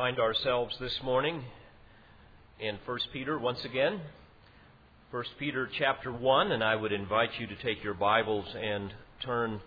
find 0.00 0.18
ourselves 0.18 0.74
this 0.80 0.98
morning 1.04 1.44
in 2.58 2.78
1 2.86 2.98
Peter 3.12 3.38
once 3.38 3.62
again. 3.66 4.00
1 5.10 5.24
Peter 5.38 5.68
chapter 5.78 6.10
1, 6.10 6.52
and 6.52 6.64
I 6.64 6.74
would 6.74 6.90
invite 6.90 7.28
you 7.38 7.46
to 7.46 7.56
take 7.56 7.84
your 7.84 7.92
Bibles 7.92 8.46
and 8.58 8.94
turn 9.22 9.60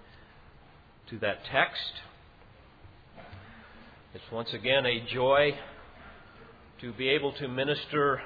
to 1.11 1.19
that 1.19 1.45
text. 1.51 1.93
It's 4.15 4.23
once 4.31 4.51
again 4.53 4.87
a 4.87 5.05
joy 5.13 5.51
to 6.81 6.91
be 6.93 7.09
able 7.09 7.33
to 7.33 7.47
minister 7.47 8.19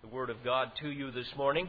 the 0.00 0.08
Word 0.08 0.30
of 0.30 0.42
God 0.42 0.72
to 0.80 0.88
you 0.88 1.10
this 1.10 1.28
morning. 1.36 1.68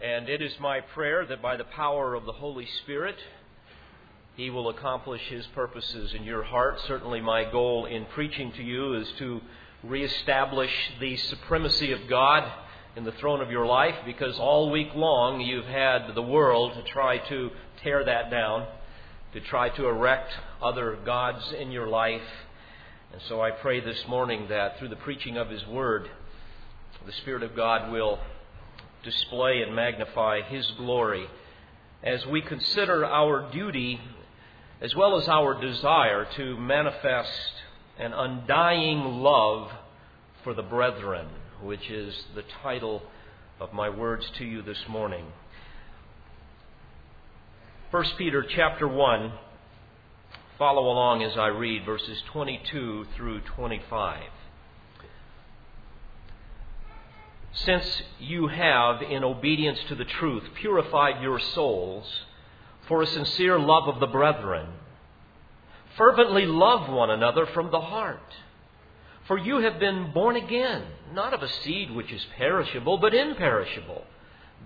And 0.00 0.28
it 0.28 0.40
is 0.40 0.52
my 0.60 0.78
prayer 0.78 1.26
that 1.26 1.42
by 1.42 1.56
the 1.56 1.64
power 1.64 2.14
of 2.14 2.24
the 2.24 2.32
Holy 2.32 2.68
Spirit, 2.84 3.16
he 4.36 4.48
will 4.48 4.70
accomplish 4.70 5.20
His 5.28 5.46
purposes 5.48 6.14
in 6.14 6.24
your 6.24 6.42
heart. 6.42 6.80
Certainly, 6.86 7.20
my 7.20 7.44
goal 7.44 7.84
in 7.84 8.06
preaching 8.06 8.50
to 8.52 8.62
you 8.62 8.94
is 8.94 9.06
to 9.18 9.42
reestablish 9.82 10.70
the 11.00 11.16
supremacy 11.16 11.92
of 11.92 12.08
God 12.08 12.50
in 12.96 13.04
the 13.04 13.12
throne 13.12 13.42
of 13.42 13.50
your 13.50 13.66
life 13.66 13.94
because 14.06 14.38
all 14.38 14.70
week 14.70 14.94
long 14.94 15.40
you've 15.40 15.66
had 15.66 16.14
the 16.14 16.22
world 16.22 16.72
to 16.74 16.82
try 16.92 17.18
to 17.28 17.50
tear 17.82 18.04
that 18.04 18.30
down, 18.30 18.66
to 19.34 19.40
try 19.40 19.68
to 19.70 19.86
erect 19.86 20.32
other 20.62 20.98
gods 21.04 21.52
in 21.52 21.70
your 21.70 21.88
life. 21.88 22.22
And 23.12 23.20
so 23.28 23.42
I 23.42 23.50
pray 23.50 23.80
this 23.80 24.02
morning 24.08 24.46
that 24.48 24.78
through 24.78 24.88
the 24.88 24.96
preaching 24.96 25.36
of 25.36 25.50
His 25.50 25.66
Word, 25.66 26.08
the 27.04 27.12
Spirit 27.12 27.42
of 27.42 27.54
God 27.54 27.92
will 27.92 28.18
display 29.02 29.60
and 29.60 29.76
magnify 29.76 30.40
His 30.40 30.66
glory 30.78 31.26
as 32.02 32.24
we 32.26 32.40
consider 32.40 33.04
our 33.04 33.50
duty 33.52 34.00
as 34.82 34.96
well 34.96 35.16
as 35.16 35.28
our 35.28 35.58
desire 35.60 36.26
to 36.34 36.56
manifest 36.56 37.52
an 37.98 38.12
undying 38.12 38.98
love 38.98 39.70
for 40.42 40.54
the 40.54 40.62
brethren, 40.62 41.28
which 41.62 41.88
is 41.88 42.24
the 42.34 42.42
title 42.64 43.00
of 43.60 43.72
my 43.72 43.88
words 43.88 44.28
to 44.36 44.44
you 44.44 44.60
this 44.60 44.88
morning. 44.88 45.24
1 47.92 48.04
Peter 48.18 48.42
chapter 48.42 48.88
1 48.88 49.32
follow 50.58 50.90
along 50.90 51.22
as 51.22 51.38
I 51.38 51.46
read 51.46 51.84
verses 51.86 52.20
22 52.32 53.06
through 53.14 53.40
25. 53.42 54.24
Since 57.52 58.02
you 58.18 58.48
have 58.48 59.00
in 59.00 59.22
obedience 59.22 59.78
to 59.88 59.94
the 59.94 60.04
truth 60.04 60.42
purified 60.54 61.22
your 61.22 61.38
souls 61.38 62.06
for 62.88 63.02
a 63.02 63.06
sincere 63.06 63.58
love 63.58 63.88
of 63.88 64.00
the 64.00 64.06
brethren. 64.06 64.68
Fervently 65.96 66.46
love 66.46 66.90
one 66.90 67.10
another 67.10 67.46
from 67.46 67.70
the 67.70 67.80
heart. 67.80 68.20
For 69.28 69.38
you 69.38 69.58
have 69.58 69.78
been 69.78 70.12
born 70.12 70.36
again, 70.36 70.84
not 71.12 71.32
of 71.32 71.42
a 71.42 71.48
seed 71.48 71.90
which 71.90 72.10
is 72.10 72.26
perishable, 72.36 72.98
but 72.98 73.14
imperishable. 73.14 74.04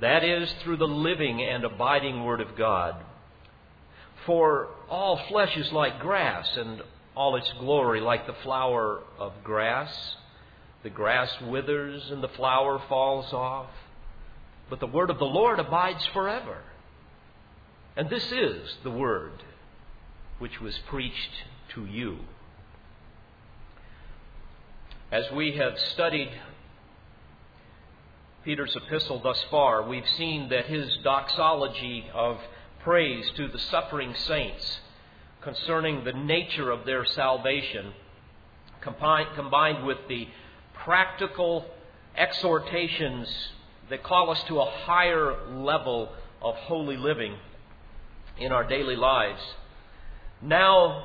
That 0.00 0.24
is, 0.24 0.52
through 0.62 0.78
the 0.78 0.88
living 0.88 1.42
and 1.42 1.64
abiding 1.64 2.24
Word 2.24 2.40
of 2.40 2.56
God. 2.56 2.96
For 4.24 4.68
all 4.88 5.20
flesh 5.28 5.56
is 5.56 5.72
like 5.72 6.00
grass, 6.00 6.48
and 6.56 6.82
all 7.14 7.36
its 7.36 7.50
glory 7.58 8.00
like 8.00 8.26
the 8.26 8.36
flower 8.42 9.00
of 9.18 9.32
grass. 9.44 9.92
The 10.82 10.90
grass 10.90 11.30
withers, 11.42 12.10
and 12.10 12.22
the 12.22 12.28
flower 12.28 12.80
falls 12.88 13.32
off. 13.32 13.70
But 14.68 14.80
the 14.80 14.86
Word 14.86 15.10
of 15.10 15.18
the 15.18 15.24
Lord 15.24 15.58
abides 15.58 16.04
forever. 16.12 16.58
And 17.96 18.10
this 18.10 18.30
is 18.30 18.76
the 18.82 18.90
word 18.90 19.42
which 20.38 20.60
was 20.60 20.78
preached 20.86 21.44
to 21.74 21.86
you. 21.86 22.18
As 25.10 25.24
we 25.32 25.52
have 25.52 25.78
studied 25.78 26.30
Peter's 28.44 28.76
epistle 28.76 29.20
thus 29.20 29.42
far, 29.50 29.82
we've 29.82 30.08
seen 30.18 30.50
that 30.50 30.66
his 30.66 30.94
doxology 31.02 32.06
of 32.12 32.38
praise 32.84 33.30
to 33.36 33.48
the 33.48 33.58
suffering 33.58 34.14
saints 34.14 34.80
concerning 35.40 36.04
the 36.04 36.12
nature 36.12 36.70
of 36.70 36.84
their 36.84 37.04
salvation, 37.04 37.92
combined 38.82 39.86
with 39.86 39.98
the 40.08 40.28
practical 40.74 41.64
exhortations 42.16 43.28
that 43.88 44.02
call 44.02 44.30
us 44.30 44.42
to 44.48 44.60
a 44.60 44.70
higher 44.70 45.48
level 45.50 46.12
of 46.42 46.54
holy 46.56 46.96
living, 46.96 47.36
in 48.38 48.52
our 48.52 48.64
daily 48.64 48.96
lives 48.96 49.40
now 50.42 51.04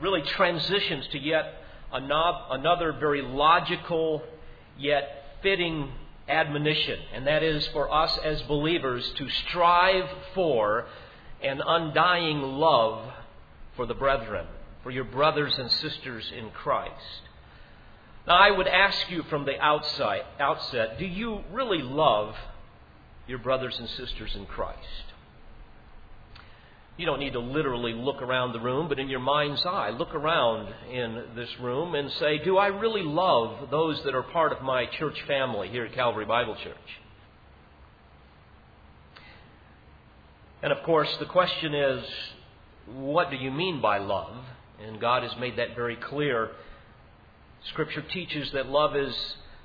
really 0.00 0.22
transitions 0.22 1.06
to 1.08 1.18
yet 1.18 1.54
another 1.92 2.92
very 2.92 3.22
logical 3.22 4.22
yet 4.78 5.36
fitting 5.42 5.90
admonition, 6.28 6.98
and 7.14 7.26
that 7.26 7.42
is 7.42 7.66
for 7.68 7.92
us 7.92 8.16
as 8.22 8.42
believers 8.42 9.10
to 9.16 9.28
strive 9.28 10.08
for 10.34 10.86
an 11.42 11.60
undying 11.64 12.42
love 12.42 13.12
for 13.76 13.86
the 13.86 13.94
brethren, 13.94 14.46
for 14.82 14.90
your 14.90 15.04
brothers 15.04 15.56
and 15.58 15.70
sisters 15.70 16.30
in 16.36 16.50
Christ. 16.50 17.22
Now, 18.26 18.36
I 18.36 18.50
would 18.50 18.68
ask 18.68 19.10
you 19.10 19.22
from 19.24 19.46
the 19.46 19.58
outside, 19.58 20.22
outset 20.38 20.98
do 20.98 21.06
you 21.06 21.40
really 21.50 21.82
love 21.82 22.34
your 23.26 23.38
brothers 23.38 23.78
and 23.78 23.88
sisters 23.88 24.34
in 24.36 24.46
Christ? 24.46 25.07
You 26.98 27.06
don't 27.06 27.20
need 27.20 27.34
to 27.34 27.38
literally 27.38 27.92
look 27.94 28.22
around 28.22 28.52
the 28.52 28.60
room, 28.60 28.88
but 28.88 28.98
in 28.98 29.08
your 29.08 29.20
mind's 29.20 29.64
eye, 29.64 29.90
look 29.90 30.16
around 30.16 30.74
in 30.90 31.26
this 31.36 31.48
room 31.60 31.94
and 31.94 32.10
say, 32.12 32.38
Do 32.38 32.58
I 32.58 32.66
really 32.66 33.04
love 33.04 33.70
those 33.70 34.02
that 34.02 34.16
are 34.16 34.24
part 34.24 34.52
of 34.52 34.62
my 34.62 34.84
church 34.86 35.22
family 35.28 35.68
here 35.68 35.84
at 35.84 35.94
Calvary 35.94 36.24
Bible 36.24 36.56
Church? 36.56 36.76
And 40.60 40.72
of 40.72 40.82
course, 40.82 41.08
the 41.20 41.26
question 41.26 41.72
is, 41.72 42.04
what 42.92 43.30
do 43.30 43.36
you 43.36 43.52
mean 43.52 43.80
by 43.80 43.98
love? 43.98 44.34
And 44.84 45.00
God 45.00 45.22
has 45.22 45.38
made 45.38 45.56
that 45.58 45.76
very 45.76 45.94
clear. 45.94 46.50
Scripture 47.68 48.02
teaches 48.02 48.50
that 48.52 48.68
love 48.68 48.96
is 48.96 49.14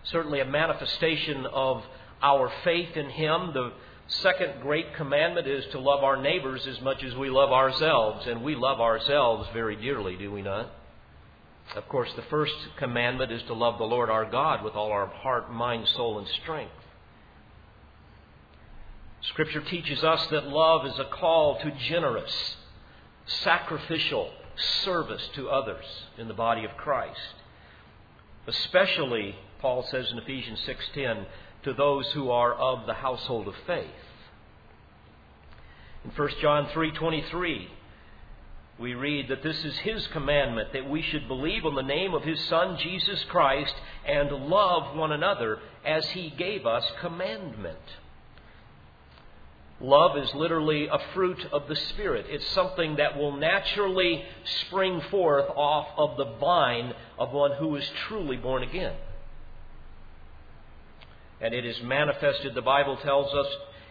certainly 0.03 0.39
a 0.39 0.45
manifestation 0.45 1.47
of 1.47 1.83
our 2.21 2.51
faith 2.63 2.95
in 2.95 3.09
Him, 3.09 3.53
the 3.53 3.73
second 4.21 4.61
great 4.61 4.95
commandment 4.95 5.47
is 5.47 5.65
to 5.71 5.79
love 5.79 6.03
our 6.03 6.17
neighbors 6.17 6.65
as 6.67 6.79
much 6.81 7.03
as 7.03 7.15
we 7.15 7.29
love 7.29 7.51
ourselves, 7.51 8.27
and 8.27 8.43
we 8.43 8.55
love 8.55 8.79
ourselves 8.79 9.47
very 9.53 9.75
dearly, 9.75 10.15
do 10.15 10.31
we 10.31 10.41
not? 10.41 10.71
Of 11.75 11.87
course, 11.89 12.11
the 12.15 12.23
first 12.23 12.53
commandment 12.77 13.31
is 13.31 13.41
to 13.43 13.53
love 13.53 13.77
the 13.77 13.85
Lord 13.85 14.09
our 14.09 14.29
God 14.29 14.63
with 14.63 14.75
all 14.75 14.91
our 14.91 15.07
heart, 15.07 15.51
mind, 15.51 15.87
soul, 15.87 16.19
and 16.19 16.27
strength. 16.27 16.73
Scripture 19.21 19.61
teaches 19.61 20.03
us 20.03 20.27
that 20.27 20.47
love 20.47 20.85
is 20.85 20.99
a 20.99 21.05
call 21.05 21.59
to 21.59 21.71
generous, 21.71 22.57
sacrificial 23.25 24.29
service 24.83 25.29
to 25.35 25.49
others 25.49 25.85
in 26.17 26.27
the 26.27 26.33
body 26.33 26.65
of 26.65 26.71
Christ. 26.77 27.35
Especially, 28.45 29.35
Paul 29.59 29.83
says 29.89 30.11
in 30.11 30.17
Ephesians 30.17 30.59
6:10, 30.67 31.25
to 31.63 31.73
those 31.73 32.09
who 32.11 32.29
are 32.29 32.53
of 32.53 32.85
the 32.85 32.93
household 32.93 33.47
of 33.47 33.55
faith. 33.65 33.87
In 36.03 36.11
1 36.11 36.29
John 36.41 36.67
3:23, 36.67 37.69
we 38.77 38.93
read 38.95 39.29
that 39.29 39.43
this 39.43 39.63
is 39.63 39.77
his 39.79 40.07
commandment 40.07 40.73
that 40.73 40.89
we 40.89 41.01
should 41.01 41.27
believe 41.27 41.65
on 41.65 41.75
the 41.75 41.83
name 41.83 42.13
of 42.13 42.23
his 42.23 42.43
son 42.45 42.77
Jesus 42.77 43.23
Christ 43.25 43.73
and 44.05 44.29
love 44.31 44.95
one 44.95 45.11
another 45.11 45.59
as 45.85 46.09
he 46.09 46.29
gave 46.31 46.65
us 46.65 46.83
commandment. 46.99 47.77
Love 49.79 50.17
is 50.17 50.33
literally 50.33 50.87
a 50.87 50.99
fruit 51.13 51.45
of 51.51 51.67
the 51.67 51.75
Spirit. 51.75 52.25
It's 52.29 52.47
something 52.47 52.97
that 52.97 53.17
will 53.17 53.35
naturally 53.35 54.23
spring 54.61 55.01
forth 55.11 55.49
off 55.55 55.87
of 55.97 56.17
the 56.17 56.37
vine 56.37 56.93
of 57.17 57.31
one 57.31 57.53
who 57.53 57.75
is 57.75 57.89
truly 58.07 58.37
born 58.37 58.63
again 58.63 58.95
and 61.43 61.53
it 61.53 61.65
is 61.65 61.83
manifested, 61.83 62.55
the 62.55 62.61
Bible 62.61 62.95
tells 62.95 63.33
us, 63.33 63.47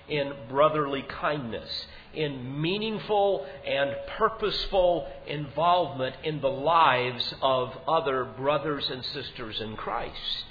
in 0.09 0.33
brotherly 0.49 1.03
kindness, 1.03 1.87
in 2.15 2.61
meaningful 2.61 3.47
and 3.67 3.95
purposeful 4.17 5.07
involvement 5.27 6.17
in 6.25 6.41
the 6.41 6.49
lives 6.49 7.35
of 7.43 7.77
other 7.87 8.25
brothers 8.25 8.89
and 8.91 9.05
sisters 9.05 9.61
in 9.61 9.77
Christ. 9.77 10.47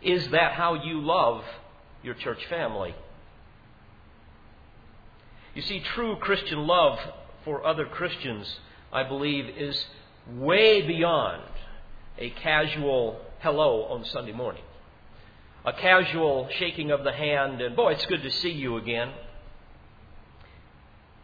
Is 0.00 0.30
that 0.30 0.52
how 0.52 0.72
you 0.74 1.02
love 1.02 1.44
your 2.02 2.14
church 2.14 2.44
family? 2.46 2.94
You 5.54 5.60
see, 5.62 5.80
true 5.80 6.16
Christian 6.16 6.66
love 6.66 6.98
for 7.44 7.64
other 7.66 7.84
Christians, 7.84 8.58
I 8.90 9.02
believe, 9.02 9.50
is 9.54 9.84
way 10.26 10.80
beyond 10.80 11.42
a 12.16 12.30
casual 12.30 13.20
hello 13.40 13.84
on 13.84 14.06
Sunday 14.06 14.32
morning 14.32 14.62
a 15.64 15.72
casual 15.72 16.48
shaking 16.58 16.90
of 16.90 17.04
the 17.04 17.12
hand, 17.12 17.60
and 17.60 17.76
boy, 17.76 17.92
it's 17.92 18.06
good 18.06 18.22
to 18.22 18.30
see 18.30 18.50
you 18.50 18.76
again. 18.76 19.12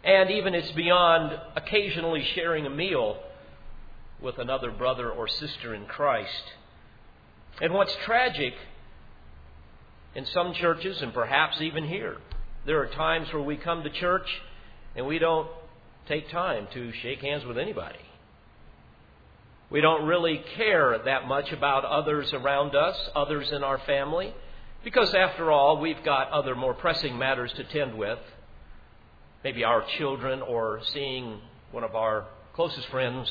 And 0.02 0.31
even 0.31 0.54
it's 0.54 0.70
beyond 0.72 1.38
occasionally 1.56 2.22
sharing 2.34 2.66
a 2.66 2.70
meal 2.70 3.19
with 4.20 4.38
another 4.38 4.70
brother 4.70 5.10
or 5.10 5.28
sister 5.28 5.75
in 5.75 5.86
Christ. 5.86 6.44
And 7.60 7.72
what's 7.72 7.94
tragic 8.04 8.54
in 10.14 10.26
some 10.26 10.52
churches, 10.54 11.00
and 11.00 11.14
perhaps 11.14 11.60
even 11.60 11.88
here, 11.88 12.19
there 12.66 12.81
are 12.81 12.86
times 12.86 13.32
where 13.32 13.42
we 13.42 13.56
come 13.56 13.82
to 13.82 13.90
church 13.90 14.28
and 14.94 15.06
we 15.06 15.19
don't 15.19 15.48
take 16.06 16.31
time 16.31 16.69
to 16.75 16.92
shake 17.02 17.20
hands 17.20 17.44
with 17.44 17.58
anybody. 17.58 17.98
We 19.75 19.81
don't 19.81 20.06
really 20.06 20.41
care 20.55 20.97
that 21.05 21.26
much 21.26 21.50
about 21.50 21.85
others 21.85 22.32
around 22.32 22.76
us, 22.76 22.97
others 23.17 23.50
in 23.50 23.65
our 23.65 23.79
family, 23.79 24.32
because 24.85 25.12
after 25.12 25.50
all, 25.50 25.81
we've 25.81 26.05
got 26.05 26.31
other 26.31 26.55
more 26.55 26.75
pressing 26.75 27.19
matters 27.19 27.53
to 27.55 27.65
tend 27.65 27.99
with. 27.99 28.21
Maybe 29.43 29.65
our 29.65 29.85
children 29.99 30.43
or 30.43 30.81
seeing 30.93 31.41
one 31.73 31.82
of 31.82 31.97
our 31.97 32.26
closest 32.53 32.87
friends. 32.87 33.29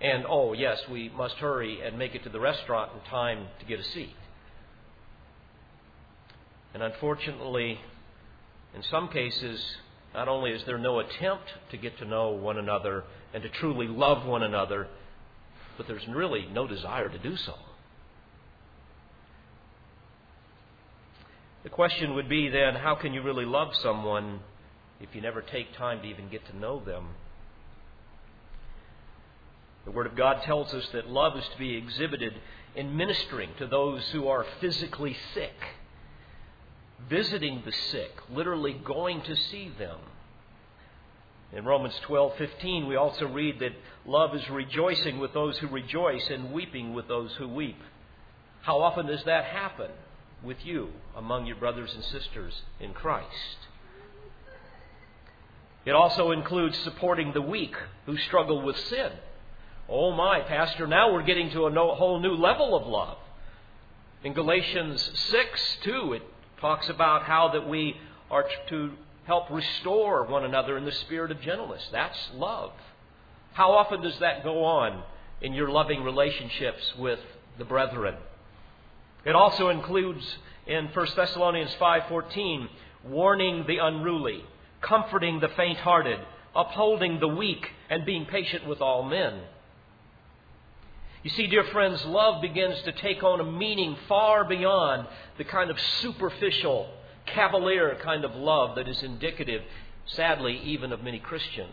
And 0.00 0.26
oh, 0.28 0.52
yes, 0.52 0.78
we 0.88 1.08
must 1.08 1.34
hurry 1.38 1.80
and 1.80 1.98
make 1.98 2.14
it 2.14 2.22
to 2.22 2.28
the 2.28 2.38
restaurant 2.38 2.92
in 2.94 3.10
time 3.10 3.48
to 3.58 3.66
get 3.66 3.80
a 3.80 3.84
seat. 3.84 4.14
And 6.72 6.84
unfortunately, 6.84 7.80
in 8.76 8.84
some 8.84 9.08
cases, 9.08 9.60
not 10.14 10.28
only 10.28 10.52
is 10.52 10.62
there 10.66 10.78
no 10.78 11.00
attempt 11.00 11.46
to 11.72 11.76
get 11.76 11.98
to 11.98 12.04
know 12.04 12.28
one 12.28 12.58
another 12.58 13.02
and 13.34 13.42
to 13.42 13.48
truly 13.48 13.88
love 13.88 14.24
one 14.24 14.44
another, 14.44 14.86
but 15.78 15.86
there's 15.86 16.06
really 16.08 16.46
no 16.52 16.66
desire 16.66 17.08
to 17.08 17.18
do 17.18 17.36
so. 17.36 17.54
The 21.62 21.70
question 21.70 22.14
would 22.14 22.28
be 22.28 22.48
then 22.48 22.74
how 22.74 22.96
can 22.96 23.14
you 23.14 23.22
really 23.22 23.44
love 23.44 23.74
someone 23.76 24.40
if 25.00 25.14
you 25.14 25.20
never 25.20 25.40
take 25.40 25.74
time 25.76 26.02
to 26.02 26.06
even 26.06 26.28
get 26.28 26.44
to 26.46 26.56
know 26.56 26.80
them? 26.84 27.08
The 29.84 29.92
Word 29.92 30.06
of 30.06 30.16
God 30.16 30.42
tells 30.42 30.74
us 30.74 30.86
that 30.92 31.08
love 31.08 31.36
is 31.36 31.48
to 31.48 31.58
be 31.58 31.76
exhibited 31.76 32.34
in 32.74 32.96
ministering 32.96 33.50
to 33.58 33.66
those 33.66 34.02
who 34.10 34.28
are 34.28 34.44
physically 34.60 35.16
sick, 35.32 35.54
visiting 37.08 37.62
the 37.64 37.72
sick, 37.90 38.12
literally 38.30 38.72
going 38.72 39.22
to 39.22 39.36
see 39.36 39.72
them. 39.78 39.98
In 41.52 41.64
Romans 41.64 41.98
12:15 42.06 42.86
we 42.86 42.96
also 42.96 43.26
read 43.26 43.60
that 43.60 43.72
love 44.04 44.34
is 44.34 44.48
rejoicing 44.50 45.18
with 45.18 45.32
those 45.32 45.56
who 45.58 45.68
rejoice 45.68 46.28
and 46.28 46.52
weeping 46.52 46.92
with 46.92 47.08
those 47.08 47.34
who 47.36 47.48
weep. 47.48 47.80
How 48.62 48.82
often 48.82 49.06
does 49.06 49.24
that 49.24 49.44
happen 49.44 49.90
with 50.42 50.64
you 50.64 50.90
among 51.16 51.46
your 51.46 51.56
brothers 51.56 51.94
and 51.94 52.04
sisters 52.04 52.62
in 52.80 52.92
Christ? 52.92 53.58
It 55.86 55.92
also 55.92 56.32
includes 56.32 56.76
supporting 56.78 57.32
the 57.32 57.40
weak 57.40 57.74
who 58.04 58.18
struggle 58.18 58.60
with 58.60 58.76
sin. 58.76 59.10
Oh 59.88 60.12
my, 60.12 60.40
pastor, 60.40 60.86
now 60.86 61.12
we're 61.12 61.22
getting 61.22 61.50
to 61.52 61.64
a 61.64 61.94
whole 61.94 62.20
new 62.20 62.34
level 62.34 62.76
of 62.76 62.86
love. 62.86 63.16
In 64.22 64.34
Galatians 64.34 65.00
6, 65.14 65.78
2, 65.82 66.12
it 66.12 66.22
talks 66.60 66.90
about 66.90 67.22
how 67.22 67.48
that 67.48 67.66
we 67.66 67.96
are 68.30 68.44
to 68.68 68.92
help 69.28 69.50
restore 69.50 70.24
one 70.24 70.42
another 70.42 70.78
in 70.78 70.86
the 70.86 70.92
spirit 70.92 71.30
of 71.30 71.38
gentleness. 71.42 71.86
That's 71.92 72.18
love. 72.34 72.72
How 73.52 73.72
often 73.72 74.00
does 74.00 74.18
that 74.20 74.42
go 74.42 74.64
on 74.64 75.02
in 75.42 75.52
your 75.52 75.68
loving 75.68 76.02
relationships 76.02 76.94
with 76.98 77.20
the 77.58 77.66
brethren? 77.66 78.14
It 79.26 79.34
also 79.34 79.68
includes 79.68 80.24
in 80.66 80.88
1 80.88 81.06
Thessalonians 81.14 81.74
5:14 81.74 82.70
warning 83.04 83.66
the 83.66 83.76
unruly, 83.76 84.42
comforting 84.80 85.40
the 85.40 85.48
faint-hearted, 85.48 86.20
upholding 86.56 87.20
the 87.20 87.28
weak 87.28 87.70
and 87.90 88.06
being 88.06 88.24
patient 88.24 88.66
with 88.66 88.80
all 88.80 89.02
men. 89.02 89.42
You 91.22 91.28
see, 91.28 91.48
dear 91.48 91.64
friends, 91.64 92.02
love 92.06 92.40
begins 92.40 92.80
to 92.82 92.92
take 92.92 93.22
on 93.22 93.40
a 93.40 93.44
meaning 93.44 93.94
far 94.08 94.44
beyond 94.44 95.06
the 95.36 95.44
kind 95.44 95.70
of 95.70 95.78
superficial 96.00 96.88
cavalier 97.34 97.96
kind 98.02 98.24
of 98.24 98.34
love 98.34 98.76
that 98.76 98.88
is 98.88 99.02
indicative, 99.02 99.62
sadly, 100.06 100.60
even 100.64 100.92
of 100.92 101.02
many 101.02 101.18
Christians. 101.18 101.68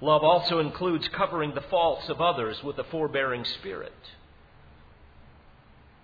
Love 0.00 0.22
also 0.22 0.58
includes 0.58 1.08
covering 1.08 1.54
the 1.54 1.62
faults 1.62 2.08
of 2.08 2.20
others 2.20 2.62
with 2.62 2.78
a 2.78 2.84
forbearing 2.84 3.44
spirit. 3.44 3.94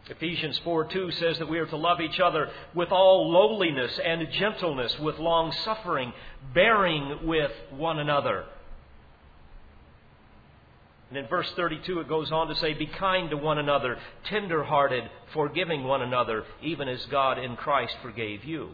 Ephesians 0.09 0.59
4 0.65 0.87
2 0.87 1.11
says 1.12 1.39
that 1.39 1.49
we 1.49 1.59
are 1.59 1.67
to 1.67 1.77
love 1.77 2.01
each 2.01 2.19
other 2.19 2.51
with 2.75 2.91
all 2.91 3.31
lowliness 3.31 3.99
and 4.05 4.27
gentleness, 4.33 4.99
with 4.99 5.19
long 5.19 5.53
suffering, 5.53 6.12
bearing 6.53 7.27
with 7.27 7.53
one 7.71 7.99
another 7.99 8.45
and 11.11 11.19
in 11.19 11.27
verse 11.27 11.51
32, 11.57 12.01
it 12.01 12.09
goes 12.09 12.31
on 12.31 12.47
to 12.47 12.55
say, 12.57 12.73
Be 12.73 12.87
kind 12.87 13.31
to 13.31 13.37
one 13.37 13.59
another, 13.59 13.99
tender 14.25 14.62
hearted, 14.62 15.03
forgiving 15.33 15.83
one 15.83 16.03
another, 16.03 16.45
even 16.62 16.89
as 16.89 17.05
God 17.07 17.37
in 17.37 17.57
Christ 17.57 17.97
forgave 18.01 18.45
you. 18.45 18.71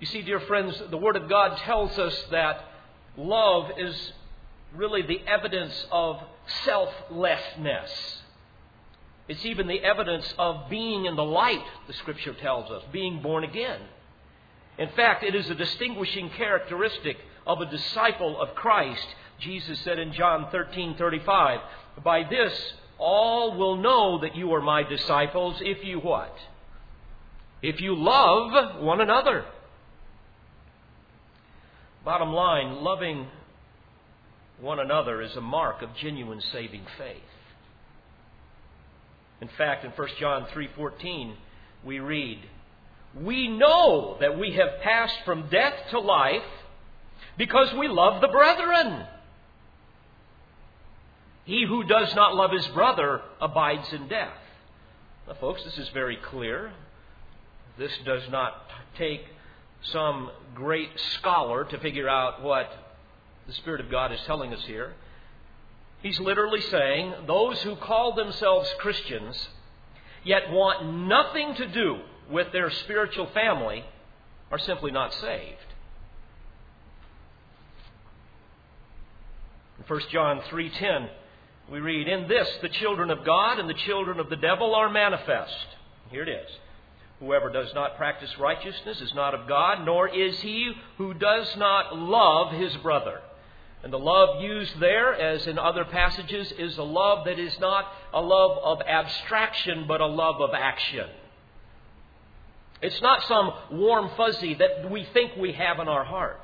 You 0.00 0.06
see, 0.06 0.20
dear 0.20 0.40
friends, 0.40 0.80
the 0.90 0.98
Word 0.98 1.16
of 1.16 1.30
God 1.30 1.56
tells 1.58 1.98
us 1.98 2.14
that 2.30 2.66
love 3.16 3.70
is 3.78 4.12
really 4.74 5.00
the 5.00 5.22
evidence 5.26 5.86
of 5.90 6.20
selflessness. 6.64 8.18
It's 9.28 9.46
even 9.46 9.68
the 9.68 9.82
evidence 9.82 10.34
of 10.38 10.68
being 10.68 11.06
in 11.06 11.16
the 11.16 11.24
light, 11.24 11.64
the 11.86 11.94
Scripture 11.94 12.34
tells 12.34 12.70
us, 12.70 12.82
being 12.92 13.22
born 13.22 13.44
again. 13.44 13.80
In 14.76 14.90
fact, 14.90 15.24
it 15.24 15.34
is 15.34 15.48
a 15.48 15.54
distinguishing 15.54 16.28
characteristic 16.30 17.16
of 17.46 17.62
a 17.62 17.66
disciple 17.66 18.38
of 18.40 18.54
Christ 18.54 19.06
Jesus 19.42 19.80
said 19.80 19.98
in 19.98 20.12
John 20.12 20.46
13:35, 20.50 21.60
"By 22.02 22.22
this 22.22 22.74
all 22.98 23.56
will 23.56 23.76
know 23.76 24.18
that 24.18 24.36
you 24.36 24.54
are 24.54 24.60
my 24.60 24.82
disciples 24.84 25.60
if 25.60 25.84
you 25.84 25.98
what? 25.98 26.36
If 27.60 27.80
you 27.80 27.94
love 27.94 28.80
one 28.80 29.00
another." 29.00 29.44
Bottom 32.04 32.32
line, 32.32 32.82
loving 32.82 33.30
one 34.58 34.78
another 34.78 35.20
is 35.20 35.36
a 35.36 35.40
mark 35.40 35.82
of 35.82 35.94
genuine 35.96 36.40
saving 36.40 36.86
faith. 36.98 37.22
In 39.40 39.48
fact, 39.48 39.84
in 39.84 39.90
1 39.90 40.16
John 40.18 40.46
3:14, 40.46 41.36
we 41.82 41.98
read, 41.98 42.48
"We 43.14 43.48
know 43.48 44.16
that 44.20 44.38
we 44.38 44.52
have 44.52 44.80
passed 44.82 45.20
from 45.24 45.48
death 45.48 45.90
to 45.90 45.98
life 45.98 46.46
because 47.36 47.72
we 47.74 47.88
love 47.88 48.20
the 48.20 48.28
brethren." 48.28 49.06
He 51.44 51.64
who 51.66 51.84
does 51.84 52.14
not 52.14 52.34
love 52.34 52.52
his 52.52 52.66
brother 52.68 53.22
abides 53.40 53.92
in 53.92 54.08
death. 54.08 54.36
Now, 55.26 55.34
folks, 55.34 55.62
this 55.64 55.78
is 55.78 55.88
very 55.90 56.16
clear. 56.16 56.72
This 57.78 57.92
does 58.04 58.22
not 58.30 58.70
take 58.96 59.24
some 59.82 60.30
great 60.54 60.90
scholar 61.14 61.64
to 61.64 61.78
figure 61.78 62.08
out 62.08 62.42
what 62.42 62.70
the 63.46 63.52
Spirit 63.54 63.80
of 63.80 63.90
God 63.90 64.12
is 64.12 64.20
telling 64.26 64.52
us 64.52 64.64
here. 64.64 64.94
He's 66.02 66.20
literally 66.20 66.60
saying 66.60 67.14
those 67.26 67.60
who 67.62 67.76
call 67.76 68.14
themselves 68.14 68.72
Christians 68.78 69.48
yet 70.24 70.50
want 70.50 70.94
nothing 71.06 71.54
to 71.56 71.66
do 71.66 72.00
with 72.30 72.52
their 72.52 72.70
spiritual 72.70 73.26
family 73.26 73.84
are 74.50 74.58
simply 74.58 74.90
not 74.90 75.12
saved. 75.14 75.58
In 79.78 79.84
1 79.84 80.00
John 80.10 80.40
3:10 80.42 81.08
we 81.72 81.80
read, 81.80 82.06
In 82.06 82.28
this 82.28 82.48
the 82.60 82.68
children 82.68 83.10
of 83.10 83.24
God 83.24 83.58
and 83.58 83.66
the 83.66 83.74
children 83.74 84.20
of 84.20 84.28
the 84.28 84.36
devil 84.36 84.74
are 84.74 84.90
manifest. 84.90 85.66
Here 86.10 86.22
it 86.22 86.28
is. 86.28 86.50
Whoever 87.18 87.48
does 87.48 87.72
not 87.72 87.96
practice 87.96 88.30
righteousness 88.38 89.00
is 89.00 89.14
not 89.14 89.34
of 89.34 89.48
God, 89.48 89.86
nor 89.86 90.06
is 90.06 90.38
he 90.40 90.72
who 90.98 91.14
does 91.14 91.56
not 91.56 91.96
love 91.96 92.52
his 92.52 92.76
brother. 92.78 93.22
And 93.82 93.90
the 93.90 93.98
love 93.98 94.42
used 94.42 94.78
there, 94.80 95.14
as 95.14 95.46
in 95.46 95.58
other 95.58 95.86
passages, 95.86 96.52
is 96.58 96.76
a 96.76 96.82
love 96.82 97.24
that 97.24 97.38
is 97.38 97.58
not 97.58 97.86
a 98.12 98.20
love 98.20 98.58
of 98.62 98.82
abstraction, 98.86 99.86
but 99.88 100.02
a 100.02 100.06
love 100.06 100.42
of 100.42 100.50
action. 100.52 101.08
It's 102.82 103.00
not 103.00 103.22
some 103.22 103.50
warm 103.70 104.10
fuzzy 104.14 104.54
that 104.54 104.90
we 104.90 105.06
think 105.14 105.36
we 105.36 105.52
have 105.52 105.78
in 105.78 105.88
our 105.88 106.04
heart 106.04 106.42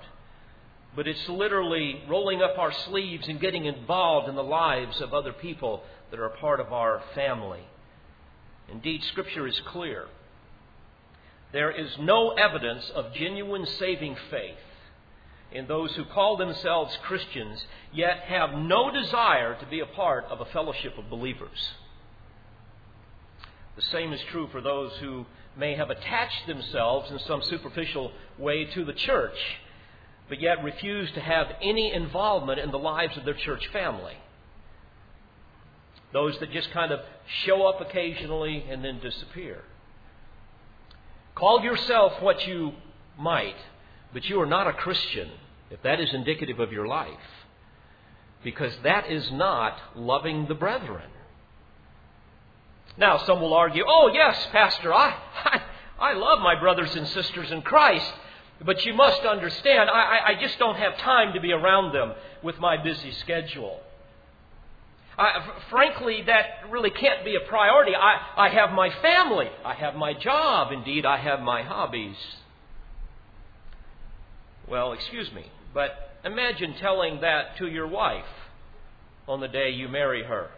but 0.98 1.06
it's 1.06 1.28
literally 1.28 2.02
rolling 2.08 2.42
up 2.42 2.58
our 2.58 2.72
sleeves 2.72 3.28
and 3.28 3.40
getting 3.40 3.66
involved 3.66 4.28
in 4.28 4.34
the 4.34 4.42
lives 4.42 5.00
of 5.00 5.14
other 5.14 5.32
people 5.32 5.84
that 6.10 6.18
are 6.18 6.28
part 6.28 6.58
of 6.58 6.72
our 6.72 7.00
family. 7.14 7.60
Indeed, 8.68 9.04
Scripture 9.04 9.46
is 9.46 9.60
clear. 9.66 10.06
There 11.52 11.70
is 11.70 11.88
no 12.00 12.30
evidence 12.30 12.90
of 12.96 13.14
genuine 13.14 13.64
saving 13.78 14.16
faith 14.28 14.58
in 15.52 15.68
those 15.68 15.94
who 15.94 16.04
call 16.04 16.36
themselves 16.36 16.98
Christians, 17.04 17.64
yet 17.92 18.18
have 18.22 18.54
no 18.54 18.90
desire 18.90 19.56
to 19.60 19.66
be 19.66 19.78
a 19.78 19.86
part 19.86 20.24
of 20.24 20.40
a 20.40 20.46
fellowship 20.46 20.98
of 20.98 21.08
believers. 21.08 21.74
The 23.76 23.82
same 23.82 24.12
is 24.12 24.20
true 24.32 24.48
for 24.50 24.60
those 24.60 24.90
who 24.96 25.26
may 25.56 25.76
have 25.76 25.90
attached 25.90 26.48
themselves 26.48 27.08
in 27.12 27.20
some 27.20 27.40
superficial 27.44 28.10
way 28.36 28.64
to 28.64 28.84
the 28.84 28.92
church, 28.94 29.38
but 30.28 30.40
yet 30.40 30.62
refuse 30.62 31.10
to 31.12 31.20
have 31.20 31.48
any 31.62 31.92
involvement 31.92 32.58
in 32.58 32.70
the 32.70 32.78
lives 32.78 33.16
of 33.16 33.24
their 33.24 33.34
church 33.34 33.66
family. 33.72 34.16
Those 36.12 36.38
that 36.40 36.52
just 36.52 36.70
kind 36.70 36.92
of 36.92 37.00
show 37.44 37.66
up 37.66 37.80
occasionally 37.80 38.64
and 38.68 38.84
then 38.84 38.98
disappear. 39.00 39.62
Call 41.34 41.62
yourself 41.62 42.20
what 42.20 42.46
you 42.46 42.72
might, 43.18 43.56
but 44.12 44.24
you 44.24 44.40
are 44.40 44.46
not 44.46 44.66
a 44.66 44.72
Christian 44.72 45.30
if 45.70 45.82
that 45.82 46.00
is 46.00 46.12
indicative 46.12 46.60
of 46.60 46.72
your 46.72 46.86
life. 46.86 47.12
Because 48.42 48.72
that 48.84 49.10
is 49.10 49.30
not 49.32 49.78
loving 49.94 50.46
the 50.46 50.54
brethren. 50.54 51.10
Now, 52.96 53.18
some 53.18 53.40
will 53.40 53.54
argue, 53.54 53.84
oh, 53.86 54.10
yes, 54.12 54.46
Pastor, 54.50 54.92
I, 54.92 55.16
I, 55.44 55.62
I 55.98 56.12
love 56.14 56.40
my 56.40 56.58
brothers 56.58 56.94
and 56.96 57.06
sisters 57.08 57.50
in 57.50 57.62
Christ, 57.62 58.12
but 58.64 58.84
you 58.84 58.92
must 58.92 59.22
understand, 59.22 59.88
I, 59.88 60.18
I 60.28 60.34
just 60.40 60.58
don't 60.58 60.76
have 60.76 60.98
time 60.98 61.34
to 61.34 61.40
be 61.40 61.52
around 61.52 61.94
them 61.94 62.14
with 62.42 62.58
my 62.58 62.76
busy 62.76 63.12
schedule. 63.12 63.80
I, 65.16 65.44
frankly, 65.70 66.22
that 66.26 66.70
really 66.70 66.90
can't 66.90 67.24
be 67.24 67.34
a 67.34 67.48
priority. 67.48 67.92
I, 67.94 68.46
I 68.46 68.48
have 68.50 68.70
my 68.70 68.90
family. 69.02 69.48
I 69.64 69.74
have 69.74 69.94
my 69.94 70.12
job. 70.12 70.72
Indeed, 70.72 71.04
I 71.04 71.16
have 71.18 71.40
my 71.40 71.62
hobbies. 71.62 72.16
Well, 74.68 74.92
excuse 74.92 75.32
me, 75.32 75.50
but 75.74 75.90
imagine 76.24 76.74
telling 76.74 77.20
that 77.22 77.56
to 77.58 77.66
your 77.66 77.86
wife 77.86 78.26
on 79.26 79.40
the 79.40 79.48
day 79.48 79.70
you 79.70 79.88
marry 79.88 80.24
her. 80.24 80.50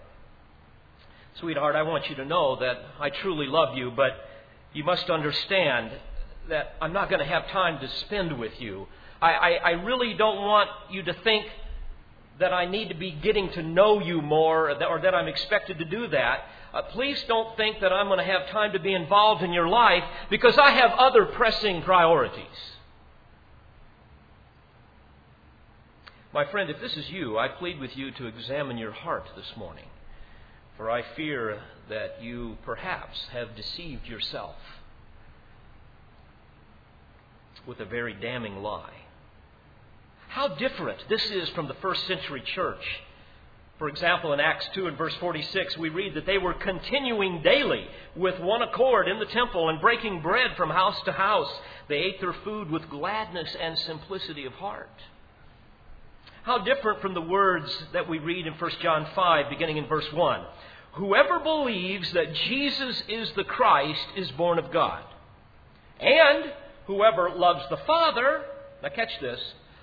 Sweetheart, 1.39 1.77
I 1.77 1.83
want 1.83 2.11
you 2.11 2.17
to 2.17 2.25
know 2.25 2.57
that 2.57 2.79
I 2.99 3.11
truly 3.11 3.47
love 3.47 3.77
you, 3.77 3.91
but 3.91 4.13
you 4.73 4.85
must 4.85 5.09
understand 5.09 5.93
that 6.51 6.75
I'm 6.81 6.93
not 6.93 7.09
going 7.09 7.21
to 7.21 7.27
have 7.27 7.49
time 7.49 7.81
to 7.81 7.89
spend 8.01 8.39
with 8.39 8.61
you. 8.61 8.87
I, 9.23 9.33
I, 9.33 9.51
I 9.51 9.71
really 9.71 10.15
don't 10.15 10.37
want 10.37 10.69
you 10.91 11.03
to 11.05 11.15
think 11.25 11.47
that 12.39 12.53
I 12.53 12.67
need 12.67 12.89
to 12.89 12.95
be 12.95 13.11
getting 13.13 13.51
to 13.53 13.63
know 13.63 14.01
you 14.01 14.21
more 14.21 14.71
or 14.71 15.01
that 15.01 15.15
I'm 15.15 15.29
expected 15.29 15.79
to 15.79 15.85
do 15.85 16.09
that. 16.09 16.41
Uh, 16.73 16.83
please 16.83 17.23
don't 17.29 17.57
think 17.57 17.81
that 17.81 17.93
I'm 17.93 18.07
going 18.07 18.19
to 18.19 18.25
have 18.25 18.49
time 18.49 18.73
to 18.73 18.79
be 18.79 18.95
involved 18.95 19.43
in 19.43 19.53
your 19.53 19.69
life 19.69 20.05
because 20.31 20.57
I 20.57 20.71
have 20.71 20.93
other 20.93 21.27
pressing 21.27 21.83
priorities. 21.83 22.45
My 26.33 26.45
friend, 26.45 26.71
if 26.71 26.81
this 26.81 26.97
is 26.97 27.11
you, 27.11 27.39
I 27.39 27.49
plead 27.49 27.81
with 27.81 27.97
you 27.97 28.13
to 28.13 28.27
examine 28.27 28.79
your 28.79 28.93
heart 28.93 29.27
this 29.37 29.53
morning, 29.57 29.87
for 30.77 30.89
I 30.89 31.03
fear 31.17 31.61
that 31.89 32.23
you 32.23 32.57
perhaps 32.65 33.27
have 33.33 33.57
deceived 33.57 34.07
yourself 34.07 34.55
with 37.67 37.81
a 37.81 37.85
very 37.85 38.15
damning 38.15 38.63
lie. 38.63 38.93
How 40.29 40.49
different 40.49 40.99
this 41.09 41.25
is 41.31 41.49
from 41.51 41.69
the 41.69 41.75
first 41.75 42.07
century 42.07 42.43
church. 42.55 42.85
For 43.79 43.89
example, 43.89 44.33
in 44.33 44.41
Acts 44.41 44.69
2 44.75 44.87
and 44.87 44.99
verse 44.99 45.15
46, 45.17 45.79
we 45.79 45.89
read 45.89 46.15
that 46.15 46.27
they 46.27 46.39
were 46.39 46.53
continuing 46.53 47.43
daily 47.43 47.87
with 48.15 48.39
one 48.39 48.63
accord 48.63 49.09
in 49.09 49.19
the 49.19 49.25
temple 49.25 49.71
and 49.71 49.81
breaking 49.81 50.21
bread 50.21 50.51
from 50.57 50.69
house 50.69 51.01
to 51.07 51.13
house. 51.13 51.51
They 51.89 51.97
ate 51.97 52.21
their 52.21 52.35
food 52.45 52.71
with 52.71 52.91
gladness 52.91 53.57
and 53.61 53.79
simplicity 53.79 54.45
of 54.45 54.53
heart. 54.53 54.91
How 56.43 56.59
different 56.59 57.01
from 57.01 57.15
the 57.15 57.23
words 57.23 57.71
that 57.93 58.09
we 58.09 58.19
read 58.19 58.47
in 58.47 58.53
1 58.53 58.71
John 58.83 59.07
5, 59.15 59.51
beginning 59.51 59.79
in 59.79 59.87
verse 59.87 60.13
1. 60.13 60.41
Whoever 60.93 61.39
believes 61.41 62.13
that 62.13 62.35
Jesus 62.35 63.03
is 63.09 63.33
the 63.33 63.45
Christ 63.45 64.07
is 64.17 64.31
born 64.33 64.59
of 64.59 64.71
God. 64.71 65.03
And 66.01 66.53
whoever 66.91 67.31
loves 67.31 67.63
the 67.71 67.77
Father, 67.87 68.43
now 68.83 68.89
catch 68.89 69.21
this, 69.21 69.41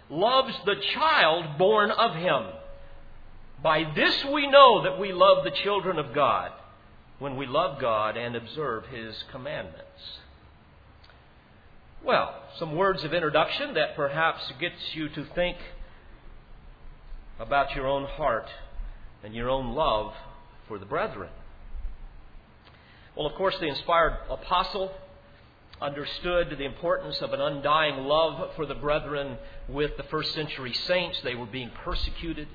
loves 0.09 0.53
the 0.65 0.75
child 0.93 1.57
born 1.57 1.89
of 1.89 2.15
him. 2.15 2.47
By 3.63 3.85
this 3.95 4.25
we 4.25 4.47
know 4.47 4.83
that 4.83 4.99
we 4.99 5.13
love 5.13 5.45
the 5.45 5.51
children 5.63 5.99
of 5.99 6.13
God, 6.13 6.51
when 7.19 7.37
we 7.37 7.45
love 7.45 7.79
God 7.79 8.17
and 8.17 8.35
observe 8.35 8.87
his 8.87 9.15
commandments. 9.31 10.19
Well, 12.03 12.35
some 12.59 12.75
words 12.75 13.05
of 13.05 13.13
introduction 13.13 13.73
that 13.75 13.95
perhaps 13.95 14.41
gets 14.59 14.75
you 14.93 15.07
to 15.07 15.25
think 15.33 15.57
about 17.39 17.73
your 17.73 17.87
own 17.87 18.03
heart 18.03 18.49
and 19.23 19.33
your 19.33 19.49
own 19.49 19.73
love 19.73 20.13
for 20.67 20.77
the 20.77 20.85
brethren. 20.85 21.29
Well, 23.15 23.27
of 23.27 23.33
course, 23.35 23.55
the 23.59 23.67
inspired 23.67 24.17
apostle 24.29 24.91
understood 25.81 26.55
the 26.57 26.65
importance 26.65 27.21
of 27.21 27.33
an 27.33 27.41
undying 27.41 28.05
love 28.05 28.55
for 28.55 28.65
the 28.65 28.75
brethren 28.75 29.37
with 29.67 29.95
the 29.97 30.03
first 30.03 30.33
century 30.33 30.73
saints. 30.73 31.19
They 31.23 31.35
were 31.35 31.45
being 31.45 31.71
persecuted, 31.83 32.47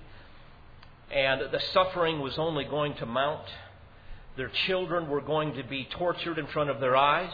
and 1.11 1.41
the 1.53 1.61
suffering 1.73 2.21
was 2.21 2.39
only 2.39 2.65
going 2.65 2.95
to 2.97 3.07
mount. 3.07 3.47
Their 4.37 4.51
children 4.67 5.09
were 5.09 5.21
going 5.21 5.55
to 5.55 5.63
be 5.63 5.85
tortured 5.85 6.39
in 6.39 6.47
front 6.49 6.71
of 6.71 6.81
their 6.81 6.97
eyes. 6.97 7.33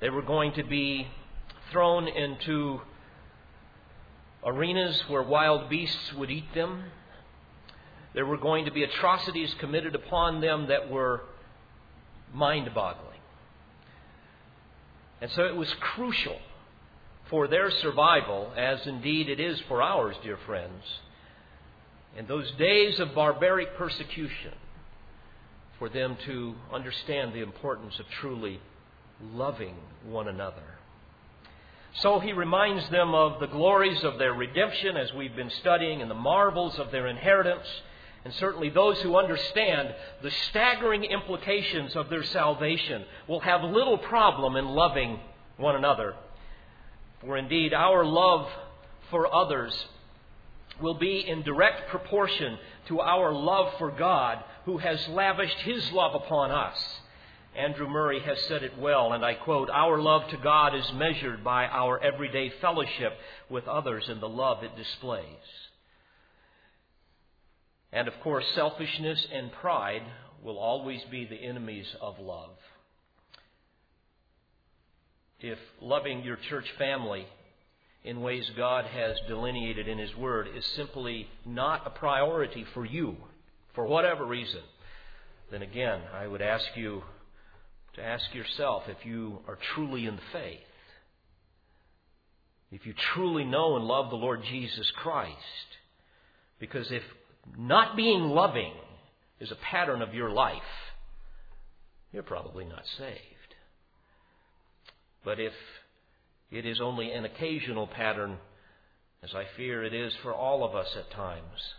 They 0.00 0.10
were 0.10 0.22
going 0.22 0.52
to 0.52 0.62
be 0.62 1.08
thrown 1.72 2.08
into 2.08 2.80
arenas 4.44 5.02
where 5.08 5.22
wild 5.22 5.68
beasts 5.68 6.12
would 6.14 6.30
eat 6.30 6.54
them. 6.54 6.84
There 8.14 8.24
were 8.24 8.38
going 8.38 8.64
to 8.64 8.70
be 8.70 8.84
atrocities 8.84 9.52
committed 9.58 9.94
upon 9.94 10.40
them 10.40 10.68
that 10.68 10.88
were 10.88 11.22
mind 12.32 12.70
boggling. 12.74 13.07
And 15.20 15.30
so 15.32 15.44
it 15.44 15.56
was 15.56 15.72
crucial 15.80 16.38
for 17.28 17.48
their 17.48 17.70
survival, 17.70 18.52
as 18.56 18.86
indeed 18.86 19.28
it 19.28 19.40
is 19.40 19.60
for 19.68 19.82
ours, 19.82 20.16
dear 20.22 20.38
friends, 20.46 20.82
in 22.16 22.26
those 22.26 22.50
days 22.52 22.98
of 23.00 23.14
barbaric 23.14 23.76
persecution, 23.76 24.54
for 25.78 25.88
them 25.88 26.16
to 26.26 26.54
understand 26.72 27.32
the 27.32 27.42
importance 27.42 27.98
of 27.98 28.06
truly 28.20 28.60
loving 29.34 29.74
one 30.04 30.28
another. 30.28 30.78
So 31.94 32.20
he 32.20 32.32
reminds 32.32 32.88
them 32.90 33.14
of 33.14 33.40
the 33.40 33.46
glories 33.46 34.04
of 34.04 34.18
their 34.18 34.32
redemption 34.32 34.96
as 34.96 35.12
we've 35.12 35.34
been 35.34 35.50
studying 35.60 36.00
and 36.00 36.10
the 36.10 36.14
marvels 36.14 36.78
of 36.78 36.90
their 36.90 37.06
inheritance 37.06 37.66
and 38.28 38.34
certainly 38.34 38.68
those 38.68 39.00
who 39.00 39.16
understand 39.16 39.94
the 40.22 40.30
staggering 40.50 41.02
implications 41.02 41.96
of 41.96 42.10
their 42.10 42.24
salvation 42.24 43.02
will 43.26 43.40
have 43.40 43.62
little 43.62 43.96
problem 43.96 44.54
in 44.56 44.66
loving 44.66 45.18
one 45.56 45.74
another. 45.74 46.14
For 47.22 47.38
indeed, 47.38 47.72
our 47.72 48.04
love 48.04 48.46
for 49.10 49.34
others 49.34 49.72
will 50.78 50.98
be 50.98 51.26
in 51.26 51.40
direct 51.40 51.88
proportion 51.88 52.58
to 52.88 53.00
our 53.00 53.32
love 53.32 53.72
for 53.78 53.90
God, 53.92 54.44
who 54.66 54.76
has 54.76 55.08
lavished 55.08 55.60
His 55.60 55.90
love 55.92 56.14
upon 56.14 56.50
us. 56.50 56.76
Andrew 57.56 57.88
Murray 57.88 58.20
has 58.20 58.38
said 58.42 58.62
it 58.62 58.78
well, 58.78 59.14
and 59.14 59.24
I 59.24 59.32
quote 59.32 59.70
Our 59.70 60.02
love 60.02 60.28
to 60.28 60.36
God 60.36 60.74
is 60.74 60.92
measured 60.92 61.42
by 61.42 61.64
our 61.64 61.98
everyday 61.98 62.50
fellowship 62.60 63.14
with 63.48 63.66
others 63.66 64.06
and 64.06 64.20
the 64.20 64.28
love 64.28 64.62
it 64.64 64.76
displays. 64.76 65.24
And 67.92 68.08
of 68.08 68.14
course, 68.20 68.44
selfishness 68.54 69.26
and 69.32 69.50
pride 69.52 70.02
will 70.42 70.58
always 70.58 71.00
be 71.10 71.24
the 71.24 71.36
enemies 71.36 71.86
of 72.00 72.18
love. 72.18 72.56
If 75.40 75.58
loving 75.80 76.22
your 76.22 76.36
church 76.36 76.66
family 76.78 77.26
in 78.04 78.20
ways 78.20 78.50
God 78.56 78.84
has 78.86 79.16
delineated 79.26 79.88
in 79.88 79.98
His 79.98 80.14
Word 80.16 80.48
is 80.54 80.64
simply 80.76 81.28
not 81.46 81.86
a 81.86 81.90
priority 81.90 82.64
for 82.74 82.84
you, 82.84 83.16
for 83.74 83.86
whatever 83.86 84.24
reason, 84.24 84.62
then 85.50 85.62
again, 85.62 86.00
I 86.12 86.26
would 86.26 86.42
ask 86.42 86.64
you 86.74 87.02
to 87.94 88.02
ask 88.02 88.34
yourself 88.34 88.84
if 88.88 89.06
you 89.06 89.38
are 89.48 89.58
truly 89.74 90.06
in 90.06 90.16
the 90.16 90.22
faith. 90.32 90.60
If 92.70 92.84
you 92.84 92.94
truly 93.14 93.44
know 93.44 93.76
and 93.76 93.84
love 93.86 94.10
the 94.10 94.16
Lord 94.16 94.42
Jesus 94.44 94.90
Christ. 94.96 95.36
Because 96.58 96.90
if 96.90 97.02
not 97.56 97.96
being 97.96 98.22
loving 98.22 98.72
is 99.40 99.50
a 99.50 99.56
pattern 99.56 100.02
of 100.02 100.14
your 100.14 100.30
life, 100.30 100.62
you're 102.12 102.22
probably 102.22 102.64
not 102.64 102.82
saved. 102.98 103.54
But 105.24 105.38
if 105.38 105.52
it 106.50 106.64
is 106.64 106.80
only 106.80 107.12
an 107.12 107.24
occasional 107.24 107.86
pattern, 107.86 108.38
as 109.22 109.34
I 109.34 109.44
fear 109.56 109.84
it 109.84 109.92
is 109.92 110.12
for 110.22 110.32
all 110.32 110.64
of 110.64 110.74
us 110.74 110.88
at 110.96 111.10
times, 111.10 111.74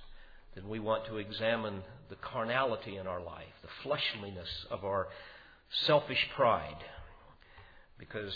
then 0.56 0.68
we 0.70 0.80
want 0.80 1.06
to 1.08 1.18
examine 1.18 1.82
the 2.10 2.16
carnality 2.16 2.98
in 2.98 3.08
our 3.08 3.22
life, 3.22 3.48
the 3.62 3.70
fleshliness 3.84 4.66
of 4.70 4.84
our 4.84 5.08
selfish 5.86 6.28
pride, 6.36 6.84
because 7.98 8.34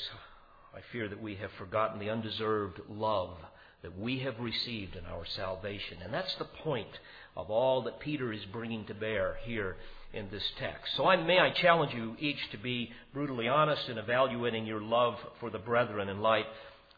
I 0.75 0.79
fear 0.91 1.07
that 1.07 1.21
we 1.21 1.35
have 1.35 1.51
forgotten 1.57 1.99
the 1.99 2.09
undeserved 2.09 2.79
love 2.89 3.37
that 3.83 3.99
we 3.99 4.19
have 4.19 4.39
received 4.39 4.95
in 4.95 5.05
our 5.05 5.25
salvation. 5.35 5.97
And 6.03 6.13
that's 6.13 6.33
the 6.35 6.45
point 6.45 6.87
of 7.35 7.49
all 7.49 7.83
that 7.83 7.99
Peter 7.99 8.31
is 8.31 8.43
bringing 8.51 8.85
to 8.85 8.93
bear 8.93 9.37
here 9.43 9.75
in 10.13 10.29
this 10.29 10.43
text. 10.59 10.95
So 10.95 11.07
I, 11.07 11.17
may 11.17 11.39
I 11.39 11.49
challenge 11.49 11.93
you 11.93 12.15
each 12.19 12.39
to 12.51 12.57
be 12.57 12.91
brutally 13.13 13.47
honest 13.47 13.89
in 13.89 13.97
evaluating 13.97 14.65
your 14.65 14.81
love 14.81 15.15
for 15.39 15.49
the 15.49 15.57
brethren 15.57 16.09
in 16.09 16.21
light 16.21 16.45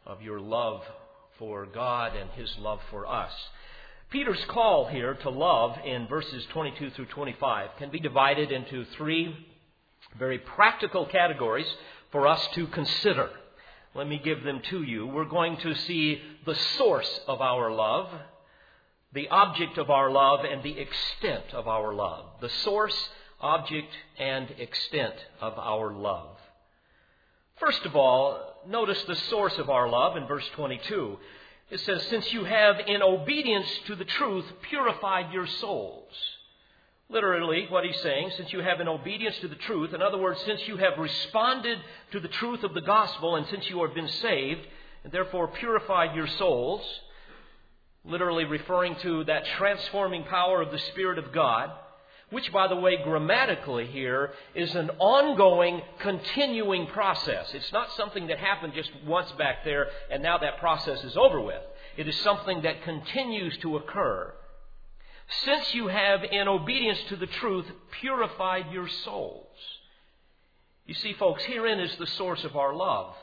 of 0.05 0.21
your 0.21 0.39
love 0.39 0.81
for 1.39 1.65
God 1.65 2.15
and 2.15 2.29
His 2.31 2.53
love 2.59 2.79
for 2.91 3.07
us. 3.07 3.31
Peter's 4.09 4.43
call 4.49 4.87
here 4.87 5.15
to 5.15 5.29
love 5.29 5.77
in 5.85 6.07
verses 6.07 6.45
22 6.51 6.91
through 6.91 7.05
25 7.07 7.69
can 7.77 7.89
be 7.89 7.99
divided 7.99 8.51
into 8.51 8.85
three 8.97 9.35
very 10.17 10.37
practical 10.37 11.05
categories 11.05 11.67
for 12.11 12.27
us 12.27 12.45
to 12.53 12.67
consider. 12.67 13.29
Let 13.93 14.07
me 14.07 14.21
give 14.23 14.43
them 14.43 14.61
to 14.69 14.83
you. 14.83 15.07
We're 15.07 15.25
going 15.25 15.57
to 15.57 15.73
see 15.73 16.21
the 16.45 16.55
source 16.77 17.19
of 17.27 17.41
our 17.41 17.71
love, 17.71 18.09
the 19.15 19.29
object 19.29 19.77
of 19.77 19.89
our 19.89 20.11
love, 20.11 20.41
and 20.43 20.61
the 20.61 20.77
extent 20.77 21.45
of 21.53 21.67
our 21.69 21.93
love. 21.93 22.25
The 22.41 22.49
source, 22.49 23.09
object, 23.39 23.91
and 24.19 24.51
extent 24.59 25.15
of 25.41 25.57
our 25.57 25.93
love. 25.93 26.37
First 27.55 27.85
of 27.85 27.95
all, 27.95 28.61
notice 28.67 29.01
the 29.05 29.15
source 29.15 29.57
of 29.57 29.69
our 29.69 29.89
love 29.89 30.17
in 30.17 30.27
verse 30.27 30.47
22. 30.55 31.17
It 31.71 31.79
says, 31.79 32.05
Since 32.09 32.33
you 32.33 32.43
have, 32.43 32.81
in 32.85 33.01
obedience 33.01 33.67
to 33.87 33.95
the 33.95 34.03
truth, 34.03 34.45
purified 34.69 35.31
your 35.31 35.47
souls. 35.47 36.11
Literally, 37.07 37.67
what 37.69 37.85
he's 37.85 38.01
saying, 38.01 38.31
since 38.35 38.51
you 38.51 38.59
have 38.59 38.81
in 38.81 38.89
obedience 38.89 39.37
to 39.39 39.47
the 39.47 39.55
truth, 39.55 39.93
in 39.93 40.01
other 40.01 40.17
words, 40.17 40.41
since 40.45 40.67
you 40.67 40.75
have 40.75 40.97
responded 40.97 41.77
to 42.11 42.19
the 42.19 42.27
truth 42.27 42.63
of 42.63 42.73
the 42.73 42.81
gospel, 42.81 43.35
and 43.35 43.47
since 43.47 43.69
you 43.69 43.81
have 43.83 43.95
been 43.95 44.09
saved, 44.09 44.67
and 45.05 45.13
therefore 45.13 45.47
purified 45.47 46.15
your 46.15 46.27
souls, 46.27 46.81
literally 48.05 48.45
referring 48.45 48.95
to 49.01 49.23
that 49.25 49.45
transforming 49.57 50.23
power 50.23 50.61
of 50.61 50.71
the 50.71 50.79
Spirit 50.79 51.17
of 51.17 51.31
God, 51.31 51.71
which, 52.31 52.51
by 52.51 52.67
the 52.67 52.75
way, 52.75 52.97
grammatically 53.03 53.87
here 53.87 54.31
is 54.53 54.73
an 54.75 54.89
ongoing, 54.99 55.81
continuing 55.99 56.87
process. 56.87 57.53
It's 57.53 57.71
not 57.71 57.91
something 57.97 58.27
that 58.27 58.39
happened 58.39 58.73
just 58.73 58.91
once 59.05 59.31
back 59.33 59.63
there 59.63 59.87
and 60.11 60.23
now 60.23 60.37
that 60.37 60.59
process 60.59 61.03
is 61.03 61.15
over 61.15 61.39
with. 61.39 61.61
It 61.97 62.07
is 62.07 62.17
something 62.17 62.63
that 62.63 62.83
continues 62.83 63.57
to 63.57 63.77
occur 63.77 64.33
since 65.27 65.73
you 65.73 65.87
have, 65.87 66.23
in 66.23 66.47
obedience 66.47 66.99
to 67.09 67.15
the 67.15 67.25
truth, 67.25 67.65
purified 67.99 68.71
your 68.71 68.87
souls. 68.87 69.47
You 70.85 70.93
see, 70.93 71.13
folks, 71.13 71.43
herein 71.45 71.79
is 71.79 71.95
the 71.97 72.05
source 72.05 72.43
of 72.43 72.55
our 72.55 72.75
love. 72.75 73.15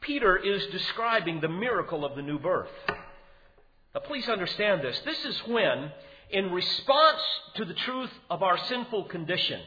Peter 0.00 0.36
is 0.36 0.66
describing 0.66 1.40
the 1.40 1.48
miracle 1.48 2.04
of 2.04 2.16
the 2.16 2.22
new 2.22 2.38
birth. 2.38 2.70
Now, 3.96 4.02
please 4.02 4.28
understand 4.28 4.82
this. 4.82 5.00
This 5.06 5.24
is 5.24 5.38
when, 5.46 5.90
in 6.28 6.52
response 6.52 7.22
to 7.54 7.64
the 7.64 7.72
truth 7.72 8.10
of 8.28 8.42
our 8.42 8.58
sinful 8.66 9.04
condition, 9.04 9.58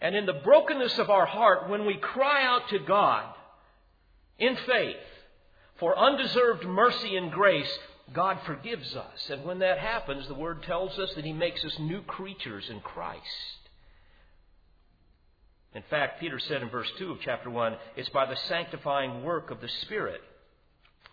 and 0.00 0.14
in 0.14 0.24
the 0.24 0.34
brokenness 0.34 1.00
of 1.00 1.10
our 1.10 1.26
heart, 1.26 1.68
when 1.68 1.84
we 1.84 1.96
cry 1.96 2.46
out 2.46 2.68
to 2.68 2.78
God 2.78 3.24
in 4.38 4.54
faith 4.54 4.96
for 5.80 5.98
undeserved 5.98 6.64
mercy 6.64 7.16
and 7.16 7.32
grace, 7.32 7.68
God 8.12 8.38
forgives 8.46 8.94
us. 8.94 9.30
And 9.30 9.44
when 9.44 9.58
that 9.58 9.78
happens, 9.78 10.28
the 10.28 10.34
Word 10.34 10.62
tells 10.62 10.96
us 11.00 11.12
that 11.16 11.24
He 11.24 11.32
makes 11.32 11.64
us 11.64 11.76
new 11.80 12.02
creatures 12.02 12.70
in 12.70 12.78
Christ. 12.78 13.24
In 15.74 15.82
fact, 15.90 16.20
Peter 16.20 16.38
said 16.38 16.62
in 16.62 16.70
verse 16.70 16.88
2 16.98 17.10
of 17.10 17.18
chapter 17.24 17.50
1 17.50 17.76
it's 17.96 18.08
by 18.10 18.26
the 18.26 18.36
sanctifying 18.46 19.24
work 19.24 19.50
of 19.50 19.60
the 19.60 19.68
Spirit 19.82 20.20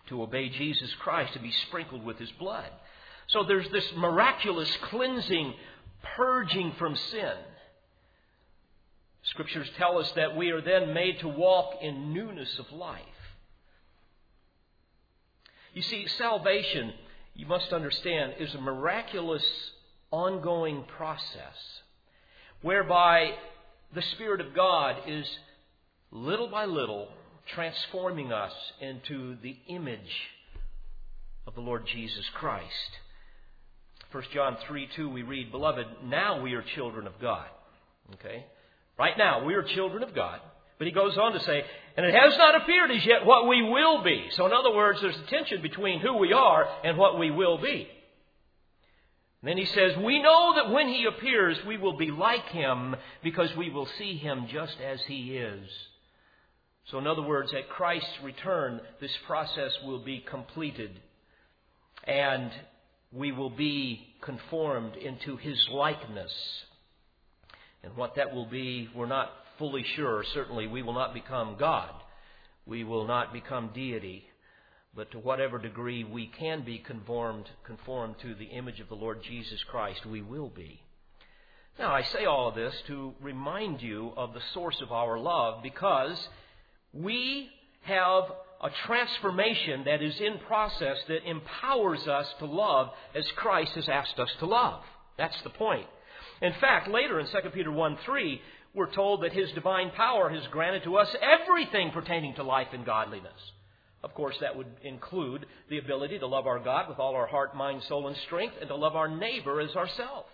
to 0.08 0.22
obey 0.22 0.48
Jesus 0.48 0.92
Christ, 1.00 1.32
to 1.34 1.38
be 1.38 1.52
sprinkled 1.68 2.04
with 2.04 2.18
His 2.18 2.30
blood. 2.32 2.70
So 3.28 3.44
there's 3.44 3.68
this 3.70 3.90
miraculous 3.96 4.74
cleansing, 4.82 5.54
purging 6.16 6.72
from 6.78 6.96
sin. 6.96 7.34
Scriptures 9.22 9.68
tell 9.76 9.98
us 9.98 10.10
that 10.12 10.36
we 10.36 10.50
are 10.50 10.62
then 10.62 10.94
made 10.94 11.18
to 11.20 11.28
walk 11.28 11.74
in 11.82 12.14
newness 12.14 12.58
of 12.58 12.72
life. 12.72 13.02
You 15.74 15.82
see, 15.82 16.06
salvation, 16.06 16.94
you 17.34 17.46
must 17.46 17.72
understand, 17.72 18.34
is 18.38 18.54
a 18.54 18.60
miraculous, 18.60 19.44
ongoing 20.10 20.84
process 20.96 21.82
whereby 22.62 23.34
the 23.94 24.02
Spirit 24.02 24.40
of 24.40 24.54
God 24.54 24.96
is 25.06 25.26
little 26.10 26.48
by 26.48 26.64
little 26.64 27.08
transforming 27.54 28.32
us 28.32 28.52
into 28.80 29.36
the 29.42 29.56
image 29.68 30.00
of 31.46 31.54
the 31.54 31.60
Lord 31.60 31.86
Jesus 31.86 32.24
Christ. 32.34 32.90
1 34.12 34.24
John 34.32 34.56
3 34.66 34.88
2, 34.96 35.10
we 35.10 35.22
read, 35.22 35.50
Beloved, 35.50 35.86
now 36.04 36.40
we 36.40 36.54
are 36.54 36.62
children 36.74 37.06
of 37.06 37.20
God. 37.20 37.46
Okay? 38.14 38.44
Right 38.98 39.16
now, 39.18 39.44
we 39.44 39.54
are 39.54 39.62
children 39.62 40.02
of 40.02 40.14
God. 40.14 40.40
But 40.78 40.86
he 40.86 40.92
goes 40.92 41.16
on 41.18 41.32
to 41.32 41.40
say, 41.40 41.64
and 41.96 42.06
it 42.06 42.14
has 42.14 42.38
not 42.38 42.54
appeared 42.62 42.90
as 42.90 43.04
yet 43.04 43.26
what 43.26 43.48
we 43.48 43.62
will 43.62 44.02
be. 44.02 44.28
So, 44.32 44.46
in 44.46 44.52
other 44.52 44.74
words, 44.74 45.00
there's 45.00 45.16
a 45.16 45.30
tension 45.30 45.60
between 45.60 46.00
who 46.00 46.16
we 46.18 46.32
are 46.32 46.66
and 46.84 46.96
what 46.96 47.18
we 47.18 47.30
will 47.30 47.58
be. 47.58 47.88
And 49.42 49.48
then 49.48 49.56
he 49.56 49.66
says, 49.66 49.96
We 49.96 50.22
know 50.22 50.54
that 50.56 50.70
when 50.70 50.88
he 50.88 51.06
appears, 51.06 51.58
we 51.66 51.76
will 51.76 51.96
be 51.96 52.10
like 52.10 52.46
him 52.46 52.96
because 53.22 53.54
we 53.56 53.70
will 53.70 53.88
see 53.98 54.16
him 54.16 54.46
just 54.50 54.76
as 54.80 55.00
he 55.02 55.36
is. 55.36 55.68
So, 56.90 56.98
in 56.98 57.06
other 57.06 57.22
words, 57.22 57.52
at 57.52 57.68
Christ's 57.68 58.18
return, 58.22 58.80
this 58.98 59.14
process 59.26 59.72
will 59.84 59.98
be 59.98 60.20
completed 60.20 60.98
and 62.04 62.50
we 63.12 63.30
will 63.30 63.50
be 63.50 64.14
conformed 64.22 64.96
into 64.96 65.36
his 65.36 65.68
likeness. 65.70 66.32
And 67.82 67.94
what 67.94 68.16
that 68.16 68.34
will 68.34 68.46
be, 68.46 68.88
we're 68.94 69.06
not 69.06 69.30
fully 69.58 69.84
sure. 69.96 70.24
Certainly, 70.32 70.66
we 70.68 70.82
will 70.82 70.94
not 70.94 71.12
become 71.12 71.56
God. 71.58 71.90
We 72.64 72.84
will 72.84 73.06
not 73.06 73.34
become 73.34 73.70
deity. 73.74 74.24
But 74.94 75.10
to 75.10 75.18
whatever 75.18 75.58
degree 75.58 76.04
we 76.04 76.26
can 76.26 76.64
be 76.64 76.78
conformed, 76.78 77.48
conformed 77.64 78.16
to 78.22 78.34
the 78.34 78.46
image 78.46 78.80
of 78.80 78.88
the 78.88 78.94
Lord 78.94 79.22
Jesus 79.22 79.62
Christ, 79.64 80.06
we 80.06 80.22
will 80.22 80.48
be. 80.48 80.80
Now, 81.78 81.92
I 81.94 82.02
say 82.02 82.24
all 82.24 82.48
of 82.48 82.54
this 82.54 82.74
to 82.86 83.14
remind 83.20 83.82
you 83.82 84.12
of 84.16 84.32
the 84.32 84.42
source 84.54 84.80
of 84.80 84.90
our 84.90 85.18
love 85.18 85.62
because 85.62 86.28
we 86.92 87.48
have 87.82 88.24
a 88.62 88.70
transformation 88.86 89.84
that 89.84 90.02
is 90.02 90.20
in 90.20 90.38
process 90.46 90.96
that 91.08 91.28
empowers 91.28 92.06
us 92.08 92.26
to 92.40 92.46
love 92.46 92.90
as 93.14 93.24
Christ 93.36 93.72
has 93.72 93.88
asked 93.88 94.18
us 94.18 94.30
to 94.40 94.46
love. 94.46 94.82
That's 95.16 95.40
the 95.42 95.50
point. 95.50 95.86
In 96.42 96.52
fact, 96.60 96.88
later 96.88 97.20
in 97.20 97.26
2 97.26 97.50
Peter 97.50 97.70
1 97.70 97.98
3, 98.04 98.40
we're 98.74 98.92
told 98.92 99.22
that 99.22 99.32
His 99.32 99.50
divine 99.52 99.90
power 99.90 100.28
has 100.28 100.46
granted 100.50 100.84
to 100.84 100.96
us 100.96 101.08
everything 101.20 101.90
pertaining 101.90 102.34
to 102.34 102.42
life 102.42 102.68
and 102.72 102.84
godliness. 102.84 103.32
Of 104.04 104.14
course, 104.14 104.36
that 104.40 104.56
would 104.56 104.68
include 104.82 105.46
the 105.68 105.78
ability 105.78 106.20
to 106.20 106.26
love 106.26 106.46
our 106.46 106.60
God 106.60 106.88
with 106.88 106.98
all 106.98 107.16
our 107.16 107.26
heart, 107.26 107.56
mind, 107.56 107.82
soul, 107.88 108.06
and 108.06 108.16
strength, 108.26 108.54
and 108.60 108.68
to 108.68 108.76
love 108.76 108.94
our 108.94 109.08
neighbor 109.08 109.60
as 109.60 109.74
ourselves. 109.74 110.28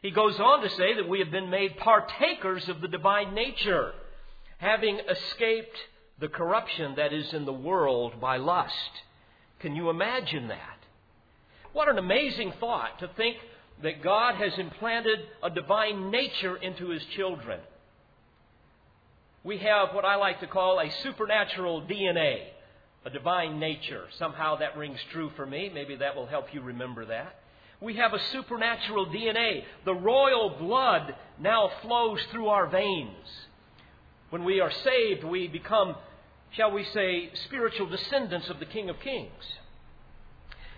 He 0.00 0.10
goes 0.10 0.38
on 0.38 0.62
to 0.62 0.70
say 0.70 0.94
that 0.94 1.08
we 1.08 1.18
have 1.18 1.30
been 1.30 1.50
made 1.50 1.76
partakers 1.78 2.68
of 2.68 2.80
the 2.80 2.88
divine 2.88 3.34
nature, 3.34 3.92
having 4.58 4.98
escaped 4.98 5.76
the 6.18 6.28
corruption 6.28 6.94
that 6.96 7.12
is 7.12 7.32
in 7.32 7.44
the 7.44 7.52
world 7.52 8.20
by 8.20 8.36
lust. 8.38 8.72
Can 9.60 9.76
you 9.76 9.90
imagine 9.90 10.48
that? 10.48 10.78
What 11.72 11.88
an 11.88 11.98
amazing 11.98 12.54
thought 12.58 12.98
to 13.00 13.10
think 13.16 13.36
that 13.82 14.02
God 14.02 14.36
has 14.36 14.58
implanted 14.58 15.18
a 15.42 15.50
divine 15.50 16.10
nature 16.10 16.56
into 16.56 16.88
his 16.88 17.04
children. 17.16 17.60
We 19.44 19.58
have 19.58 19.94
what 19.94 20.04
I 20.04 20.16
like 20.16 20.40
to 20.40 20.46
call 20.46 20.80
a 20.80 20.90
supernatural 21.02 21.82
DNA, 21.82 22.44
a 23.04 23.10
divine 23.10 23.60
nature. 23.60 24.04
Somehow 24.18 24.56
that 24.56 24.76
rings 24.76 24.98
true 25.12 25.30
for 25.36 25.46
me. 25.46 25.70
Maybe 25.72 25.96
that 25.96 26.16
will 26.16 26.26
help 26.26 26.46
you 26.52 26.62
remember 26.62 27.04
that. 27.06 27.36
We 27.80 27.96
have 27.96 28.14
a 28.14 28.18
supernatural 28.32 29.06
DNA. 29.06 29.62
The 29.84 29.94
royal 29.94 30.56
blood 30.58 31.14
now 31.38 31.70
flows 31.82 32.20
through 32.32 32.48
our 32.48 32.66
veins. 32.68 33.45
When 34.30 34.44
we 34.44 34.60
are 34.60 34.70
saved, 34.70 35.24
we 35.24 35.48
become, 35.48 35.96
shall 36.50 36.72
we 36.72 36.84
say, 36.84 37.30
spiritual 37.44 37.86
descendants 37.86 38.48
of 38.48 38.58
the 38.58 38.66
King 38.66 38.90
of 38.90 38.98
Kings. 39.00 39.30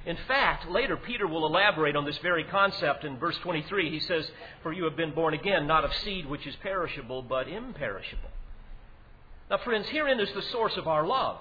In 0.06 0.16
fact, 0.26 0.70
later 0.70 0.96
Peter 0.96 1.26
will 1.26 1.46
elaborate 1.46 1.96
on 1.96 2.04
this 2.04 2.18
very 2.18 2.44
concept 2.44 3.04
in 3.04 3.18
verse 3.18 3.36
23. 3.42 3.90
He 3.90 4.00
says, 4.00 4.30
For 4.62 4.72
you 4.72 4.84
have 4.84 4.96
been 4.96 5.12
born 5.12 5.34
again, 5.34 5.66
not 5.66 5.84
of 5.84 5.94
seed 5.96 6.26
which 6.26 6.46
is 6.46 6.54
perishable, 6.56 7.22
but 7.22 7.48
imperishable. 7.48 8.30
Now, 9.50 9.58
friends, 9.58 9.86
herein 9.88 10.20
is 10.20 10.32
the 10.32 10.42
source 10.42 10.76
of 10.76 10.86
our 10.86 11.06
love. 11.06 11.38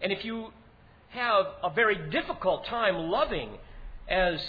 And 0.00 0.12
if 0.12 0.24
you 0.24 0.52
have 1.10 1.46
a 1.62 1.70
very 1.70 2.10
difficult 2.10 2.66
time 2.66 2.96
loving, 2.96 3.50
as 4.08 4.40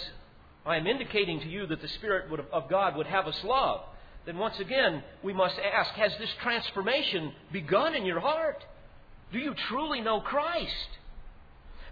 I 0.66 0.76
am 0.76 0.86
indicating 0.86 1.40
to 1.40 1.48
you 1.48 1.66
that 1.66 1.80
the 1.80 1.88
Spirit 1.88 2.26
of 2.52 2.68
God 2.68 2.96
would 2.96 3.06
have 3.06 3.26
us 3.26 3.38
love, 3.44 3.82
then 4.26 4.38
once 4.38 4.58
again 4.58 5.02
we 5.22 5.32
must 5.32 5.58
ask 5.58 5.92
Has 5.94 6.12
this 6.18 6.32
transformation 6.42 7.32
begun 7.52 7.94
in 7.94 8.04
your 8.04 8.20
heart? 8.20 8.64
Do 9.32 9.38
you 9.38 9.54
truly 9.68 10.00
know 10.00 10.20
Christ? 10.20 10.88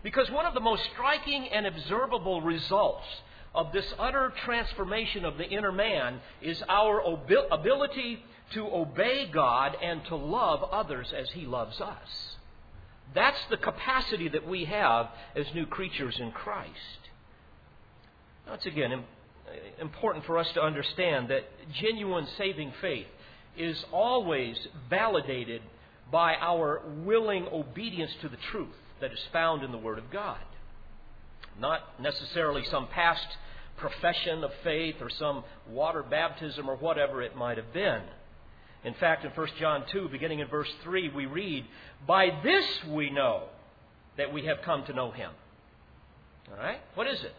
Because 0.03 0.31
one 0.31 0.47
of 0.47 0.55
the 0.55 0.61
most 0.61 0.83
striking 0.93 1.49
and 1.49 1.67
observable 1.67 2.41
results 2.41 3.05
of 3.55 3.73
this 3.73 3.87
utter 3.99 4.33
transformation 4.45 5.25
of 5.25 5.37
the 5.39 5.49
inner 5.49 5.73
man 5.73 6.21
is 6.41 6.63
our 6.69 7.01
ability 7.51 8.25
to 8.55 8.67
obey 8.67 9.27
God 9.27 9.77
and 9.83 10.05
to 10.07 10.17
love 10.17 10.63
others 10.65 11.13
as 11.17 11.31
He 11.31 11.47
loves 11.47 11.81
us. 11.81 12.37
That's 13.15 13.39
the 13.51 13.57
capacity 13.57 14.29
that 14.29 14.47
we 14.47 14.65
have 14.65 15.09
as 15.37 15.47
new 15.55 15.67
creatures 15.67 16.19
in 16.19 16.33
Christ. 16.33 16.71
It's 18.51 18.67
again 18.67 19.05
important 19.81 20.25
for 20.25 20.39
us 20.39 20.49
to 20.55 20.63
understand 20.63 21.29
that 21.29 21.45
genuine 21.81 22.27
saving 22.39 22.73
faith 22.81 23.07
is 23.57 23.85
always 23.93 24.57
validated 24.89 25.63
by 26.11 26.35
our 26.35 26.83
willing 27.05 27.47
obedience 27.53 28.11
to 28.21 28.29
the 28.29 28.37
truth 28.51 28.75
that 29.01 29.13
is 29.13 29.19
found 29.33 29.63
in 29.63 29.73
the 29.73 29.79
Word 29.79 29.99
of 29.99 30.11
God. 30.11 30.39
Not 31.59 32.01
necessarily 32.01 32.65
some 32.71 32.89
past 32.89 33.27
profession 33.77 34.45
of 34.45 34.51
faith 34.63 34.97
or 35.01 35.11
some 35.11 35.45
water 35.69 36.03
baptism 36.03 36.69
or 36.69 36.77
whatever 36.77 37.23
it 37.23 37.37
might 37.37 37.57
have 37.57 37.73
been. 37.73 38.03
In 38.85 38.95
fact, 38.95 39.25
in 39.25 39.31
1 39.31 39.49
John 39.61 39.85
2, 39.93 40.09
beginning 40.09 40.41
in 40.41 40.49
verse 40.49 40.71
3, 40.83 41.11
we 41.11 41.27
read, 41.27 41.65
By 42.07 42.31
this 42.43 42.65
we 42.89 43.11
know 43.11 43.45
that 44.17 44.33
we 44.33 44.47
have 44.47 44.59
come 44.65 44.85
to 44.87 44.93
know 44.93 45.11
Him. 45.11 45.31
All 46.51 46.57
right? 46.57 46.81
What 46.95 47.07
is 47.07 47.23
it? 47.23 47.35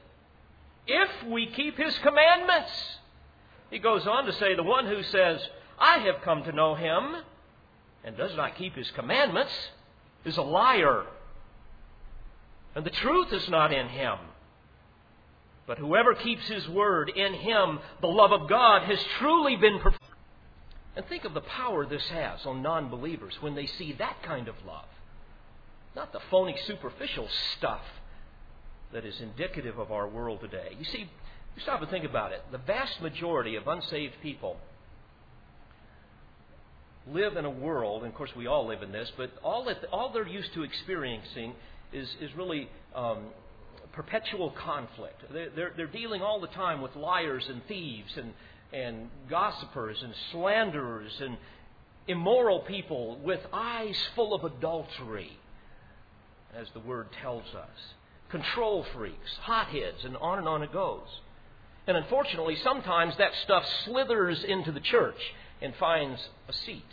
If 0.88 1.10
we 1.28 1.48
keep 1.48 1.78
His 1.78 1.98
commandments. 2.00 2.72
He 3.70 3.80
goes 3.80 4.06
on 4.06 4.26
to 4.26 4.34
say, 4.34 4.56
The 4.56 4.64
one 4.64 4.86
who 4.86 5.02
says, 5.04 5.40
I 5.80 6.00
have 6.00 6.22
come 6.24 6.44
to 6.44 6.52
know 6.52 6.76
Him, 6.76 7.16
and 8.04 8.16
does 8.16 8.36
not 8.36 8.58
keep 8.58 8.76
His 8.76 8.90
commandments, 8.92 9.52
is 10.26 10.38
a 10.38 10.42
liar. 10.42 11.06
And 12.76 12.86
the 12.86 12.92
truth 12.92 13.32
is 13.34 13.50
not 13.50 13.74
in 13.74 13.88
Him. 13.88 14.18
But 15.66 15.78
whoever 15.78 16.14
keeps 16.14 16.48
His 16.48 16.68
word, 16.68 17.10
in 17.10 17.34
Him 17.34 17.80
the 18.02 18.08
love 18.08 18.32
of 18.32 18.50
God 18.50 18.84
has 18.84 19.00
truly 19.20 19.56
been 19.56 19.80
perfected. 19.80 20.10
And 20.96 21.06
think 21.08 21.26
of 21.26 21.34
the 21.34 21.42
power 21.42 21.86
this 21.86 22.08
has 22.10 22.46
on 22.46 22.62
non 22.62 22.90
believers 22.90 23.36
when 23.42 23.56
they 23.56 23.66
see 23.66 23.94
that 23.94 24.22
kind 24.24 24.48
of 24.48 24.56
love. 24.68 24.86
Not 25.96 26.12
the 26.12 26.20
phony, 26.30 26.56
superficial 26.66 27.28
stuff 27.58 27.82
that 28.94 29.06
is 29.06 29.20
indicative 29.22 29.78
of 29.78 29.92
our 29.92 30.08
world 30.08 30.42
today. 30.42 30.76
You 30.78 30.86
see, 30.86 31.00
you 31.00 31.62
stop 31.62 31.82
and 31.82 31.90
think 31.90 32.06
about 32.06 32.32
it. 32.32 32.42
The 32.52 32.58
vast 32.58 33.02
majority 33.02 33.56
of 33.56 33.68
unsaved 33.68 34.16
people 34.22 34.58
live 37.12 37.36
in 37.36 37.46
a 37.46 37.50
world, 37.50 38.04
and 38.04 38.12
of 38.12 38.18
course 38.18 38.32
we 38.36 38.48
all 38.48 38.66
live 38.68 38.82
in 38.82 38.92
this, 38.92 39.12
but 39.18 39.32
all, 39.44 39.66
that, 39.66 39.78
all 39.92 40.12
they're 40.14 40.28
used 40.28 40.54
to 40.54 40.64
experiencing 40.64 41.54
is, 41.92 42.08
is 42.22 42.30
really 42.38 42.70
um, 42.96 43.26
perpetual 43.92 44.52
conflict. 44.52 45.22
They're, 45.32 45.50
they're, 45.50 45.74
they're 45.76 45.88
dealing 45.88 46.22
all 46.22 46.40
the 46.40 46.48
time 46.48 46.82
with 46.82 46.96
liars 46.96 47.46
and 47.50 47.62
thieves 47.68 48.12
and 48.16 48.34
and 48.74 49.10
gossipers 49.30 49.98
and 50.02 50.14
slanderers 50.32 51.12
and 51.22 51.38
immoral 52.08 52.62
people 52.62 53.20
with 53.24 53.40
eyes 53.54 53.96
full 54.16 54.34
of 54.34 54.44
adultery, 54.44 55.32
as 56.56 56.68
the 56.74 56.80
word 56.80 57.08
tells 57.22 57.46
us. 57.56 57.94
Control 58.34 58.84
freaks, 58.96 59.38
hotheads, 59.42 60.04
and 60.04 60.18
on 60.18 60.40
and 60.40 60.48
on 60.48 60.64
it 60.64 60.74
goes. 60.74 61.06
And 61.86 61.96
unfortunately, 61.96 62.58
sometimes 62.64 63.16
that 63.18 63.30
stuff 63.44 63.64
slithers 63.86 64.44
into 64.44 64.72
the 64.72 64.80
church 64.80 65.20
and 65.62 65.76
finds 65.76 66.20
a 66.50 66.54
seat. 66.66 66.88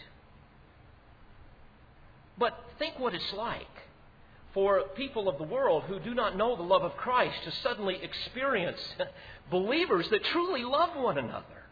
But 2.37 2.63
think 2.79 2.99
what 2.99 3.15
it's 3.15 3.33
like 3.33 3.67
for 4.53 4.83
people 4.97 5.31
of 5.31 5.39
the 5.39 5.45
world 5.45 5.85
who 5.85 5.99
do 5.99 6.13
not 6.13 6.37
know 6.37 6.57
the 6.57 6.63
love 6.63 6.83
of 6.83 6.95
Christ 6.99 7.43
to 7.45 7.53
suddenly 7.63 7.97
experience 8.03 8.81
believers 9.51 10.11
that 10.11 10.23
truly 10.25 10.63
love 10.63 10.95
one 10.95 11.17
another 11.17 11.65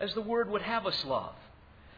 as 0.00 0.14
the 0.14 0.22
Word 0.22 0.48
would 0.48 0.62
have 0.62 0.86
us 0.86 1.04
love, 1.04 1.34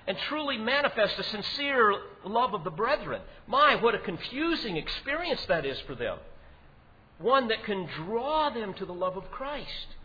and 0.08 0.18
truly 0.28 0.58
manifest 0.58 1.20
a 1.20 1.22
sincere 1.22 1.94
love 2.24 2.52
of 2.52 2.64
the 2.64 2.70
brethren. 2.72 3.22
My, 3.46 3.76
what 3.76 3.94
a 3.94 4.00
confusing 4.00 4.76
experience 4.76 5.44
that 5.46 5.64
is 5.64 5.78
for 5.86 5.94
them. 5.94 6.18
One 7.18 7.48
that 7.48 7.64
can 7.64 7.88
draw 8.06 8.50
them 8.50 8.74
to 8.74 8.86
the 8.86 8.92
love 8.92 9.16
of 9.16 9.30
Christ. 9.30 9.96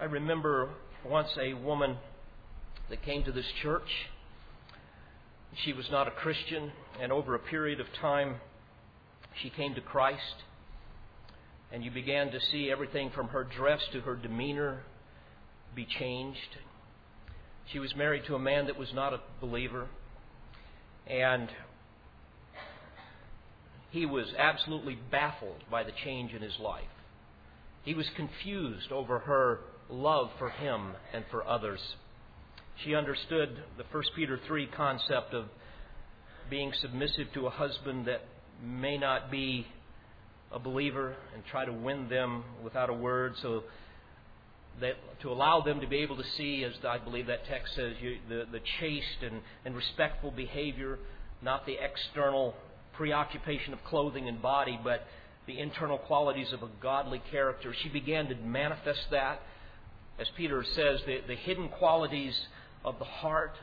I 0.00 0.04
remember 0.04 0.70
once 1.04 1.28
a 1.40 1.54
woman 1.54 1.96
that 2.90 3.02
came 3.02 3.22
to 3.24 3.32
this 3.32 3.46
church. 3.62 3.88
She 5.64 5.72
was 5.72 5.86
not 5.90 6.08
a 6.08 6.10
Christian, 6.10 6.72
and 7.00 7.12
over 7.12 7.34
a 7.34 7.38
period 7.38 7.80
of 7.80 7.86
time, 8.00 8.36
she 9.40 9.48
came 9.50 9.74
to 9.74 9.80
Christ. 9.80 10.42
And 11.72 11.84
you 11.84 11.90
began 11.90 12.30
to 12.32 12.40
see 12.40 12.70
everything 12.70 13.10
from 13.10 13.28
her 13.28 13.44
dress 13.44 13.80
to 13.92 14.00
her 14.00 14.16
demeanor 14.16 14.82
be 15.74 15.86
changed. 15.86 16.58
She 17.72 17.78
was 17.78 17.94
married 17.94 18.24
to 18.26 18.34
a 18.34 18.38
man 18.38 18.66
that 18.66 18.78
was 18.78 18.92
not 18.92 19.12
a 19.12 19.20
believer, 19.40 19.88
and 21.06 21.48
he 23.96 24.04
was 24.04 24.26
absolutely 24.36 24.98
baffled 25.10 25.64
by 25.70 25.82
the 25.82 25.92
change 26.04 26.34
in 26.34 26.42
his 26.42 26.58
life. 26.60 26.84
He 27.82 27.94
was 27.94 28.06
confused 28.14 28.92
over 28.92 29.20
her 29.20 29.60
love 29.88 30.28
for 30.38 30.50
him 30.50 30.92
and 31.14 31.24
for 31.30 31.46
others. 31.46 31.80
She 32.84 32.94
understood 32.94 33.62
the 33.78 33.84
1 33.90 34.02
Peter 34.14 34.38
3 34.46 34.66
concept 34.66 35.32
of 35.32 35.46
being 36.50 36.74
submissive 36.78 37.28
to 37.32 37.46
a 37.46 37.50
husband 37.50 38.06
that 38.06 38.20
may 38.62 38.98
not 38.98 39.30
be 39.30 39.66
a 40.52 40.58
believer 40.58 41.16
and 41.34 41.42
try 41.50 41.64
to 41.64 41.72
win 41.72 42.10
them 42.10 42.44
without 42.62 42.90
a 42.90 42.94
word. 42.94 43.32
So 43.40 43.62
that 44.82 44.96
to 45.22 45.30
allow 45.30 45.62
them 45.62 45.80
to 45.80 45.86
be 45.86 45.96
able 45.98 46.18
to 46.18 46.24
see, 46.36 46.64
as 46.64 46.74
I 46.86 46.98
believe 46.98 47.28
that 47.28 47.46
text 47.46 47.74
says, 47.74 47.94
you, 48.02 48.18
the, 48.28 48.44
the 48.52 48.60
chaste 48.78 49.22
and, 49.22 49.40
and 49.64 49.74
respectful 49.74 50.30
behavior, 50.30 50.98
not 51.40 51.64
the 51.64 51.78
external 51.82 52.54
preoccupation 52.96 53.72
of 53.72 53.82
clothing 53.84 54.28
and 54.28 54.40
body, 54.40 54.78
but 54.82 55.06
the 55.46 55.58
internal 55.58 55.98
qualities 55.98 56.52
of 56.52 56.62
a 56.62 56.68
godly 56.80 57.22
character. 57.30 57.74
She 57.82 57.88
began 57.88 58.28
to 58.28 58.34
manifest 58.36 59.06
that. 59.10 59.40
As 60.18 60.26
Peter 60.36 60.64
says, 60.64 61.00
the, 61.06 61.20
the 61.26 61.34
hidden 61.34 61.68
qualities 61.68 62.34
of 62.84 62.98
the 62.98 63.04
heart, 63.04 63.54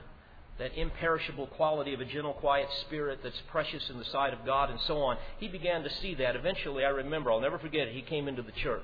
that 0.60 0.78
imperishable 0.78 1.48
quality 1.48 1.94
of 1.94 2.00
a 2.00 2.06
gentle, 2.06 2.34
quiet 2.34 2.68
spirit 2.82 3.20
that's 3.24 3.42
precious 3.50 3.90
in 3.90 3.98
the 3.98 4.06
sight 4.06 4.34
of 4.34 4.46
God, 4.46 4.70
and 4.70 4.80
so 4.82 4.98
on. 5.00 5.18
He 5.40 5.48
began 5.48 5.84
to 5.84 5.90
see 6.02 6.16
that. 6.16 6.36
Eventually, 6.36 6.86
I 6.86 6.90
remember, 6.90 7.32
I'll 7.32 7.42
never 7.42 7.58
forget 7.58 7.88
he 7.88 8.02
came 8.02 8.28
into 8.28 8.44
the 8.44 8.52
church. 8.52 8.84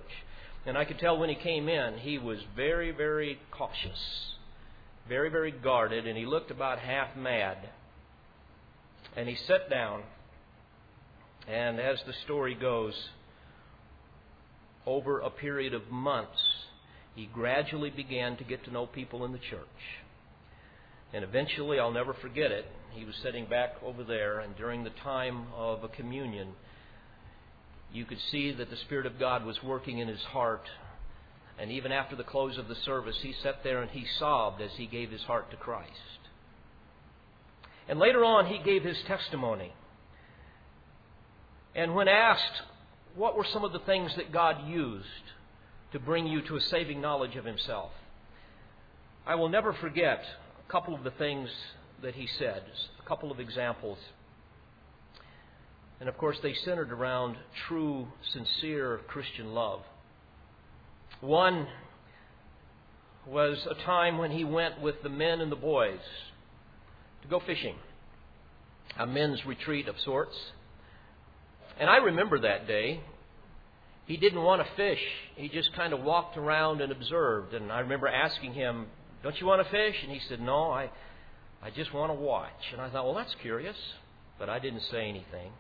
And 0.66 0.78
I 0.78 0.84
could 0.84 1.00
tell 1.00 1.18
when 1.18 1.30
he 1.30 1.36
came 1.36 1.70
in, 1.70 2.00
he 2.00 2.18
was 2.18 2.40
very, 2.56 2.92
very 2.92 3.40
cautious, 3.52 4.34
very, 5.08 5.30
very 5.30 5.52
guarded, 5.52 6.06
and 6.06 6.18
he 6.18 6.26
looked 6.26 6.52
about 6.52 6.80
half 6.80 7.16
mad. 7.16 7.70
And 9.16 9.30
he 9.30 9.36
sat 9.36 9.70
down, 9.70 10.04
and 11.50 11.80
as 11.80 11.98
the 12.06 12.14
story 12.26 12.54
goes, 12.54 12.94
over 14.86 15.20
a 15.20 15.30
period 15.30 15.74
of 15.74 15.90
months, 15.90 16.40
he 17.16 17.28
gradually 17.34 17.90
began 17.90 18.38
to 18.38 18.44
get 18.44 18.64
to 18.66 18.72
know 18.72 18.86
people 18.86 19.26
in 19.26 19.32
the 19.32 19.40
church. 19.40 19.68
And 21.12 21.24
eventually, 21.24 21.80
I'll 21.80 21.92
never 21.92 22.14
forget 22.14 22.52
it, 22.52 22.66
he 22.92 23.04
was 23.04 23.16
sitting 23.24 23.48
back 23.48 23.76
over 23.84 24.04
there, 24.04 24.40
and 24.40 24.56
during 24.56 24.84
the 24.84 24.92
time 25.04 25.48
of 25.56 25.84
a 25.84 25.88
communion, 25.88 26.50
you 27.92 28.06
could 28.06 28.20
see 28.32 28.52
that 28.52 28.70
the 28.70 28.78
Spirit 28.78 29.08
of 29.08 29.18
God 29.18 29.44
was 29.44 29.58
working 29.64 29.98
in 29.98 30.08
his 30.08 30.22
heart. 30.22 30.64
And 31.60 31.72
even 31.72 31.92
after 31.92 32.16
the 32.16 32.24
close 32.24 32.58
of 32.58 32.68
the 32.68 32.76
service, 32.76 33.18
he 33.22 33.34
sat 33.42 33.64
there 33.64 33.82
and 33.82 33.90
he 33.90 34.06
sobbed 34.20 34.62
as 34.62 34.72
he 34.78 34.86
gave 34.86 35.10
his 35.10 35.24
heart 35.24 35.50
to 35.52 35.58
Christ. 35.58 35.90
And 37.88 37.98
later 37.98 38.24
on, 38.24 38.46
he 38.46 38.60
gave 38.64 38.84
his 38.84 38.98
testimony. 39.08 39.74
And 41.76 41.96
when 41.96 42.08
asked, 42.08 42.64
what 43.16 43.36
were 43.36 43.46
some 43.46 43.64
of 43.64 43.74
the 43.74 43.80
things 43.80 44.16
that 44.16 44.32
God 44.32 44.68
used 44.68 45.06
to 45.92 46.00
bring 46.00 46.28
you 46.28 46.42
to 46.44 46.56
a 46.56 46.62
saving 46.62 47.02
knowledge 47.02 47.36
of 47.36 47.46
himself? 47.46 47.92
I 49.26 49.36
will 49.36 49.50
never 49.50 49.74
forget 49.74 50.24
a 50.68 50.72
couple 50.72 50.96
of 50.96 51.04
the 51.04 51.12
things 51.12 51.50
that 52.02 52.16
he 52.16 52.28
said, 52.28 52.64
a 53.04 53.08
couple 53.08 53.32
of 53.32 53.40
examples. 53.40 53.98
And 56.00 56.08
of 56.08 56.18
course, 56.18 56.38
they 56.42 56.54
centered 56.54 56.92
around 56.92 57.38
true, 57.68 58.08
sincere 58.32 59.02
Christian 59.08 59.54
love. 59.54 59.82
One 61.22 61.68
was 63.28 63.68
a 63.70 63.76
time 63.84 64.18
when 64.18 64.32
he 64.32 64.44
went 64.44 64.82
with 64.82 65.04
the 65.04 65.10
men 65.10 65.42
and 65.42 65.52
the 65.52 65.58
boys 65.58 66.00
to 67.22 67.28
go 67.28 67.40
fishing, 67.40 67.76
a 68.98 69.06
men's 69.06 69.46
retreat 69.46 69.88
of 69.88 70.00
sorts. 70.00 70.36
And 71.80 71.90
I 71.90 71.98
remember 71.98 72.40
that 72.42 72.68
day. 72.68 73.02
He 74.06 74.18
didn't 74.18 74.42
want 74.42 74.66
to 74.66 74.74
fish. 74.76 75.02
He 75.36 75.50
just 75.50 75.72
kind 75.74 75.94
of 75.94 76.02
walked 76.02 76.36
around 76.36 76.82
and 76.82 76.92
observed. 76.92 77.54
And 77.54 77.72
I 77.72 77.80
remember 77.82 78.08
asking 78.08 78.54
him, 78.54 78.88
Don't 79.24 79.40
you 79.40 79.46
want 79.46 79.64
to 79.64 79.72
fish? 79.72 79.96
And 80.04 80.12
he 80.12 80.20
said, 80.28 80.42
No, 80.42 80.72
I, 80.72 80.90
I 81.62 81.70
just 81.70 81.94
want 81.94 82.10
to 82.12 82.16
watch. 82.16 82.72
And 82.74 82.82
I 82.82 82.90
thought, 82.90 83.06
Well, 83.06 83.14
that's 83.14 83.36
curious. 83.42 83.78
But 84.40 84.50
I 84.50 84.60
didn't 84.60 84.82
say 84.92 85.08
anything. 85.08 85.52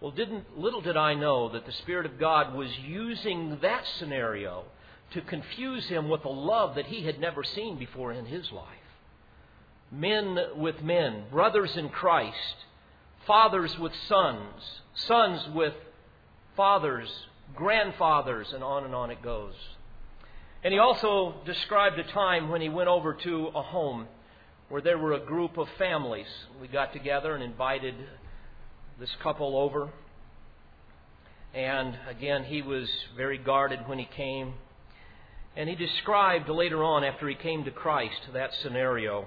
Well, 0.00 0.10
didn't, 0.10 0.58
little 0.58 0.80
did 0.80 0.96
I 0.96 1.14
know 1.14 1.50
that 1.52 1.64
the 1.64 1.72
Spirit 1.72 2.06
of 2.06 2.18
God 2.18 2.54
was 2.54 2.68
using 2.84 3.58
that 3.62 3.84
scenario 3.98 4.64
to 5.12 5.20
confuse 5.20 5.86
him 5.86 6.08
with 6.08 6.24
a 6.24 6.28
love 6.28 6.74
that 6.74 6.86
he 6.86 7.04
had 7.04 7.20
never 7.20 7.44
seen 7.44 7.78
before 7.78 8.12
in 8.12 8.26
his 8.26 8.50
life. 8.50 8.66
Men 9.90 10.38
with 10.56 10.82
men, 10.82 11.24
brothers 11.30 11.76
in 11.76 11.88
Christ, 11.88 12.56
fathers 13.26 13.76
with 13.78 13.92
sons, 14.08 14.80
sons 14.94 15.40
with 15.54 15.74
fathers, 16.56 17.08
grandfathers, 17.54 18.52
and 18.52 18.62
on 18.62 18.84
and 18.84 18.94
on 18.94 19.10
it 19.10 19.22
goes. 19.22 19.54
And 20.64 20.72
he 20.72 20.78
also 20.78 21.34
described 21.44 21.98
a 21.98 22.04
time 22.04 22.48
when 22.48 22.60
he 22.60 22.68
went 22.68 22.88
over 22.88 23.14
to 23.14 23.46
a 23.54 23.62
home 23.62 24.06
where 24.68 24.80
there 24.80 24.96
were 24.96 25.12
a 25.12 25.20
group 25.20 25.58
of 25.58 25.68
families. 25.76 26.26
We 26.60 26.68
got 26.68 26.92
together 26.92 27.34
and 27.34 27.42
invited 27.42 27.94
this 28.98 29.10
couple 29.22 29.56
over. 29.56 29.90
And 31.52 31.98
again, 32.08 32.44
he 32.44 32.62
was 32.62 32.88
very 33.16 33.36
guarded 33.38 33.80
when 33.86 33.98
he 33.98 34.08
came. 34.16 34.54
And 35.56 35.68
he 35.68 35.74
described 35.74 36.48
later 36.48 36.82
on, 36.82 37.04
after 37.04 37.28
he 37.28 37.34
came 37.34 37.64
to 37.64 37.70
Christ, 37.70 38.20
that 38.32 38.50
scenario. 38.62 39.26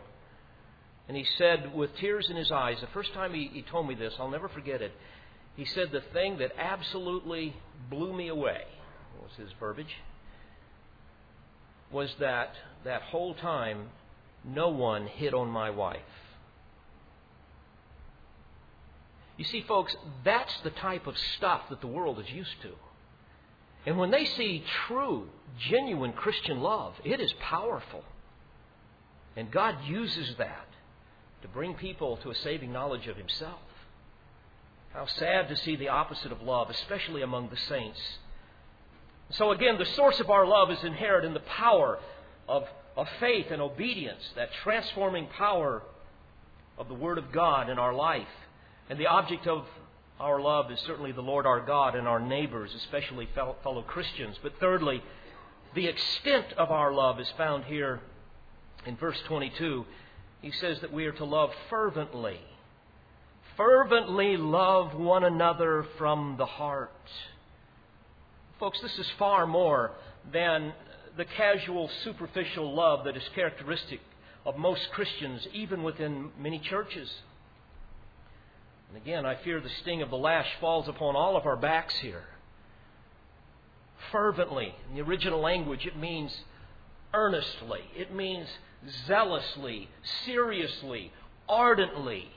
And 1.07 1.15
he 1.15 1.25
said, 1.37 1.73
with 1.73 1.95
tears 1.97 2.27
in 2.29 2.35
his 2.35 2.51
eyes, 2.51 2.77
the 2.81 2.87
first 2.87 3.13
time 3.13 3.33
he, 3.33 3.49
he 3.53 3.61
told 3.61 3.87
me 3.87 3.95
this, 3.95 4.13
I'll 4.19 4.29
never 4.29 4.49
forget 4.49 4.81
it. 4.81 4.91
He 5.55 5.65
said, 5.65 5.91
The 5.91 6.01
thing 6.13 6.39
that 6.39 6.51
absolutely 6.57 7.55
blew 7.89 8.13
me 8.13 8.27
away 8.27 8.63
was 9.21 9.31
his 9.37 9.49
verbiage 9.59 9.95
was 11.91 12.13
that 12.19 12.53
that 12.83 13.01
whole 13.03 13.35
time 13.35 13.87
no 14.43 14.69
one 14.69 15.07
hit 15.07 15.33
on 15.33 15.47
my 15.47 15.69
wife. 15.69 15.99
You 19.37 19.45
see, 19.45 19.63
folks, 19.67 19.95
that's 20.23 20.53
the 20.63 20.71
type 20.71 21.07
of 21.07 21.15
stuff 21.37 21.61
that 21.69 21.81
the 21.81 21.87
world 21.87 22.19
is 22.19 22.29
used 22.29 22.61
to. 22.63 22.71
And 23.85 23.97
when 23.97 24.11
they 24.11 24.25
see 24.25 24.63
true, 24.87 25.27
genuine 25.69 26.13
Christian 26.13 26.61
love, 26.61 26.93
it 27.03 27.19
is 27.19 27.33
powerful. 27.39 28.03
And 29.35 29.51
God 29.51 29.75
uses 29.85 30.35
that 30.37 30.67
to 31.45 31.51
bring 31.51 31.75
people 31.75 32.17
to 32.17 32.31
a 32.31 32.35
saving 32.35 32.73
knowledge 32.73 33.05
of 33.05 33.15
Himself. 33.15 33.59
How 34.93 35.05
sad 35.05 35.47
to 35.49 35.55
see 35.55 35.75
the 35.75 35.89
opposite 35.89 36.31
of 36.31 36.41
love, 36.41 36.71
especially 36.71 37.21
among 37.21 37.49
the 37.49 37.57
saints. 37.57 37.99
So 39.29 39.51
again, 39.51 39.77
the 39.77 39.85
source 39.85 40.19
of 40.19 40.31
our 40.31 40.47
love 40.47 40.71
is 40.71 40.83
inherent 40.83 41.23
in 41.23 41.35
the 41.35 41.41
power 41.41 41.99
of, 42.49 42.63
of 42.97 43.07
faith 43.19 43.47
and 43.51 43.61
obedience, 43.61 44.23
that 44.35 44.49
transforming 44.63 45.27
power 45.27 45.83
of 46.79 46.87
the 46.87 46.95
Word 46.95 47.19
of 47.19 47.31
God 47.31 47.69
in 47.69 47.77
our 47.77 47.93
life. 47.93 48.27
And 48.89 48.99
the 48.99 49.07
object 49.07 49.45
of 49.45 49.67
our 50.19 50.41
love 50.41 50.71
is 50.71 50.79
certainly 50.79 51.11
the 51.11 51.21
Lord 51.21 51.45
our 51.45 51.63
God 51.63 51.93
and 51.93 52.07
our 52.07 52.19
neighbors, 52.19 52.73
especially 52.73 53.29
fellow, 53.35 53.55
fellow 53.61 53.83
Christians. 53.83 54.37
But 54.41 54.53
thirdly, 54.59 55.03
the 55.75 55.85
extent 55.85 56.53
of 56.57 56.71
our 56.71 56.91
love 56.91 57.19
is 57.19 57.31
found 57.37 57.65
here 57.65 57.99
in 58.87 58.95
verse 58.95 59.21
22. 59.27 59.85
He 60.45 60.51
says 60.51 60.79
that 60.81 60.93
we 60.93 61.07
are 61.07 61.11
to 61.13 61.25
love 61.25 61.49
fervently. 61.71 62.39
Fervently 63.57 64.37
love 64.37 64.93
one 64.93 65.23
another 65.23 65.87
from 65.97 66.35
the 66.37 66.45
heart. 66.45 66.91
Folks, 68.59 68.79
this 68.79 68.95
is 68.99 69.09
far 69.17 69.47
more 69.47 69.93
than 70.31 70.71
the 71.17 71.25
casual, 71.25 71.89
superficial 72.03 72.75
love 72.75 73.05
that 73.05 73.17
is 73.17 73.23
characteristic 73.33 74.01
of 74.45 74.55
most 74.55 74.87
Christians, 74.91 75.47
even 75.51 75.81
within 75.81 76.29
many 76.39 76.59
churches. 76.59 77.11
And 78.89 79.01
again, 79.01 79.25
I 79.25 79.37
fear 79.43 79.59
the 79.59 79.69
sting 79.81 80.03
of 80.03 80.11
the 80.11 80.15
lash 80.15 80.47
falls 80.61 80.87
upon 80.87 81.15
all 81.15 81.35
of 81.35 81.47
our 81.47 81.57
backs 81.57 81.95
here. 81.95 82.25
Fervently, 84.11 84.75
in 84.91 84.95
the 84.95 85.01
original 85.01 85.39
language, 85.39 85.87
it 85.87 85.97
means 85.97 86.31
earnestly, 87.15 87.81
it 87.97 88.13
means 88.13 88.47
zealously, 89.07 89.89
seriously, 90.25 91.11
ardently. 91.47 92.29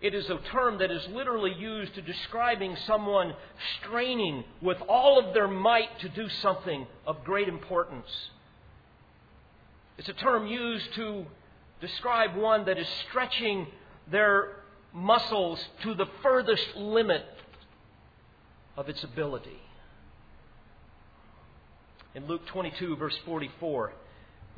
It 0.00 0.14
is 0.14 0.30
a 0.30 0.38
term 0.50 0.78
that 0.78 0.90
is 0.90 1.06
literally 1.08 1.52
used 1.52 1.94
to 1.94 2.02
describing 2.02 2.76
someone 2.86 3.34
straining 3.80 4.44
with 4.62 4.78
all 4.88 5.18
of 5.18 5.34
their 5.34 5.48
might 5.48 5.98
to 6.00 6.08
do 6.08 6.28
something 6.40 6.86
of 7.06 7.22
great 7.24 7.48
importance. 7.48 8.08
It's 9.98 10.08
a 10.08 10.14
term 10.14 10.46
used 10.46 10.94
to 10.94 11.26
describe 11.82 12.34
one 12.34 12.64
that 12.64 12.78
is 12.78 12.88
stretching 13.08 13.66
their 14.10 14.56
muscles 14.94 15.62
to 15.82 15.94
the 15.94 16.06
furthest 16.22 16.76
limit 16.76 17.24
of 18.76 18.88
its 18.88 19.04
ability. 19.04 19.60
In 22.14 22.26
Luke 22.26 22.46
22, 22.46 22.96
verse 22.96 23.16
44, 23.24 23.92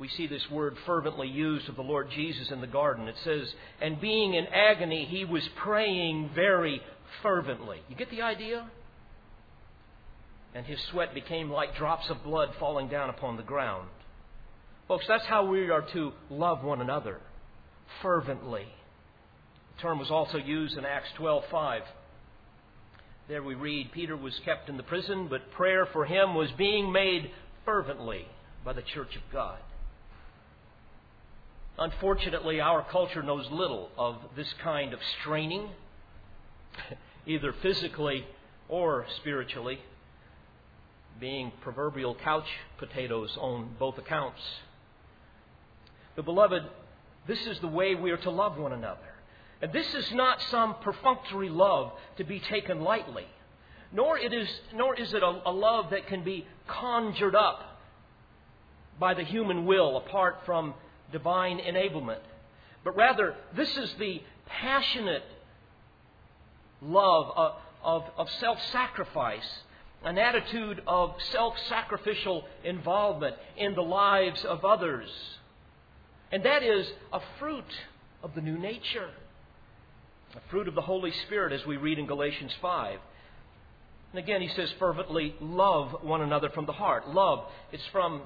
we 0.02 0.08
see 0.08 0.26
this 0.26 0.50
word 0.50 0.76
fervently 0.84 1.28
used 1.28 1.68
of 1.68 1.76
the 1.76 1.82
Lord 1.82 2.10
Jesus 2.10 2.50
in 2.50 2.60
the 2.60 2.66
garden. 2.66 3.06
It 3.06 3.14
says, 3.22 3.54
And 3.80 4.00
being 4.00 4.34
in 4.34 4.48
agony, 4.48 5.04
he 5.08 5.24
was 5.24 5.48
praying 5.62 6.30
very 6.34 6.82
fervently. 7.22 7.78
You 7.88 7.94
get 7.94 8.10
the 8.10 8.22
idea? 8.22 8.68
And 10.56 10.66
his 10.66 10.80
sweat 10.90 11.14
became 11.14 11.52
like 11.52 11.76
drops 11.76 12.10
of 12.10 12.24
blood 12.24 12.48
falling 12.58 12.88
down 12.88 13.10
upon 13.10 13.36
the 13.36 13.44
ground. 13.44 13.88
Folks, 14.88 15.04
that's 15.06 15.24
how 15.26 15.46
we 15.46 15.70
are 15.70 15.86
to 15.92 16.10
love 16.28 16.64
one 16.64 16.80
another 16.80 17.20
fervently. 18.02 18.66
The 19.76 19.82
term 19.82 20.00
was 20.00 20.10
also 20.10 20.36
used 20.36 20.76
in 20.76 20.84
Acts 20.84 21.10
12:5. 21.16 21.82
There 23.28 23.44
we 23.44 23.54
read 23.54 23.92
Peter 23.92 24.16
was 24.16 24.36
kept 24.44 24.68
in 24.68 24.76
the 24.76 24.82
prison, 24.82 25.28
but 25.28 25.52
prayer 25.52 25.86
for 25.92 26.04
him 26.04 26.34
was 26.34 26.50
being 26.58 26.90
made 26.90 27.30
fervently 27.64 28.26
by 28.64 28.72
the 28.72 28.82
church 28.82 29.14
of 29.14 29.22
God. 29.32 29.60
Unfortunately, 31.78 32.60
our 32.60 32.84
culture 32.90 33.22
knows 33.22 33.50
little 33.50 33.90
of 33.96 34.16
this 34.36 34.52
kind 34.62 34.92
of 34.92 35.00
straining, 35.20 35.70
either 37.26 37.52
physically 37.62 38.26
or 38.68 39.06
spiritually, 39.16 39.78
being 41.18 41.52
proverbial 41.62 42.14
couch 42.14 42.46
potatoes 42.78 43.36
on 43.38 43.70
both 43.78 43.96
accounts. 43.96 44.40
The 46.16 46.22
beloved, 46.22 46.62
this 47.26 47.46
is 47.46 47.58
the 47.60 47.68
way 47.68 47.94
we 47.94 48.10
are 48.10 48.18
to 48.18 48.30
love 48.30 48.58
one 48.58 48.72
another. 48.72 49.00
And 49.62 49.72
this 49.72 49.94
is 49.94 50.12
not 50.12 50.42
some 50.42 50.74
perfunctory 50.82 51.48
love 51.48 51.92
to 52.18 52.24
be 52.24 52.40
taken 52.40 52.82
lightly, 52.82 53.26
nor, 53.92 54.18
it 54.18 54.32
is, 54.32 54.48
nor 54.74 54.94
is 54.94 55.14
it 55.14 55.22
a, 55.22 55.40
a 55.46 55.52
love 55.52 55.90
that 55.90 56.06
can 56.08 56.22
be 56.22 56.46
conjured 56.66 57.34
up 57.34 57.78
by 58.98 59.14
the 59.14 59.22
human 59.22 59.64
will 59.64 59.96
apart 59.96 60.40
from 60.44 60.74
divine 61.12 61.58
enablement. 61.58 62.20
But 62.84 62.96
rather, 62.96 63.34
this 63.54 63.76
is 63.76 63.94
the 63.98 64.22
passionate 64.46 65.24
love 66.80 67.32
of, 67.36 67.52
of, 67.82 68.04
of 68.16 68.30
self 68.40 68.58
sacrifice, 68.72 69.48
an 70.04 70.18
attitude 70.18 70.82
of 70.86 71.14
self 71.30 71.54
sacrificial 71.68 72.44
involvement 72.64 73.36
in 73.56 73.74
the 73.74 73.82
lives 73.82 74.44
of 74.44 74.64
others. 74.64 75.08
And 76.32 76.44
that 76.44 76.62
is 76.62 76.90
a 77.12 77.20
fruit 77.38 77.64
of 78.22 78.34
the 78.34 78.40
new 78.40 78.58
nature, 78.58 79.10
a 80.34 80.50
fruit 80.50 80.66
of 80.66 80.74
the 80.74 80.80
Holy 80.80 81.12
Spirit, 81.26 81.52
as 81.52 81.64
we 81.66 81.76
read 81.76 81.98
in 81.98 82.06
Galatians 82.06 82.52
5. 82.60 82.98
And 84.12 84.18
again, 84.18 84.42
he 84.42 84.48
says 84.48 84.70
fervently, 84.78 85.34
love 85.40 86.02
one 86.02 86.20
another 86.20 86.50
from 86.50 86.66
the 86.66 86.72
heart. 86.72 87.08
Love, 87.08 87.44
it's 87.70 87.82
from 87.92 88.22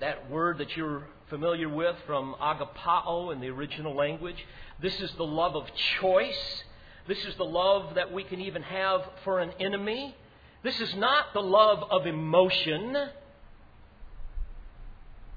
that 0.00 0.30
word 0.30 0.58
that 0.58 0.76
you're 0.76 1.04
familiar 1.32 1.66
with 1.66 1.96
from 2.06 2.36
agapao 2.42 3.32
in 3.32 3.40
the 3.40 3.48
original 3.48 3.94
language. 3.94 4.36
This 4.82 5.00
is 5.00 5.10
the 5.12 5.24
love 5.24 5.56
of 5.56 5.64
choice. 5.98 6.62
This 7.08 7.24
is 7.24 7.34
the 7.36 7.44
love 7.44 7.94
that 7.94 8.12
we 8.12 8.22
can 8.22 8.38
even 8.42 8.60
have 8.60 9.00
for 9.24 9.40
an 9.40 9.50
enemy. 9.58 10.14
This 10.62 10.78
is 10.78 10.94
not 10.94 11.32
the 11.32 11.40
love 11.40 11.84
of 11.90 12.06
emotion. 12.06 12.94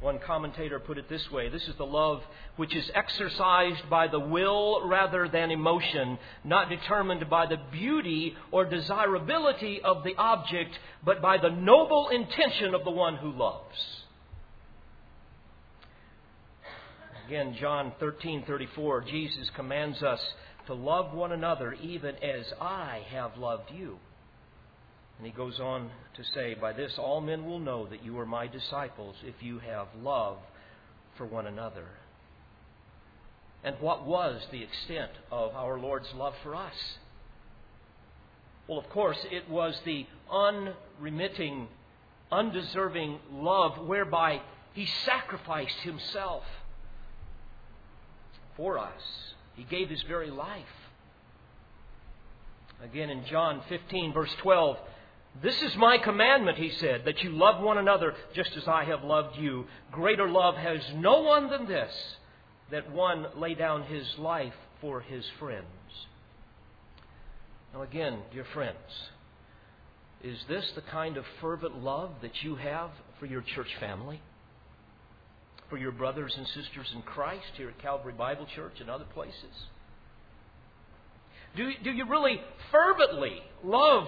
One 0.01 0.19
commentator 0.19 0.81
put 0.81 0.97
it 0.97 1.07
this 1.07 1.31
way 1.31 1.47
this 1.47 1.65
is 1.65 1.75
the 1.77 1.85
love 1.85 2.21
which 2.57 2.75
is 2.75 2.91
exercised 2.93 3.89
by 3.89 4.09
the 4.09 4.19
will 4.19 4.85
rather 4.85 5.29
than 5.29 5.49
emotion, 5.49 6.19
not 6.43 6.67
determined 6.67 7.29
by 7.29 7.45
the 7.45 7.59
beauty 7.71 8.35
or 8.51 8.65
desirability 8.65 9.81
of 9.81 10.03
the 10.03 10.15
object, 10.17 10.77
but 11.05 11.21
by 11.21 11.37
the 11.37 11.51
noble 11.51 12.09
intention 12.09 12.75
of 12.75 12.83
the 12.83 12.91
one 12.91 13.15
who 13.15 13.31
loves. 13.31 14.04
Again, 17.25 17.55
John 17.59 17.91
13:34, 17.99 19.01
Jesus 19.01 19.49
commands 19.55 20.03
us 20.03 20.21
to 20.67 20.75
love 20.75 21.13
one 21.13 21.31
another 21.31 21.73
even 21.73 22.15
as 22.17 22.53
I 22.61 23.03
have 23.09 23.37
loved 23.37 23.71
you. 23.71 23.97
And 25.17 25.25
he 25.25 25.31
goes 25.31 25.59
on 25.59 25.89
to 26.15 26.23
say, 26.23 26.53
By 26.53 26.73
this 26.73 26.99
all 26.99 27.21
men 27.21 27.45
will 27.45 27.59
know 27.59 27.87
that 27.87 28.03
you 28.03 28.19
are 28.19 28.27
my 28.27 28.45
disciples 28.45 29.15
if 29.23 29.41
you 29.41 29.59
have 29.59 29.87
love 30.03 30.37
for 31.17 31.25
one 31.25 31.47
another. 31.47 31.85
And 33.63 33.75
what 33.79 34.05
was 34.05 34.45
the 34.51 34.61
extent 34.61 35.11
of 35.31 35.55
our 35.55 35.79
Lord's 35.79 36.13
love 36.13 36.35
for 36.43 36.53
us? 36.53 36.75
Well, 38.67 38.77
of 38.77 38.89
course, 38.89 39.17
it 39.31 39.49
was 39.49 39.79
the 39.83 40.05
unremitting, 40.29 41.69
undeserving 42.31 43.19
love 43.31 43.79
whereby 43.87 44.41
he 44.73 44.85
sacrificed 44.85 45.79
himself 45.79 46.43
for 48.57 48.77
us. 48.77 49.01
He 49.55 49.63
gave 49.63 49.89
His 49.89 50.01
very 50.03 50.29
life. 50.29 50.63
Again, 52.83 53.09
in 53.09 53.25
John 53.25 53.61
15, 53.69 54.13
verse 54.13 54.33
12, 54.41 54.77
this 55.41 55.61
is 55.61 55.75
my 55.75 55.97
commandment, 55.97 56.57
he 56.57 56.71
said, 56.71 57.03
that 57.05 57.23
you 57.23 57.31
love 57.31 57.61
one 57.61 57.77
another 57.77 58.15
just 58.33 58.55
as 58.55 58.67
I 58.67 58.85
have 58.85 59.03
loved 59.03 59.37
you. 59.37 59.65
Greater 59.91 60.29
love 60.29 60.55
has 60.55 60.81
no 60.95 61.21
one 61.21 61.49
than 61.49 61.67
this, 61.67 61.91
that 62.71 62.91
one 62.91 63.27
lay 63.37 63.53
down 63.53 63.83
his 63.83 64.05
life 64.17 64.53
for 64.81 65.01
his 65.01 65.25
friends. 65.39 65.65
Now, 67.73 67.81
again, 67.81 68.19
dear 68.31 68.45
friends, 68.53 68.77
is 70.23 70.37
this 70.47 70.71
the 70.75 70.81
kind 70.81 71.17
of 71.17 71.25
fervent 71.41 71.83
love 71.83 72.11
that 72.21 72.41
you 72.41 72.55
have 72.55 72.89
for 73.19 73.25
your 73.25 73.41
church 73.41 73.75
family? 73.79 74.21
For 75.69 75.77
your 75.77 75.91
brothers 75.91 76.33
and 76.37 76.47
sisters 76.47 76.91
in 76.93 77.01
Christ 77.01 77.47
here 77.55 77.69
at 77.69 77.79
Calvary 77.79 78.13
Bible 78.13 78.45
Church 78.55 78.79
and 78.79 78.89
other 78.89 79.05
places? 79.13 79.67
Do, 81.55 81.71
do 81.83 81.91
you 81.91 82.05
really 82.05 82.41
fervently 82.71 83.41
love 83.63 84.07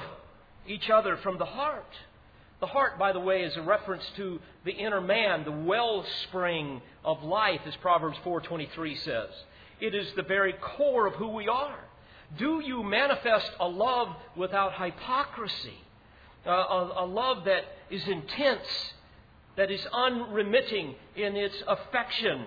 each 0.67 0.89
other 0.89 1.17
from 1.17 1.37
the 1.37 1.45
heart? 1.45 1.91
The 2.59 2.67
heart, 2.67 2.97
by 2.97 3.11
the 3.11 3.19
way, 3.19 3.43
is 3.43 3.55
a 3.55 3.61
reference 3.61 4.03
to 4.17 4.39
the 4.65 4.71
inner 4.71 5.01
man, 5.01 5.45
the 5.45 5.51
wellspring 5.51 6.81
of 7.05 7.23
life, 7.23 7.61
as 7.65 7.75
Proverbs 7.77 8.17
4:23 8.25 8.97
says. 8.97 9.29
It 9.79 9.93
is 9.93 10.11
the 10.15 10.23
very 10.23 10.53
core 10.53 11.05
of 11.05 11.13
who 11.15 11.29
we 11.29 11.47
are. 11.47 11.79
Do 12.37 12.59
you 12.59 12.83
manifest 12.83 13.51
a 13.59 13.67
love 13.67 14.15
without 14.35 14.73
hypocrisy? 14.73 15.77
Uh, 16.45 16.51
a, 16.51 17.03
a 17.03 17.05
love 17.05 17.45
that 17.45 17.63
is 17.89 18.05
intense, 18.07 18.93
that 19.57 19.71
is 19.71 19.85
unremitting 19.91 20.95
in 21.15 21.35
its 21.35 21.55
affection, 21.67 22.45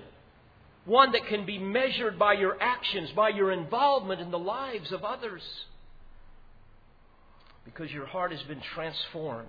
one 0.85 1.13
that 1.13 1.27
can 1.27 1.45
be 1.45 1.59
measured 1.59 2.19
by 2.19 2.35
your 2.35 2.57
actions, 2.61 3.11
by 3.15 3.29
your 3.29 3.51
involvement 3.51 4.21
in 4.21 4.31
the 4.31 4.39
lives 4.39 4.93
of 4.93 5.05
others. 5.05 5.43
Because 7.65 7.91
your 7.91 8.07
heart 8.07 8.33
has 8.33 8.43
been 8.45 8.63
transformed 8.75 9.49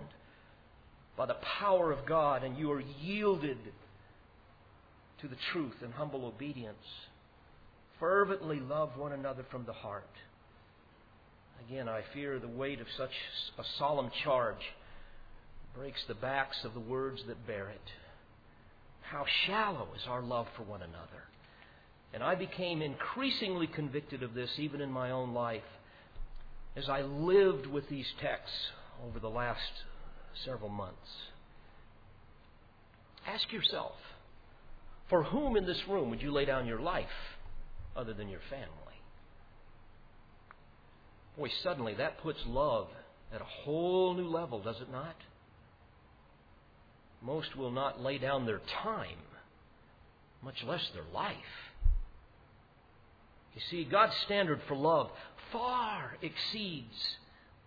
by 1.16 1.28
the 1.28 1.38
power 1.60 1.92
of 1.92 2.06
God 2.06 2.44
and 2.44 2.58
you 2.58 2.72
are 2.72 2.84
yielded 3.02 3.58
to 5.22 5.28
the 5.28 5.38
truth 5.54 5.76
in 5.86 5.92
humble 5.92 6.26
obedience. 6.26 6.76
Fervently 8.00 8.60
love 8.60 8.98
one 8.98 9.12
another 9.12 9.46
from 9.52 9.66
the 9.66 9.74
heart. 9.74 10.04
Again, 11.68 11.88
I 11.88 12.02
fear 12.12 12.40
the 12.40 12.48
weight 12.48 12.82
of 12.82 12.88
such 12.98 13.12
a 13.60 13.64
solemn 13.78 14.10
charge 14.24 14.58
breaks 15.76 16.04
the 16.08 16.14
backs 16.16 16.58
of 16.64 16.74
the 16.74 16.80
words 16.80 17.22
that 17.28 17.48
bear 17.48 17.70
it. 17.70 17.82
How 19.02 19.26
shallow 19.46 19.90
is 19.96 20.04
our 20.08 20.22
love 20.22 20.48
for 20.56 20.64
one 20.64 20.82
another. 20.82 21.24
And 22.14 22.24
I 22.24 22.36
became 22.36 22.82
increasingly 22.82 23.68
convicted 23.68 24.24
of 24.24 24.34
this 24.34 24.50
even 24.58 24.82
in 24.82 24.92
my 24.92 25.12
own 25.12 25.34
life 25.34 25.62
as 26.76 26.90
I 26.90 27.02
lived 27.02 27.68
with 27.68 27.88
these 27.90 28.08
texts 28.22 28.56
over 29.06 29.20
the 29.20 29.30
last 29.30 29.60
several 30.46 30.70
months. 30.70 30.96
Ask 33.28 33.52
yourself 33.52 33.96
for 35.10 35.24
whom 35.24 35.58
in 35.58 35.66
this 35.66 35.82
room 35.90 36.10
would 36.10 36.22
you 36.22 36.32
lay 36.32 36.46
down 36.46 36.66
your 36.66 36.80
life 36.80 37.06
other 37.96 38.14
than 38.14 38.30
your 38.30 38.40
family? 38.50 38.68
Boy, 41.38 41.50
suddenly 41.64 41.94
that 41.96 42.22
puts 42.22 42.40
love 42.46 42.88
at 43.34 43.42
a 43.42 43.46
whole 43.46 44.14
new 44.14 44.28
level, 44.28 44.62
does 44.62 44.80
it 44.82 44.92
not? 44.92 45.16
Most 47.22 47.56
will 47.56 47.72
not 47.72 48.02
lay 48.02 48.18
down 48.18 48.46
their 48.46 48.62
time, 48.84 49.18
much 50.42 50.64
less 50.64 50.88
their 50.94 51.04
life. 51.14 51.36
You 53.54 53.62
see, 53.70 53.84
God's 53.84 54.16
standard 54.26 54.62
for 54.68 54.76
love 54.76 55.10
far 55.52 56.16
exceeds 56.22 57.18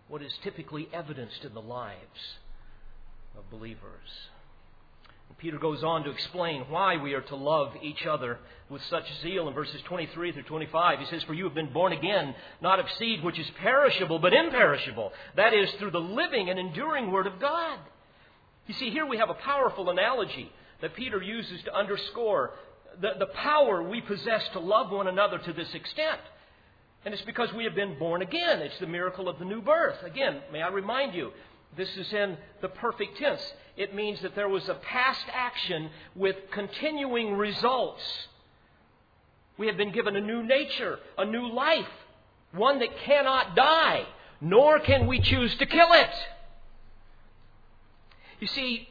what 0.07 0.21
is 0.21 0.33
typically 0.43 0.87
evidenced 0.93 1.43
in 1.43 1.53
the 1.53 1.61
lives 1.61 2.37
of 3.37 3.49
believers. 3.49 4.09
And 5.29 5.37
Peter 5.37 5.57
goes 5.57 5.83
on 5.83 6.03
to 6.03 6.11
explain 6.11 6.65
why 6.69 6.97
we 6.97 7.13
are 7.13 7.21
to 7.21 7.35
love 7.35 7.73
each 7.81 8.05
other 8.05 8.39
with 8.69 8.81
such 8.89 9.05
zeal 9.21 9.47
in 9.47 9.53
verses 9.53 9.81
23 9.85 10.31
through 10.31 10.43
25. 10.43 10.99
He 10.99 11.05
says, 11.05 11.23
For 11.23 11.33
you 11.33 11.45
have 11.45 11.53
been 11.53 11.73
born 11.73 11.93
again, 11.93 12.35
not 12.61 12.79
of 12.79 12.85
seed 12.97 13.23
which 13.23 13.39
is 13.39 13.47
perishable, 13.61 14.19
but 14.19 14.33
imperishable. 14.33 15.11
That 15.35 15.53
is, 15.53 15.71
through 15.73 15.91
the 15.91 15.99
living 15.99 16.49
and 16.49 16.59
enduring 16.59 17.11
Word 17.11 17.27
of 17.27 17.39
God. 17.39 17.79
You 18.67 18.73
see, 18.73 18.89
here 18.89 19.05
we 19.05 19.17
have 19.17 19.29
a 19.29 19.35
powerful 19.35 19.89
analogy 19.89 20.51
that 20.81 20.95
Peter 20.95 21.21
uses 21.21 21.61
to 21.63 21.75
underscore 21.75 22.51
the, 22.99 23.11
the 23.19 23.27
power 23.27 23.83
we 23.83 24.01
possess 24.01 24.47
to 24.53 24.59
love 24.59 24.91
one 24.91 25.07
another 25.07 25.37
to 25.37 25.53
this 25.53 25.73
extent. 25.73 26.19
And 27.03 27.13
it's 27.13 27.23
because 27.23 27.53
we 27.53 27.65
have 27.65 27.75
been 27.75 27.99
born 27.99 28.21
again. 28.21 28.61
It's 28.61 28.79
the 28.79 28.87
miracle 28.87 29.29
of 29.29 29.37
the 29.37 29.45
new 29.45 29.61
birth. 29.61 30.01
Again, 30.03 30.41
may 30.51 30.61
I 30.61 30.69
remind 30.69 31.13
you, 31.13 31.31
this 31.77 31.95
is 31.97 32.11
in 32.13 32.37
the 32.61 32.69
perfect 32.69 33.17
tense. 33.17 33.41
It 33.77 33.93
means 33.93 34.21
that 34.21 34.33
there 34.35 34.49
was 34.49 34.67
a 34.69 34.75
past 34.75 35.25
action 35.31 35.89
with 36.15 36.35
continuing 36.51 37.35
results. 37.35 38.01
We 39.57 39.67
have 39.67 39.77
been 39.77 39.91
given 39.91 40.15
a 40.15 40.21
new 40.21 40.41
nature, 40.41 40.97
a 41.17 41.25
new 41.25 41.51
life, 41.51 41.87
one 42.53 42.79
that 42.79 42.97
cannot 43.05 43.55
die, 43.55 44.05
nor 44.41 44.79
can 44.79 45.05
we 45.05 45.19
choose 45.19 45.53
to 45.57 45.65
kill 45.65 45.91
it. 45.91 46.09
You 48.45 48.51
see, 48.51 48.87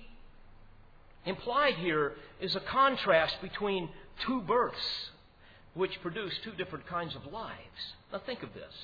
implied 1.24 1.74
here 1.74 2.14
is 2.40 2.56
a 2.56 2.60
contrast 2.60 3.40
between 3.40 3.88
two 4.26 4.40
births, 4.40 5.10
which 5.74 6.02
produce 6.02 6.32
two 6.42 6.50
different 6.54 6.88
kinds 6.88 7.14
of 7.14 7.32
lives. 7.32 7.94
Now, 8.12 8.18
think 8.26 8.42
of 8.42 8.52
this. 8.52 8.74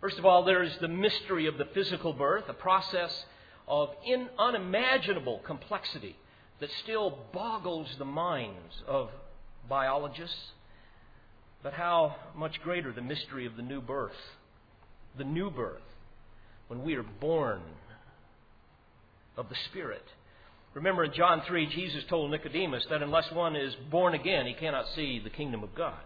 First 0.00 0.18
of 0.18 0.24
all, 0.24 0.42
there 0.42 0.62
is 0.62 0.74
the 0.80 0.88
mystery 0.88 1.48
of 1.48 1.58
the 1.58 1.66
physical 1.74 2.14
birth, 2.14 2.44
a 2.48 2.54
process 2.54 3.26
of 3.68 3.90
in, 4.06 4.30
unimaginable 4.38 5.40
complexity 5.44 6.16
that 6.60 6.70
still 6.82 7.18
boggles 7.34 7.94
the 7.98 8.06
minds 8.06 8.82
of 8.88 9.10
biologists. 9.68 10.52
But 11.62 11.74
how 11.74 12.16
much 12.34 12.62
greater 12.62 12.90
the 12.90 13.02
mystery 13.02 13.44
of 13.44 13.54
the 13.54 13.62
new 13.62 13.82
birth, 13.82 14.16
the 15.18 15.24
new 15.24 15.50
birth, 15.50 15.82
when 16.68 16.84
we 16.84 16.94
are 16.94 17.02
born 17.02 17.60
of 19.40 19.48
the 19.48 19.56
Spirit. 19.70 20.04
Remember 20.74 21.02
in 21.02 21.12
John 21.12 21.42
3, 21.46 21.66
Jesus 21.66 22.04
told 22.08 22.30
Nicodemus 22.30 22.86
that 22.90 23.02
unless 23.02 23.30
one 23.32 23.56
is 23.56 23.74
born 23.90 24.14
again, 24.14 24.46
he 24.46 24.54
cannot 24.54 24.86
see 24.94 25.18
the 25.18 25.30
kingdom 25.30 25.64
of 25.64 25.74
God. 25.74 25.98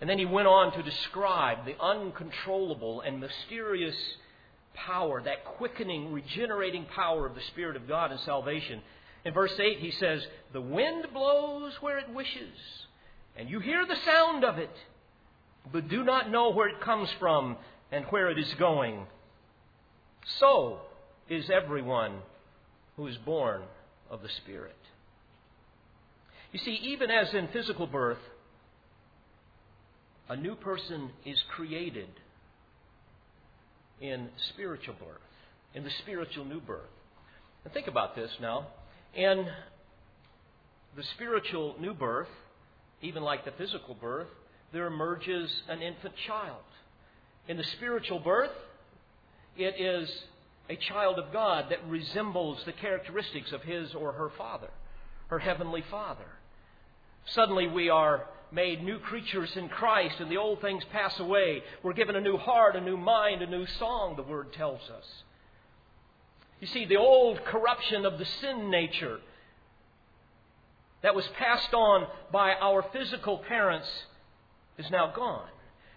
And 0.00 0.08
then 0.08 0.18
he 0.18 0.26
went 0.26 0.46
on 0.46 0.72
to 0.74 0.82
describe 0.82 1.66
the 1.66 1.80
uncontrollable 1.82 3.00
and 3.00 3.18
mysterious 3.18 3.96
power, 4.74 5.20
that 5.22 5.44
quickening, 5.44 6.12
regenerating 6.12 6.84
power 6.94 7.26
of 7.26 7.34
the 7.34 7.40
Spirit 7.48 7.74
of 7.74 7.88
God 7.88 8.12
in 8.12 8.18
salvation. 8.18 8.80
In 9.24 9.34
verse 9.34 9.58
8, 9.58 9.80
he 9.80 9.90
says, 9.90 10.24
The 10.52 10.60
wind 10.60 11.06
blows 11.12 11.72
where 11.80 11.98
it 11.98 12.14
wishes, 12.14 12.54
and 13.36 13.50
you 13.50 13.58
hear 13.58 13.84
the 13.84 13.96
sound 14.04 14.44
of 14.44 14.58
it, 14.58 14.70
but 15.72 15.88
do 15.88 16.04
not 16.04 16.30
know 16.30 16.50
where 16.50 16.68
it 16.68 16.80
comes 16.80 17.08
from 17.18 17.56
and 17.90 18.04
where 18.06 18.30
it 18.30 18.38
is 18.38 18.54
going. 18.54 19.04
So 20.38 20.80
is 21.28 21.50
everyone 21.50 22.18
who 22.96 23.06
is 23.06 23.16
born 23.18 23.62
of 24.10 24.22
the 24.22 24.28
Spirit. 24.42 24.76
You 26.52 26.58
see, 26.60 26.72
even 26.72 27.10
as 27.10 27.32
in 27.34 27.48
physical 27.48 27.86
birth, 27.86 28.18
a 30.28 30.36
new 30.36 30.54
person 30.54 31.10
is 31.24 31.38
created 31.54 32.08
in 34.00 34.28
spiritual 34.50 34.94
birth, 34.94 35.20
in 35.74 35.84
the 35.84 35.90
spiritual 36.02 36.44
new 36.44 36.60
birth. 36.60 36.80
And 37.64 37.72
think 37.72 37.86
about 37.86 38.14
this 38.14 38.30
now. 38.40 38.68
In 39.14 39.46
the 40.96 41.02
spiritual 41.14 41.76
new 41.80 41.94
birth, 41.94 42.28
even 43.02 43.22
like 43.22 43.44
the 43.44 43.52
physical 43.52 43.94
birth, 43.94 44.28
there 44.72 44.86
emerges 44.86 45.50
an 45.68 45.82
infant 45.82 46.14
child. 46.26 46.62
In 47.46 47.56
the 47.56 47.64
spiritual 47.76 48.18
birth, 48.18 48.50
it 49.56 49.80
is 49.80 50.10
a 50.68 50.76
child 50.76 51.18
of 51.18 51.32
God 51.32 51.66
that 51.70 51.86
resembles 51.88 52.62
the 52.64 52.72
characteristics 52.72 53.52
of 53.52 53.62
his 53.62 53.94
or 53.94 54.12
her 54.12 54.30
father, 54.36 54.68
her 55.28 55.38
heavenly 55.38 55.82
father. 55.90 56.26
Suddenly 57.26 57.68
we 57.68 57.88
are 57.88 58.26
made 58.50 58.82
new 58.82 58.98
creatures 58.98 59.50
in 59.56 59.68
Christ, 59.68 60.20
and 60.20 60.30
the 60.30 60.36
old 60.36 60.60
things 60.60 60.82
pass 60.92 61.18
away. 61.18 61.62
We're 61.82 61.92
given 61.92 62.16
a 62.16 62.20
new 62.20 62.36
heart, 62.36 62.76
a 62.76 62.80
new 62.80 62.96
mind, 62.96 63.42
a 63.42 63.46
new 63.46 63.66
song, 63.78 64.16
the 64.16 64.22
Word 64.22 64.52
tells 64.54 64.80
us. 64.80 65.04
You 66.60 66.66
see, 66.66 66.86
the 66.86 66.96
old 66.96 67.44
corruption 67.44 68.04
of 68.04 68.18
the 68.18 68.24
sin 68.24 68.70
nature 68.70 69.20
that 71.02 71.14
was 71.14 71.26
passed 71.38 71.72
on 71.72 72.06
by 72.32 72.54
our 72.54 72.84
physical 72.92 73.38
parents 73.38 73.88
is 74.76 74.90
now 74.90 75.12
gone. 75.14 75.48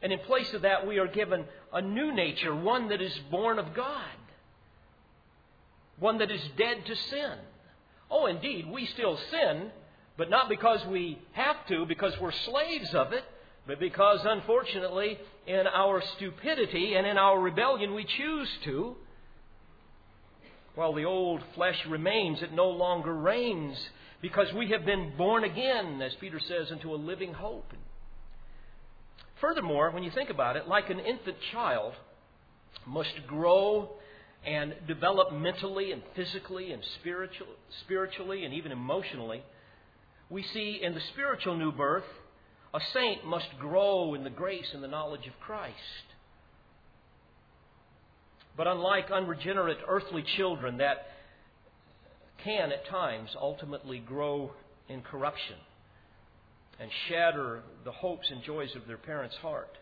And 0.02 0.12
in 0.12 0.20
place 0.20 0.54
of 0.54 0.64
that, 0.64 0.86
we 0.86 1.00
are 1.00 1.08
given 1.08 1.46
a 1.74 1.82
new 1.82 2.12
nature, 2.14 2.56
one 2.56 2.90
that 2.90 3.02
is 3.02 3.18
born 3.30 3.60
of 3.60 3.74
God, 3.74 4.10
one 6.02 6.18
that 6.18 6.32
is 6.32 6.42
dead 6.58 6.86
to 6.88 6.96
sin. 6.96 7.38
Oh, 8.10 8.26
indeed, 8.26 8.70
we 8.70 8.88
still 8.88 9.18
sin, 9.30 9.72
but 10.18 10.30
not 10.30 10.50
because 10.50 10.86
we 10.88 11.18
have 11.32 11.66
to, 11.68 11.86
because 11.86 12.14
we're 12.20 12.34
slaves 12.34 12.94
of 12.94 13.14
it. 13.14 13.24
but 13.68 13.80
because, 13.80 14.20
unfortunately, 14.26 15.20
in 15.46 15.68
our 15.68 16.02
stupidity 16.16 16.96
and 16.96 17.06
in 17.06 17.18
our 17.18 17.40
rebellion, 17.40 17.94
we 17.94 18.04
choose 18.04 18.50
to. 18.64 18.96
While 20.74 20.94
the 20.94 21.06
old 21.06 21.42
flesh 21.54 21.78
remains, 21.88 22.42
it 22.42 22.52
no 22.52 22.70
longer 22.70 23.14
reigns 23.14 23.78
because 24.22 24.52
we 24.54 24.72
have 24.72 24.86
been 24.86 25.14
born 25.18 25.44
again, 25.44 26.02
as 26.02 26.14
Peter 26.16 26.40
says, 26.40 26.72
into 26.72 26.94
a 26.94 26.96
living 26.96 27.34
hope. 27.34 27.72
Furthermore, 29.40 29.92
when 29.92 30.04
you 30.04 30.12
think 30.12 30.30
about 30.30 30.56
it, 30.56 30.68
like 30.68 30.90
an 30.90 31.00
infant 31.00 31.38
child 31.52 31.94
must 32.88 33.14
grow 33.28 33.92
and 34.46 34.74
develop 34.88 35.32
mentally 35.34 35.92
and 35.92 36.02
physically 36.16 36.72
and 36.72 36.82
spiritual, 37.00 37.48
spiritually 37.84 38.44
and 38.44 38.54
even 38.54 38.72
emotionally, 38.72 39.44
we 40.30 40.44
see 40.54 40.80
in 40.82 40.94
the 40.94 41.02
spiritual 41.14 41.56
new 41.56 41.72
birth, 41.72 42.06
a 42.74 42.80
saint 42.94 43.26
must 43.26 43.48
grow 43.60 44.14
in 44.14 44.24
the 44.24 44.30
grace 44.30 44.68
and 44.74 44.84
the 44.84 44.88
knowledge 44.88 45.28
of 45.28 45.34
Christ. 45.46 45.76
But 48.58 48.68
unlike 48.68 49.10
unregenerate 49.12 49.80
earthly 49.88 50.24
children 50.38 50.78
that 50.78 51.08
can 52.44 52.72
at 52.72 52.88
times 52.88 53.30
ultimately 53.40 54.00
grow 54.00 54.52
in 54.90 55.02
corruption 55.02 55.56
and 56.80 56.90
shatter 57.08 57.62
the 57.86 57.92
hopes 57.92 58.28
and 58.32 58.42
joys 58.44 58.76
of 58.76 58.88
their 58.88 58.98
parents' 58.98 59.36
heart, 59.36 59.78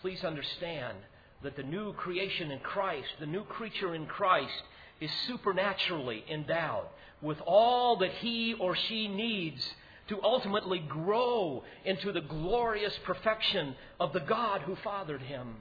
please 0.00 0.24
understand 0.24 0.98
that 1.42 1.56
the 1.56 1.62
new 1.62 1.92
creation 1.94 2.50
in 2.50 2.60
Christ, 2.60 3.08
the 3.20 3.26
new 3.26 3.44
creature 3.44 3.94
in 3.94 4.06
Christ, 4.06 4.62
is 5.00 5.10
supernaturally 5.26 6.24
endowed 6.30 6.86
with 7.20 7.40
all 7.46 7.96
that 7.96 8.12
he 8.12 8.54
or 8.54 8.76
she 8.76 9.08
needs 9.08 9.74
to 10.08 10.22
ultimately 10.22 10.78
grow 10.78 11.62
into 11.84 12.12
the 12.12 12.20
glorious 12.20 12.96
perfection 13.04 13.74
of 14.00 14.12
the 14.12 14.20
God 14.20 14.62
who 14.62 14.76
fathered 14.76 15.22
him. 15.22 15.56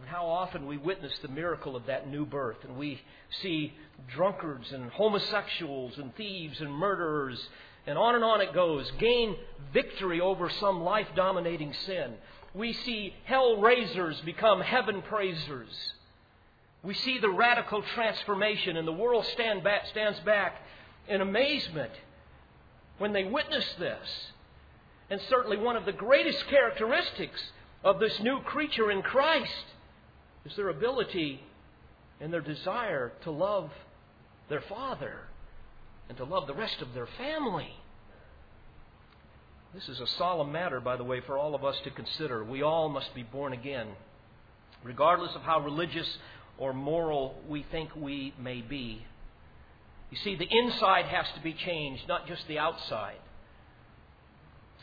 And 0.00 0.06
how 0.06 0.26
often 0.26 0.66
we 0.66 0.76
witness 0.76 1.12
the 1.22 1.28
miracle 1.28 1.76
of 1.76 1.86
that 1.86 2.08
new 2.08 2.26
birth, 2.26 2.56
and 2.64 2.76
we 2.76 3.00
see 3.42 3.72
drunkards 4.08 4.72
and 4.72 4.90
homosexuals 4.90 5.98
and 5.98 6.14
thieves 6.16 6.60
and 6.60 6.72
murderers, 6.72 7.40
and 7.86 7.96
on 7.98 8.14
and 8.14 8.24
on 8.24 8.40
it 8.40 8.52
goes, 8.54 8.90
gain 8.98 9.36
victory 9.72 10.20
over 10.20 10.50
some 10.50 10.82
life 10.82 11.06
dominating 11.14 11.72
sin. 11.86 12.14
We 12.54 12.72
see 12.72 13.14
hell 13.24 13.56
raisers 13.56 14.20
become 14.20 14.60
heaven 14.60 15.02
praisers. 15.02 15.92
We 16.84 16.94
see 16.94 17.18
the 17.18 17.30
radical 17.30 17.82
transformation, 17.82 18.76
and 18.76 18.86
the 18.86 18.92
world 18.92 19.26
stand 19.26 19.64
back, 19.64 19.86
stands 19.86 20.20
back 20.20 20.62
in 21.08 21.20
amazement 21.20 21.92
when 22.98 23.12
they 23.12 23.24
witness 23.24 23.66
this. 23.78 24.30
And 25.10 25.20
certainly, 25.28 25.56
one 25.56 25.76
of 25.76 25.84
the 25.84 25.92
greatest 25.92 26.46
characteristics 26.46 27.42
of 27.82 27.98
this 27.98 28.20
new 28.20 28.40
creature 28.40 28.90
in 28.90 29.02
Christ 29.02 29.64
is 30.44 30.54
their 30.56 30.68
ability 30.68 31.42
and 32.20 32.32
their 32.32 32.40
desire 32.40 33.12
to 33.22 33.30
love 33.30 33.70
their 34.48 34.62
Father 34.62 35.20
and 36.08 36.16
to 36.18 36.24
love 36.24 36.46
the 36.46 36.54
rest 36.54 36.80
of 36.80 36.94
their 36.94 37.08
family. 37.18 37.74
This 39.74 39.88
is 39.88 39.98
a 39.98 40.06
solemn 40.06 40.52
matter, 40.52 40.78
by 40.78 40.96
the 40.96 41.02
way, 41.02 41.20
for 41.20 41.36
all 41.36 41.56
of 41.56 41.64
us 41.64 41.74
to 41.82 41.90
consider. 41.90 42.44
We 42.44 42.62
all 42.62 42.88
must 42.88 43.12
be 43.12 43.24
born 43.24 43.52
again, 43.52 43.88
regardless 44.84 45.34
of 45.34 45.42
how 45.42 45.58
religious 45.58 46.06
or 46.58 46.72
moral 46.72 47.42
we 47.48 47.64
think 47.72 47.90
we 47.96 48.32
may 48.38 48.60
be. 48.60 49.04
You 50.12 50.16
see, 50.18 50.36
the 50.36 50.48
inside 50.48 51.06
has 51.06 51.26
to 51.34 51.42
be 51.42 51.52
changed, 51.52 52.06
not 52.06 52.28
just 52.28 52.46
the 52.46 52.56
outside. 52.56 53.16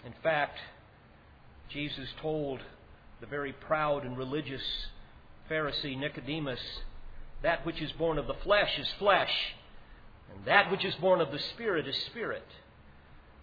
In 0.06 0.14
fact, 0.22 0.60
Jesus 1.70 2.10
told 2.22 2.60
the 3.22 3.28
very 3.28 3.54
proud 3.54 4.04
and 4.04 4.18
religious 4.18 4.64
Pharisee 5.50 5.98
Nicodemus, 5.98 6.60
That 7.44 7.66
which 7.66 7.82
is 7.82 7.94
born 7.94 8.18
of 8.18 8.28
the 8.28 8.34
flesh 8.44 8.78
is 8.78 8.90
flesh, 9.00 9.32
and 10.36 10.44
that 10.46 10.70
which 10.70 10.84
is 10.84 10.96
born 10.96 11.22
of 11.22 11.32
the 11.32 11.40
Spirit 11.40 11.88
is 11.88 11.96
spirit. 12.08 12.46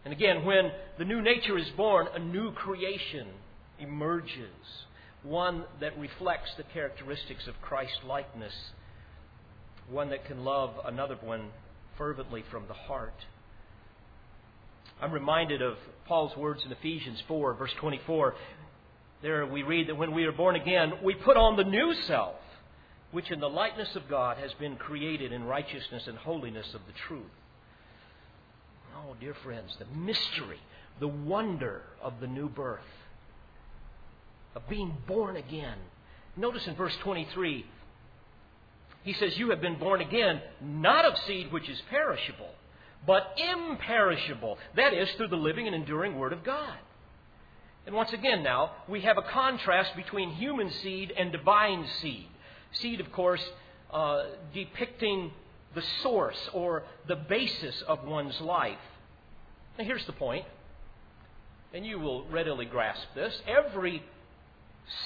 And 0.04 0.12
again, 0.12 0.44
when 0.44 0.70
the 0.98 1.04
new 1.04 1.20
nature 1.20 1.58
is 1.58 1.68
born, 1.76 2.06
a 2.14 2.18
new 2.18 2.52
creation 2.52 3.26
emerges, 3.78 4.50
one 5.22 5.64
that 5.80 5.98
reflects 5.98 6.50
the 6.56 6.62
characteristics 6.62 7.46
of 7.46 7.54
Christ 7.60 8.00
likeness, 8.06 8.52
one 9.90 10.10
that 10.10 10.26
can 10.26 10.44
love 10.44 10.70
another 10.84 11.16
one 11.22 11.50
fervently 11.96 12.44
from 12.50 12.66
the 12.68 12.74
heart. 12.74 13.14
I'm 15.00 15.12
reminded 15.12 15.62
of 15.62 15.76
Paul's 16.06 16.36
words 16.36 16.62
in 16.64 16.72
Ephesians 16.72 17.22
4, 17.28 17.54
verse 17.54 17.70
24. 17.80 18.34
There 19.22 19.46
we 19.46 19.62
read 19.62 19.88
that 19.88 19.96
when 19.96 20.14
we 20.14 20.24
are 20.24 20.32
born 20.32 20.56
again, 20.56 20.92
we 21.02 21.14
put 21.14 21.36
on 21.36 21.56
the 21.56 21.64
new 21.64 21.92
self, 22.06 22.36
which 23.10 23.30
in 23.30 23.40
the 23.40 23.48
likeness 23.48 23.94
of 23.94 24.08
God 24.08 24.38
has 24.38 24.52
been 24.54 24.76
created 24.76 25.32
in 25.32 25.44
righteousness 25.44 26.04
and 26.06 26.16
holiness 26.18 26.66
of 26.74 26.80
the 26.86 26.92
truth. 27.06 27.30
Oh, 29.06 29.14
dear 29.20 29.34
friends, 29.44 29.76
the 29.78 29.84
mystery, 29.96 30.58
the 30.98 31.08
wonder 31.08 31.82
of 32.02 32.14
the 32.20 32.26
new 32.26 32.48
birth, 32.48 32.80
of 34.56 34.68
being 34.68 34.96
born 35.06 35.36
again. 35.36 35.78
Notice 36.36 36.66
in 36.66 36.74
verse 36.74 36.96
23, 37.02 37.64
he 39.04 39.12
says, 39.14 39.36
You 39.38 39.50
have 39.50 39.60
been 39.60 39.78
born 39.78 40.00
again, 40.00 40.40
not 40.60 41.04
of 41.04 41.16
seed 41.26 41.52
which 41.52 41.68
is 41.68 41.80
perishable, 41.90 42.50
but 43.06 43.36
imperishable. 43.36 44.58
That 44.74 44.94
is, 44.94 45.08
through 45.16 45.28
the 45.28 45.36
living 45.36 45.66
and 45.66 45.76
enduring 45.76 46.18
Word 46.18 46.32
of 46.32 46.42
God. 46.42 46.78
And 47.86 47.94
once 47.94 48.12
again, 48.12 48.42
now, 48.42 48.72
we 48.88 49.02
have 49.02 49.16
a 49.16 49.22
contrast 49.22 49.94
between 49.94 50.30
human 50.30 50.70
seed 50.82 51.12
and 51.16 51.30
divine 51.30 51.86
seed. 52.02 52.26
Seed, 52.72 53.00
of 53.00 53.12
course, 53.12 53.42
uh, 53.92 54.24
depicting 54.52 55.30
the 55.74 55.82
source 56.02 56.48
or 56.52 56.84
the 57.06 57.16
basis 57.16 57.82
of 57.86 58.04
one's 58.04 58.40
life. 58.40 58.78
Now, 59.78 59.84
here's 59.84 60.06
the 60.06 60.12
point, 60.12 60.44
and 61.72 61.86
you 61.86 61.98
will 61.98 62.24
readily 62.26 62.64
grasp 62.64 63.06
this. 63.14 63.40
Every 63.46 64.02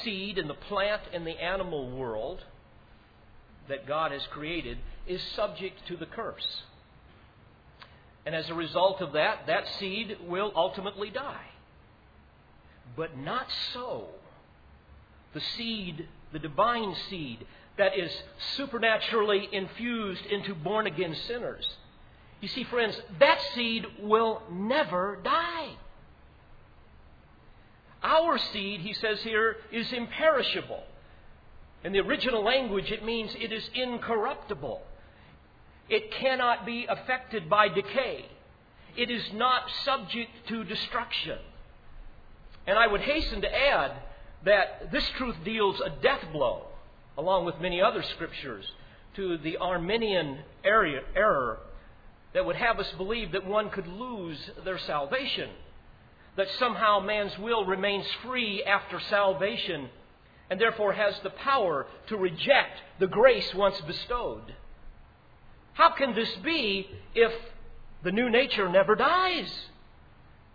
seed 0.03 0.39
in 0.39 0.49
the 0.49 0.55
plant 0.55 1.03
and 1.13 1.27
the 1.27 1.43
animal 1.43 1.91
world 1.91 2.43
that 3.69 3.87
God 3.87 4.13
has 4.13 4.23
created 4.31 4.79
is 5.07 5.21
subject 5.35 5.87
to 5.89 5.97
the 5.97 6.07
curse. 6.07 6.63
And 8.25 8.35
as 8.35 8.49
a 8.49 8.55
result 8.55 9.01
of 9.01 9.13
that, 9.13 9.47
that 9.47 9.65
seed 9.79 10.17
will 10.29 10.53
ultimately 10.55 11.11
die. 11.11 11.47
But 12.97 13.17
not 13.17 13.47
so. 13.73 14.09
The 15.35 15.41
seed, 15.57 16.09
the 16.33 16.39
divine 16.39 16.95
seed, 17.11 17.47
that 17.79 17.99
is 17.99 18.11
supernaturally 18.57 19.49
infused 19.51 20.27
into 20.27 20.55
born 20.55 20.87
again 20.87 21.15
sinners. 21.27 21.67
You 22.41 22.49
see, 22.49 22.65
friends, 22.65 23.01
that 23.19 23.41
seed 23.55 23.87
will 24.01 24.43
never 24.51 25.19
die. 25.23 25.71
Our 28.03 28.37
seed, 28.39 28.81
he 28.81 28.93
says 28.95 29.23
here, 29.23 29.57
is 29.71 29.93
imperishable. 29.93 30.83
In 31.85 31.93
the 31.93 32.01
original 32.01 32.45
language, 32.45 32.91
it 32.91 33.05
means 33.05 33.35
it 33.35 33.53
is 33.53 33.69
incorruptible. 33.75 34.83
It 35.89 36.11
cannot 36.13 36.67
be 36.67 36.87
affected 36.87 37.49
by 37.49 37.69
decay. 37.69 38.27
It 38.97 39.11
is 39.11 39.23
not 39.33 39.71
subject 39.85 40.31
to 40.49 40.65
destruction. 40.65 41.39
And 42.67 42.79
I 42.79 42.87
would 42.87 43.01
hasten 43.01 43.41
to 43.43 43.55
add 43.55 43.93
that 44.45 44.91
this 44.93 45.09
truth 45.17 45.37
deals 45.45 45.81
a 45.81 45.91
death 46.03 46.25
blow, 46.33 46.67
along 47.19 47.45
with 47.45 47.61
many 47.61 47.81
other 47.81 48.03
scriptures, 48.03 48.65
to 49.17 49.37
the 49.39 49.59
Arminian 49.59 50.39
error 50.65 51.59
that 52.33 52.45
would 52.45 52.57
have 52.57 52.79
us 52.79 52.91
believe 52.97 53.33
that 53.33 53.47
one 53.47 53.69
could 53.71 53.87
lose 53.87 54.39
their 54.65 54.79
salvation, 54.79 55.51
that 56.37 56.49
somehow 56.59 56.99
man's 56.99 57.37
will 57.39 57.67
remains 57.67 58.07
free 58.25 58.65
after 58.65 58.99
salvation, 59.11 59.91
and 60.49 60.61
therefore 60.61 60.95
has 60.95 61.15
the 61.23 61.31
power 61.31 61.87
to 62.09 62.17
reject 62.17 62.79
the 62.99 63.07
grace 63.07 63.55
once 63.55 63.79
bestowed. 63.83 64.55
How 65.75 65.91
can 65.91 66.15
this 66.15 66.35
be 66.37 66.89
if 67.15 67.33
the 68.03 68.13
new 68.13 68.31
nature 68.31 68.69
never 68.69 68.95
dies? 68.95 69.51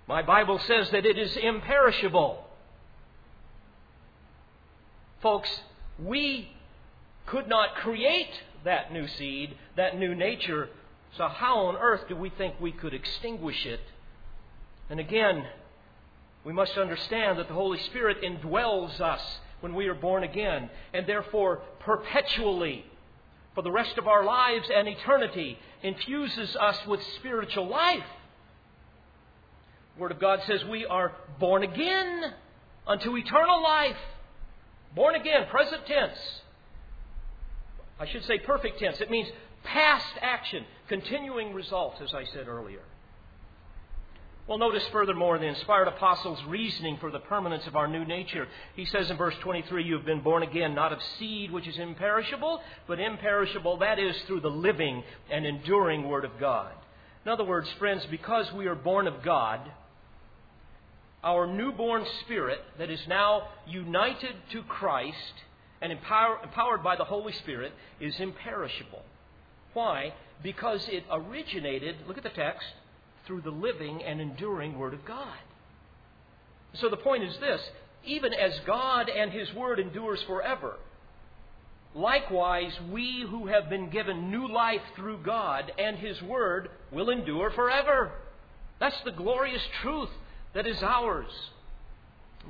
My 0.07 0.21
Bible 0.21 0.59
says 0.59 0.89
that 0.91 1.05
it 1.05 1.17
is 1.17 1.35
imperishable. 1.37 2.43
Folks, 5.21 5.49
we 6.03 6.49
could 7.25 7.47
not 7.47 7.75
create 7.75 8.29
that 8.63 8.91
new 8.91 9.07
seed, 9.07 9.55
that 9.75 9.97
new 9.97 10.15
nature. 10.15 10.69
So, 11.17 11.27
how 11.27 11.67
on 11.67 11.77
earth 11.77 12.07
do 12.07 12.15
we 12.15 12.29
think 12.29 12.55
we 12.59 12.71
could 12.71 12.93
extinguish 12.93 13.65
it? 13.65 13.81
And 14.89 14.99
again, 14.99 15.45
we 16.43 16.53
must 16.53 16.77
understand 16.77 17.39
that 17.39 17.47
the 17.47 17.53
Holy 17.53 17.79
Spirit 17.79 18.21
indwells 18.21 19.01
us 19.01 19.21
when 19.59 19.73
we 19.73 19.87
are 19.87 19.95
born 19.95 20.23
again, 20.23 20.69
and 20.93 21.07
therefore 21.07 21.61
perpetually, 21.79 22.85
for 23.55 23.63
the 23.63 23.71
rest 23.71 23.97
of 23.97 24.07
our 24.07 24.23
lives 24.23 24.69
and 24.73 24.87
eternity, 24.87 25.57
infuses 25.81 26.55
us 26.55 26.77
with 26.85 27.01
spiritual 27.17 27.67
life. 27.67 28.05
The 29.95 30.01
Word 30.01 30.11
of 30.11 30.19
God 30.19 30.41
says 30.45 30.63
we 30.65 30.85
are 30.85 31.11
born 31.39 31.63
again 31.63 32.33
unto 32.85 33.17
eternal 33.17 33.63
life. 33.63 33.97
Born 34.97 35.13
again, 35.13 35.45
present 35.51 35.85
tense. 35.85 36.17
I 37.99 38.07
should 38.07 38.25
say 38.25 38.39
perfect 38.39 38.79
tense. 38.79 38.99
It 38.99 39.11
means 39.11 39.29
past 39.63 40.13
action, 40.21 40.65
continuing 40.89 41.53
results, 41.53 42.01
as 42.01 42.15
I 42.15 42.23
said 42.25 42.47
earlier. 42.47 42.81
Well, 44.47 44.57
notice 44.57 44.83
furthermore 44.91 45.37
the 45.37 45.45
inspired 45.45 45.87
apostle's 45.87 46.43
reasoning 46.47 46.97
for 46.97 47.11
the 47.11 47.19
permanence 47.19 47.67
of 47.67 47.75
our 47.75 47.87
new 47.87 48.05
nature. 48.05 48.47
He 48.75 48.85
says 48.85 49.11
in 49.11 49.17
verse 49.17 49.35
23, 49.41 49.83
You 49.83 49.97
have 49.97 50.05
been 50.05 50.21
born 50.21 50.41
again, 50.41 50.73
not 50.73 50.93
of 50.93 50.99
seed 51.19 51.51
which 51.51 51.67
is 51.67 51.77
imperishable, 51.77 52.59
but 52.87 52.99
imperishable, 52.99 53.77
that 53.77 53.99
is, 53.99 54.15
through 54.25 54.39
the 54.39 54.49
living 54.49 55.03
and 55.29 55.45
enduring 55.45 56.07
Word 56.07 56.25
of 56.25 56.39
God. 56.39 56.71
In 57.23 57.31
other 57.31 57.43
words, 57.43 57.69
friends, 57.77 58.03
because 58.09 58.51
we 58.53 58.65
are 58.65 58.75
born 58.75 59.05
of 59.05 59.21
God, 59.21 59.59
our 61.27 61.45
newborn 61.45 62.05
spirit 62.21 62.61
that 62.79 62.89
is 62.89 63.01
now 63.05 63.49
united 63.67 64.33
to 64.49 64.63
Christ 64.63 65.33
and 65.81 65.91
empower, 65.91 66.39
empowered 66.41 66.81
by 66.81 66.95
the 66.95 67.03
Holy 67.03 67.33
Spirit 67.33 67.73
is 67.99 68.17
imperishable. 68.17 69.03
Why? 69.73 70.13
Because 70.41 70.87
it 70.87 71.03
originated, 71.11 71.97
look 72.07 72.17
at 72.17 72.23
the 72.23 72.29
text, 72.29 72.65
through 73.25 73.41
the 73.41 73.51
living 73.51 74.01
and 74.03 74.21
enduring 74.21 74.79
Word 74.79 74.93
of 74.93 75.03
God. 75.03 75.37
So 76.75 76.87
the 76.87 76.95
point 76.95 77.25
is 77.25 77.37
this 77.39 77.61
even 78.05 78.33
as 78.33 78.57
God 78.65 79.09
and 79.09 79.29
His 79.29 79.53
Word 79.53 79.81
endures 79.81 80.23
forever, 80.23 80.77
likewise 81.93 82.71
we 82.89 83.25
who 83.29 83.47
have 83.47 83.69
been 83.69 83.89
given 83.89 84.31
new 84.31 84.47
life 84.47 84.81
through 84.95 85.17
God 85.23 85.73
and 85.77 85.97
His 85.97 86.21
Word 86.21 86.69
will 86.89 87.09
endure 87.09 87.51
forever. 87.51 88.13
That's 88.79 89.01
the 89.03 89.11
glorious 89.11 89.63
truth 89.81 90.09
that 90.53 90.67
is 90.67 90.81
ours. 90.83 91.31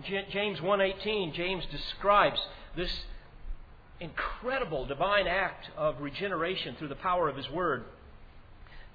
James 0.04 0.60
1:18 0.60 1.34
James 1.34 1.66
describes 1.68 2.40
this 2.76 2.92
incredible 4.00 4.86
divine 4.86 5.28
act 5.28 5.70
of 5.76 6.00
regeneration 6.02 6.76
through 6.76 6.90
the 6.90 6.96
power 6.96 7.28
of 7.28 7.36
his 7.36 7.50
word. 7.50 7.86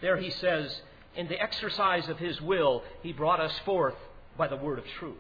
There 0.01 0.17
he 0.17 0.31
says, 0.31 0.81
in 1.15 1.29
the 1.29 1.41
exercise 1.41 2.09
of 2.09 2.19
His 2.19 2.41
will, 2.41 2.83
He 3.03 3.13
brought 3.13 3.41
us 3.41 3.59
forth 3.65 3.95
by 4.37 4.49
the 4.49 4.57
word 4.57 4.79
of 4.79 4.85
truth. 4.99 5.17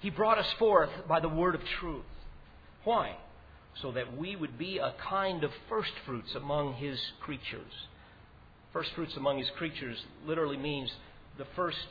He 0.00 0.10
brought 0.10 0.38
us 0.38 0.50
forth 0.58 0.90
by 1.08 1.20
the 1.20 1.28
word 1.28 1.54
of 1.54 1.64
truth. 1.80 2.04
Why? 2.84 3.16
So 3.80 3.92
that 3.92 4.16
we 4.16 4.36
would 4.36 4.58
be 4.58 4.78
a 4.78 4.94
kind 4.98 5.44
of 5.44 5.50
first 5.68 5.92
fruits 6.06 6.34
among 6.34 6.74
His 6.74 6.98
creatures. 7.20 7.72
First 8.72 8.92
fruits 8.94 9.16
among 9.16 9.38
His 9.38 9.50
creatures 9.50 10.02
literally 10.26 10.56
means 10.56 10.90
the 11.36 11.46
first 11.56 11.86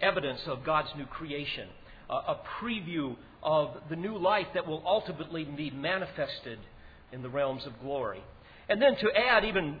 evidence 0.00 0.40
of 0.46 0.64
God's 0.64 0.88
new 0.96 1.06
creation, 1.06 1.68
a 2.08 2.36
preview 2.60 3.16
of 3.42 3.76
the 3.90 3.96
new 3.96 4.16
life 4.16 4.46
that 4.54 4.66
will 4.66 4.82
ultimately 4.86 5.44
be 5.44 5.70
manifested 5.70 6.58
in 7.12 7.22
the 7.22 7.28
realms 7.28 7.66
of 7.66 7.80
glory. 7.80 8.22
And 8.68 8.80
then 8.80 8.96
to 8.96 9.10
add 9.16 9.44
even 9.44 9.80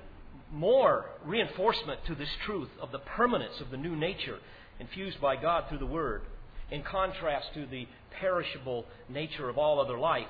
more 0.50 1.06
reinforcement 1.24 2.04
to 2.06 2.14
this 2.14 2.28
truth 2.46 2.70
of 2.80 2.92
the 2.92 2.98
permanence 3.00 3.60
of 3.60 3.70
the 3.70 3.76
new 3.76 3.94
nature 3.94 4.38
infused 4.80 5.20
by 5.20 5.36
God 5.36 5.64
through 5.68 5.78
the 5.78 5.86
Word, 5.86 6.22
in 6.70 6.82
contrast 6.82 7.52
to 7.54 7.66
the 7.66 7.86
perishable 8.20 8.86
nature 9.08 9.48
of 9.48 9.58
all 9.58 9.80
other 9.80 9.98
life. 9.98 10.28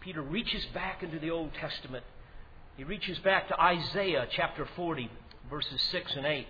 Peter 0.00 0.22
reaches 0.22 0.64
back 0.74 1.02
into 1.02 1.18
the 1.18 1.30
Old 1.30 1.52
Testament. 1.54 2.04
He 2.76 2.84
reaches 2.84 3.18
back 3.18 3.48
to 3.48 3.60
Isaiah 3.60 4.26
chapter 4.30 4.68
40, 4.76 5.10
verses 5.48 5.80
6 5.90 6.16
and 6.16 6.26
8. 6.26 6.46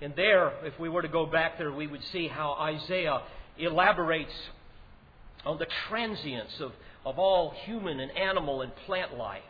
And 0.00 0.14
there, 0.14 0.52
if 0.64 0.78
we 0.78 0.88
were 0.88 1.02
to 1.02 1.08
go 1.08 1.26
back 1.26 1.58
there, 1.58 1.72
we 1.72 1.86
would 1.86 2.04
see 2.12 2.28
how 2.28 2.52
Isaiah 2.52 3.22
elaborates 3.58 4.34
on 5.44 5.58
the 5.58 5.66
transience 5.88 6.60
of, 6.60 6.72
of 7.04 7.18
all 7.18 7.54
human 7.64 8.00
and 8.00 8.10
animal 8.16 8.62
and 8.62 8.74
plant 8.86 9.16
life 9.16 9.42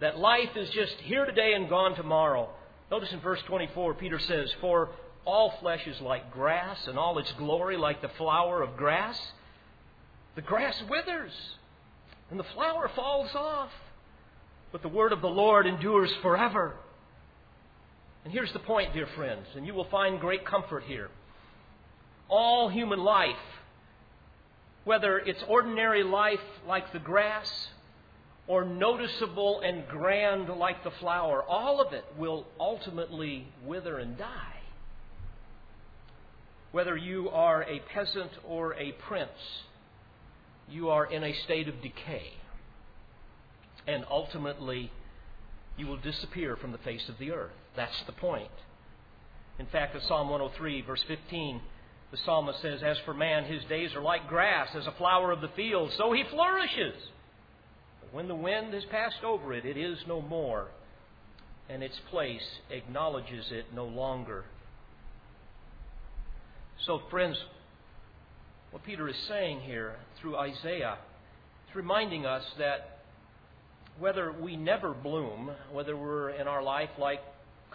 that 0.00 0.18
life 0.18 0.56
is 0.56 0.68
just 0.70 0.94
here 1.02 1.24
today 1.24 1.54
and 1.54 1.68
gone 1.68 1.94
tomorrow. 1.94 2.50
Notice 2.90 3.12
in 3.12 3.20
verse 3.20 3.40
24, 3.46 3.94
Peter 3.94 4.18
says, 4.18 4.52
For 4.60 4.90
all 5.24 5.54
flesh 5.60 5.86
is 5.86 6.00
like 6.00 6.32
grass, 6.32 6.86
and 6.86 6.98
all 6.98 7.18
its 7.18 7.32
glory 7.32 7.76
like 7.76 8.02
the 8.02 8.10
flower 8.10 8.62
of 8.62 8.76
grass. 8.76 9.18
The 10.34 10.42
grass 10.42 10.80
withers, 10.88 11.32
and 12.30 12.38
the 12.38 12.44
flower 12.44 12.90
falls 12.94 13.34
off, 13.34 13.70
but 14.70 14.82
the 14.82 14.88
word 14.88 15.12
of 15.12 15.22
the 15.22 15.28
Lord 15.28 15.66
endures 15.66 16.12
forever. 16.20 16.74
And 18.26 18.32
here's 18.32 18.52
the 18.52 18.58
point, 18.58 18.92
dear 18.92 19.06
friends, 19.14 19.46
and 19.54 19.64
you 19.64 19.72
will 19.72 19.84
find 19.84 20.18
great 20.18 20.44
comfort 20.44 20.82
here. 20.82 21.10
All 22.28 22.68
human 22.68 22.98
life, 22.98 23.36
whether 24.82 25.16
it's 25.20 25.44
ordinary 25.46 26.02
life 26.02 26.40
like 26.66 26.92
the 26.92 26.98
grass, 26.98 27.68
or 28.48 28.64
noticeable 28.64 29.60
and 29.60 29.86
grand 29.86 30.48
like 30.48 30.82
the 30.82 30.90
flower, 30.90 31.40
all 31.40 31.80
of 31.80 31.92
it 31.92 32.04
will 32.18 32.48
ultimately 32.58 33.46
wither 33.64 33.96
and 33.98 34.18
die. 34.18 34.58
Whether 36.72 36.96
you 36.96 37.28
are 37.28 37.62
a 37.62 37.78
peasant 37.94 38.32
or 38.44 38.74
a 38.74 38.90
prince, 39.06 39.38
you 40.68 40.90
are 40.90 41.06
in 41.06 41.22
a 41.22 41.32
state 41.44 41.68
of 41.68 41.80
decay. 41.80 42.32
And 43.86 44.04
ultimately, 44.10 44.90
you 45.76 45.86
will 45.86 45.98
disappear 45.98 46.56
from 46.56 46.72
the 46.72 46.78
face 46.78 47.08
of 47.08 47.18
the 47.18 47.30
earth. 47.30 47.52
That's 47.76 48.02
the 48.06 48.12
point. 48.12 48.50
In 49.58 49.66
fact, 49.66 49.94
in 49.94 50.02
Psalm 50.02 50.28
103, 50.28 50.82
verse 50.82 51.02
15, 51.06 51.60
the 52.10 52.18
psalmist 52.24 52.60
says, 52.62 52.82
As 52.82 52.98
for 53.04 53.14
man, 53.14 53.44
his 53.44 53.64
days 53.64 53.94
are 53.94 54.02
like 54.02 54.28
grass, 54.28 54.68
as 54.74 54.86
a 54.86 54.92
flower 54.92 55.32
of 55.32 55.40
the 55.40 55.50
field, 55.56 55.92
so 55.96 56.12
he 56.12 56.24
flourishes. 56.30 56.94
But 58.00 58.14
when 58.14 58.28
the 58.28 58.34
wind 58.34 58.74
has 58.74 58.84
passed 58.86 59.24
over 59.24 59.52
it, 59.52 59.64
it 59.64 59.76
is 59.76 59.98
no 60.06 60.20
more, 60.20 60.68
and 61.68 61.82
its 61.82 61.98
place 62.10 62.46
acknowledges 62.70 63.46
it 63.50 63.66
no 63.74 63.86
longer. 63.86 64.44
So, 66.84 67.02
friends, 67.10 67.36
what 68.70 68.84
Peter 68.84 69.08
is 69.08 69.16
saying 69.28 69.60
here 69.60 69.96
through 70.20 70.36
Isaiah, 70.36 70.98
it's 71.66 71.74
reminding 71.74 72.26
us 72.26 72.44
that 72.58 73.00
whether 73.98 74.30
we 74.30 74.56
never 74.56 74.92
bloom, 74.92 75.50
whether 75.72 75.96
we're 75.96 76.30
in 76.30 76.46
our 76.46 76.62
life 76.62 76.90
like 76.98 77.20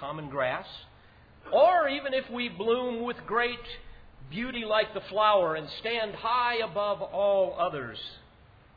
common 0.01 0.29
grass, 0.29 0.65
or 1.53 1.87
even 1.87 2.13
if 2.13 2.29
we 2.29 2.49
bloom 2.49 3.03
with 3.03 3.17
great 3.25 3.59
beauty 4.29 4.65
like 4.65 4.93
the 4.93 5.01
flower 5.09 5.55
and 5.55 5.67
stand 5.79 6.15
high 6.15 6.55
above 6.57 7.01
all 7.01 7.55
others, 7.59 7.99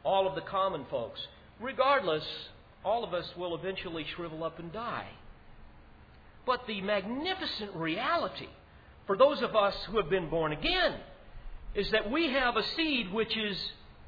all 0.04 0.28
of 0.28 0.34
the 0.34 0.42
common 0.42 0.84
folks, 0.90 1.20
regardless, 1.60 2.24
all 2.84 3.02
of 3.02 3.14
us 3.14 3.24
will 3.36 3.56
eventually 3.56 4.04
shrivel 4.14 4.44
up 4.44 4.58
and 4.58 4.72
die. 4.72 5.08
But 6.46 6.66
the 6.66 6.82
magnificent 6.82 7.74
reality 7.74 8.48
for 9.06 9.16
those 9.16 9.42
of 9.42 9.56
us 9.56 9.74
who 9.88 9.96
have 9.96 10.10
been 10.10 10.28
born 10.28 10.52
again 10.52 10.94
is 11.74 11.90
that 11.90 12.10
we 12.10 12.30
have 12.32 12.56
a 12.56 12.62
seed 12.76 13.12
which 13.12 13.36
is 13.36 13.56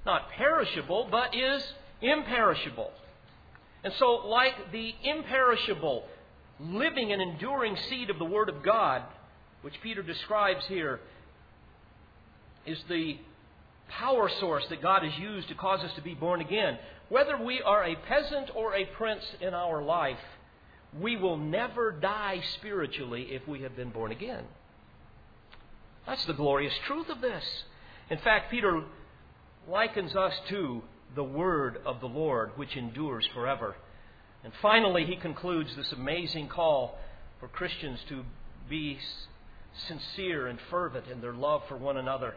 not 0.05 0.31
perishable, 0.37 1.09
but 1.11 1.35
is 1.35 1.63
imperishable. 2.01 2.91
And 3.85 3.93
so, 3.99 4.07
like 4.27 4.73
the 4.73 4.95
imperishable, 5.03 6.05
living 6.61 7.13
and 7.13 7.21
enduring 7.21 7.77
seed 7.89 8.11
of 8.11 8.19
the 8.19 8.25
Word 8.25 8.49
of 8.49 8.63
God, 8.63 9.03
which 9.63 9.75
Peter 9.83 10.03
describes 10.03 10.65
here, 10.67 11.01
is 12.65 12.79
the 12.89 13.19
power 13.89 14.29
source 14.41 14.65
that 14.69 14.83
God 14.83 15.03
has 15.03 15.17
used 15.19 15.49
to 15.49 15.55
cause 15.55 15.81
us 15.81 15.93
to 15.95 16.03
be 16.03 16.15
born 16.15 16.41
again. 16.41 16.79
Whether 17.09 17.37
we 17.37 17.63
are 17.63 17.85
a 17.85 17.95
peasant 17.95 18.51
or 18.55 18.75
a 18.75 18.85
prince 18.85 19.25
in 19.41 19.55
our 19.55 19.83
life, 19.83 20.19
we 20.99 21.17
will 21.17 21.37
never 21.37 21.93
die 21.93 22.41
spiritually 22.59 23.29
if 23.31 23.47
we 23.47 23.63
have 23.63 23.77
been 23.77 23.91
born 23.91 24.13
again. 24.13 24.45
That's 26.07 26.25
the 26.27 26.33
glorious 26.33 26.75
truth 26.87 27.09
of 27.09 27.21
this. 27.21 27.45
In 28.11 28.19
fact, 28.19 28.51
Peter 28.51 28.83
likens 29.69 30.15
us 30.15 30.33
to 30.49 30.83
the 31.15 31.25
word 31.25 31.79
of 31.85 32.01
the 32.01 32.07
Lord, 32.07 32.53
which 32.57 32.77
endures 32.77 33.29
forever. 33.35 33.77
And 34.45 34.53
finally, 34.63 35.05
he 35.05 35.17
concludes 35.17 35.71
this 35.77 35.93
amazing 35.93 36.49
call 36.49 36.99
for 37.41 37.49
Christians 37.49 37.99
to 38.09 38.23
be 38.69 38.99
sincere 39.89 40.47
and 40.47 40.59
fervent 40.71 41.07
in 41.09 41.21
their 41.21 41.33
love 41.33 41.63
for 41.69 41.77
one 41.77 41.97
another 41.97 42.35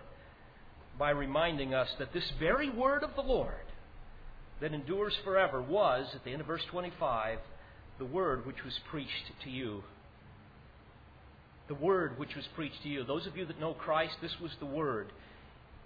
by 0.97 1.11
reminding 1.11 1.73
us 1.73 1.87
that 1.97 2.13
this 2.13 2.29
very 2.39 2.69
word 2.69 3.03
of 3.03 3.15
the 3.15 3.21
Lord 3.21 3.53
that 4.61 4.73
endures 4.73 5.15
forever 5.23 5.61
was, 5.61 6.07
at 6.13 6.23
the 6.25 6.31
end 6.31 6.41
of 6.41 6.47
verse 6.47 6.65
25, 6.69 7.39
the 7.97 8.05
word 8.05 8.45
which 8.45 8.63
was 8.65 8.77
preached 8.91 9.31
to 9.43 9.49
you. 9.49 9.83
The 11.67 11.75
word 11.75 12.19
which 12.19 12.35
was 12.35 12.45
preached 12.55 12.83
to 12.83 12.89
you. 12.89 13.03
Those 13.03 13.27
of 13.27 13.37
you 13.37 13.45
that 13.45 13.59
know 13.59 13.73
Christ, 13.73 14.15
this 14.21 14.35
was 14.41 14.51
the 14.59 14.65
word. 14.65 15.11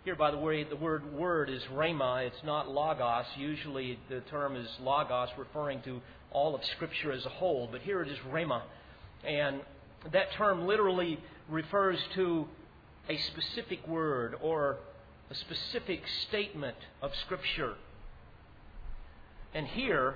Here, 0.04 0.16
by 0.16 0.32
the 0.32 0.38
way, 0.38 0.66
the 0.66 0.76
word 0.76 1.14
word 1.14 1.50
is 1.50 1.64
rhema. 1.74 2.28
It's 2.28 2.44
not 2.44 2.70
logos. 2.70 3.26
Usually 3.38 3.98
the 4.10 4.20
term 4.30 4.58
is 4.58 4.68
logos, 4.82 5.30
referring 5.38 5.82
to 5.84 6.02
all 6.32 6.56
of 6.56 6.66
Scripture 6.76 7.14
as 7.14 7.26
a 7.26 7.30
whole. 7.30 7.70
But 7.72 7.82
here 7.82 8.02
it 8.02 8.10
is 8.10 8.18
rhema. 8.30 8.64
And 9.24 9.62
that 10.12 10.34
term 10.34 10.68
literally 10.68 11.20
refers 11.48 12.00
to 12.16 12.50
a 13.08 13.18
specific 13.18 13.88
word 13.88 14.36
or 14.42 14.78
a 15.32 15.36
specific 15.36 16.02
statement 16.28 16.76
of 17.02 17.12
Scripture. 17.24 17.76
And 19.54 19.66
here, 19.68 20.16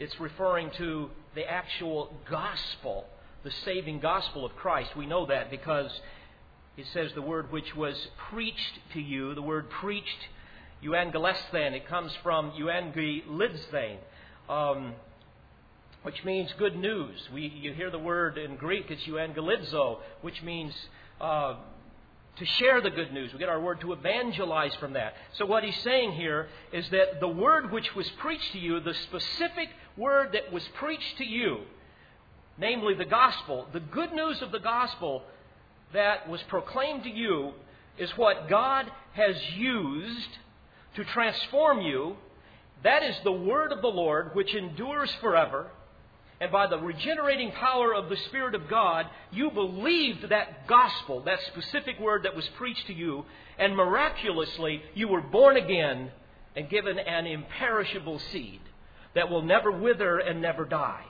it's 0.00 0.18
referring 0.18 0.72
to 0.78 1.10
the 1.36 1.48
actual 1.48 2.12
gospel, 2.28 3.06
the 3.44 3.52
saving 3.64 4.00
gospel 4.00 4.44
of 4.44 4.56
Christ. 4.56 4.96
We 4.96 5.06
know 5.06 5.26
that 5.26 5.48
because 5.48 5.92
it 6.80 6.86
says 6.94 7.10
the 7.14 7.20
word 7.20 7.52
which 7.52 7.76
was 7.76 8.08
preached 8.30 8.78
to 8.94 9.00
you, 9.00 9.34
the 9.34 9.42
word 9.42 9.68
preached, 9.68 10.28
euangelisthen, 10.82 11.72
it 11.72 11.86
comes 11.86 12.10
from 12.22 12.52
euangelisthen, 12.52 13.98
um, 14.48 14.94
which 16.02 16.24
means 16.24 16.50
good 16.58 16.74
news. 16.76 17.20
We, 17.34 17.42
you 17.42 17.74
hear 17.74 17.90
the 17.90 17.98
word 17.98 18.38
in 18.38 18.56
Greek, 18.56 18.90
it's 18.90 19.02
euangelizo, 19.02 19.98
which 20.22 20.42
means 20.42 20.72
uh, 21.20 21.56
to 22.36 22.46
share 22.46 22.80
the 22.80 22.88
good 22.88 23.12
news. 23.12 23.30
We 23.34 23.38
get 23.38 23.50
our 23.50 23.60
word 23.60 23.82
to 23.82 23.92
evangelize 23.92 24.74
from 24.76 24.94
that. 24.94 25.12
So, 25.34 25.44
what 25.44 25.62
he's 25.62 25.76
saying 25.82 26.12
here 26.12 26.48
is 26.72 26.88
that 26.88 27.20
the 27.20 27.28
word 27.28 27.70
which 27.72 27.94
was 27.94 28.08
preached 28.20 28.52
to 28.52 28.58
you, 28.58 28.80
the 28.80 28.94
specific 28.94 29.68
word 29.98 30.30
that 30.32 30.50
was 30.50 30.66
preached 30.76 31.18
to 31.18 31.26
you, 31.26 31.58
namely 32.56 32.94
the 32.94 33.04
gospel, 33.04 33.68
the 33.74 33.80
good 33.80 34.14
news 34.14 34.40
of 34.40 34.50
the 34.50 34.60
gospel 34.60 35.24
that 35.92 36.28
was 36.28 36.42
proclaimed 36.44 37.04
to 37.04 37.10
you, 37.10 37.52
is 37.98 38.10
what 38.16 38.48
God 38.48 38.90
has 39.12 39.36
used 39.56 40.38
to 40.96 41.04
transform 41.04 41.80
you. 41.80 42.16
That 42.82 43.02
is 43.02 43.16
the 43.24 43.32
word 43.32 43.72
of 43.72 43.82
the 43.82 43.88
Lord 43.88 44.34
which 44.34 44.54
endures 44.54 45.12
forever 45.20 45.70
and 46.40 46.50
by 46.50 46.66
the 46.66 46.78
regenerating 46.78 47.52
power 47.52 47.94
of 47.94 48.08
the 48.08 48.16
Spirit 48.16 48.54
of 48.54 48.66
God, 48.66 49.06
you 49.30 49.50
believed 49.50 50.30
that 50.30 50.66
gospel, 50.66 51.20
that 51.24 51.38
specific 51.48 52.00
word 52.00 52.22
that 52.22 52.34
was 52.34 52.48
preached 52.56 52.86
to 52.86 52.94
you, 52.94 53.26
and 53.58 53.76
miraculously 53.76 54.82
you 54.94 55.06
were 55.06 55.20
born 55.20 55.58
again 55.58 56.10
and 56.56 56.70
given 56.70 56.98
an 56.98 57.26
imperishable 57.26 58.18
seed 58.32 58.60
that 59.14 59.28
will 59.28 59.42
never 59.42 59.70
wither 59.70 60.18
and 60.18 60.40
never 60.40 60.64
die. 60.64 61.04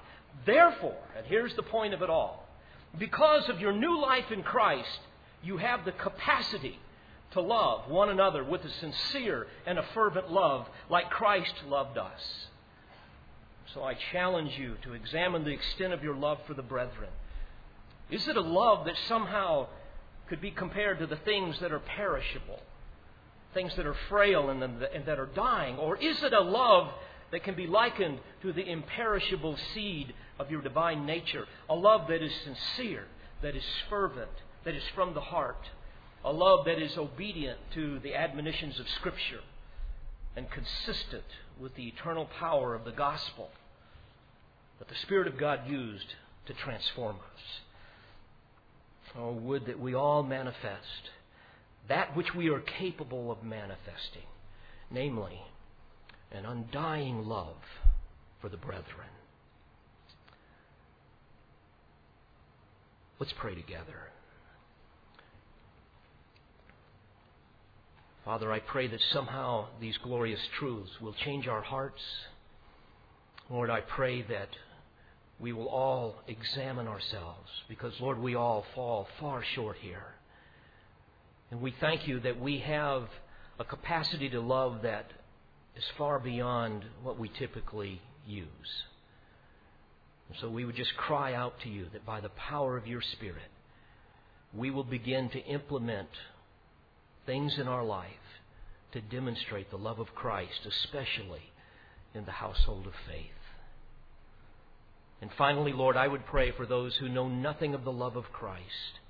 Therefore, 0.44 0.98
and 1.16 1.24
here's 1.26 1.54
the 1.54 1.62
point 1.62 1.94
of 1.94 2.02
it 2.02 2.10
all, 2.10 2.48
because 2.98 3.48
of 3.48 3.60
your 3.60 3.72
new 3.72 4.00
life 4.00 4.30
in 4.30 4.42
Christ, 4.42 5.00
you 5.42 5.56
have 5.58 5.84
the 5.84 5.92
capacity 5.92 6.78
to 7.32 7.40
love 7.40 7.88
one 7.88 8.08
another 8.08 8.42
with 8.42 8.64
a 8.64 8.70
sincere 8.70 9.46
and 9.66 9.78
a 9.78 9.84
fervent 9.94 10.30
love 10.30 10.66
like 10.88 11.10
Christ 11.10 11.54
loved 11.68 11.96
us. 11.96 12.20
So 13.74 13.84
I 13.84 13.94
challenge 14.12 14.58
you 14.58 14.76
to 14.82 14.94
examine 14.94 15.44
the 15.44 15.52
extent 15.52 15.92
of 15.92 16.02
your 16.02 16.16
love 16.16 16.38
for 16.46 16.54
the 16.54 16.62
brethren. 16.62 17.10
Is 18.10 18.26
it 18.26 18.36
a 18.36 18.40
love 18.40 18.86
that 18.86 18.96
somehow 19.06 19.68
could 20.28 20.40
be 20.40 20.50
compared 20.50 20.98
to 20.98 21.06
the 21.06 21.16
things 21.16 21.58
that 21.60 21.70
are 21.70 21.78
perishable, 21.78 22.58
things 23.54 23.74
that 23.76 23.86
are 23.86 23.96
frail 24.08 24.50
and, 24.50 24.62
that 25.06 25.18
are 25.20 25.30
dying? 25.34 25.76
Or 25.76 25.96
is 25.96 26.20
it 26.24 26.32
a 26.32 26.40
love 26.40 26.88
that 27.32 27.44
can 27.44 27.54
be 27.54 27.66
likened 27.66 28.18
to 28.42 28.52
the 28.52 28.68
imperishable 28.68 29.56
seed 29.74 30.12
of 30.38 30.50
your 30.50 30.62
divine 30.62 31.06
nature? 31.06 31.46
A 31.68 31.74
love 31.74 32.08
that 32.08 32.22
is 32.22 32.32
sincere, 32.44 33.06
that 33.42 33.56
is 33.56 33.64
fervent, 33.88 34.30
that 34.64 34.74
is 34.74 34.82
from 34.94 35.14
the 35.14 35.20
heart, 35.20 35.70
a 36.24 36.32
love 36.32 36.66
that 36.66 36.80
is 36.80 36.96
obedient 36.96 37.58
to 37.74 37.98
the 38.00 38.14
admonitions 38.14 38.78
of 38.78 38.88
Scripture 38.88 39.40
and 40.36 40.50
consistent 40.50 41.24
with 41.58 41.74
the 41.74 41.88
eternal 41.88 42.26
power 42.38 42.74
of 42.74 42.84
the 42.84 42.92
gospel 42.92 43.50
that 44.78 44.88
the 44.88 44.94
Spirit 44.96 45.26
of 45.26 45.38
God 45.38 45.68
used 45.68 46.14
to 46.46 46.54
transform 46.54 47.16
us. 47.16 47.60
Oh, 49.18 49.32
would 49.32 49.66
that 49.66 49.80
we 49.80 49.94
all 49.94 50.22
manifest 50.22 51.10
that 51.88 52.16
which 52.16 52.34
we 52.34 52.48
are 52.48 52.60
capable 52.60 53.32
of 53.32 53.42
manifesting, 53.42 54.22
namely, 54.90 55.40
an 56.32 56.46
undying 56.46 57.26
love 57.26 57.56
for 58.40 58.48
the 58.48 58.56
brethren. 58.56 59.08
Let's 63.18 63.32
pray 63.36 63.54
together. 63.54 64.08
Father, 68.24 68.52
I 68.52 68.60
pray 68.60 68.86
that 68.86 69.00
somehow 69.12 69.66
these 69.80 69.96
glorious 69.98 70.40
truths 70.58 70.90
will 71.00 71.14
change 71.24 71.48
our 71.48 71.62
hearts. 71.62 72.00
Lord, 73.50 73.70
I 73.70 73.80
pray 73.80 74.22
that 74.22 74.48
we 75.40 75.52
will 75.52 75.68
all 75.68 76.16
examine 76.28 76.86
ourselves 76.86 77.48
because, 77.68 77.92
Lord, 77.98 78.18
we 78.18 78.34
all 78.34 78.64
fall 78.74 79.08
far 79.18 79.42
short 79.54 79.78
here. 79.80 80.14
And 81.50 81.60
we 81.60 81.74
thank 81.80 82.06
you 82.06 82.20
that 82.20 82.38
we 82.38 82.58
have 82.58 83.08
a 83.58 83.64
capacity 83.64 84.28
to 84.30 84.40
love 84.40 84.82
that 84.82 85.10
is 85.80 85.86
far 85.96 86.18
beyond 86.18 86.84
what 87.02 87.18
we 87.18 87.30
typically 87.38 88.02
use. 88.26 88.46
And 90.28 90.36
so 90.38 90.50
we 90.50 90.66
would 90.66 90.76
just 90.76 90.94
cry 90.94 91.32
out 91.32 91.54
to 91.62 91.70
you 91.70 91.86
that 91.94 92.04
by 92.04 92.20
the 92.20 92.28
power 92.28 92.76
of 92.76 92.86
your 92.86 93.00
Spirit, 93.00 93.50
we 94.54 94.70
will 94.70 94.84
begin 94.84 95.30
to 95.30 95.42
implement 95.46 96.10
things 97.24 97.54
in 97.58 97.66
our 97.66 97.82
life 97.82 98.10
to 98.92 99.00
demonstrate 99.00 99.70
the 99.70 99.78
love 99.78 100.00
of 100.00 100.14
Christ, 100.14 100.66
especially 100.66 101.50
in 102.14 102.26
the 102.26 102.30
household 102.32 102.86
of 102.86 102.92
faith. 103.08 103.24
And 105.22 105.30
finally, 105.38 105.72
Lord, 105.72 105.96
I 105.96 106.08
would 106.08 106.26
pray 106.26 106.52
for 106.54 106.66
those 106.66 106.94
who 106.96 107.08
know 107.08 107.26
nothing 107.26 107.72
of 107.72 107.84
the 107.84 107.92
love 107.92 108.16
of 108.16 108.24
Christ. 108.32 109.00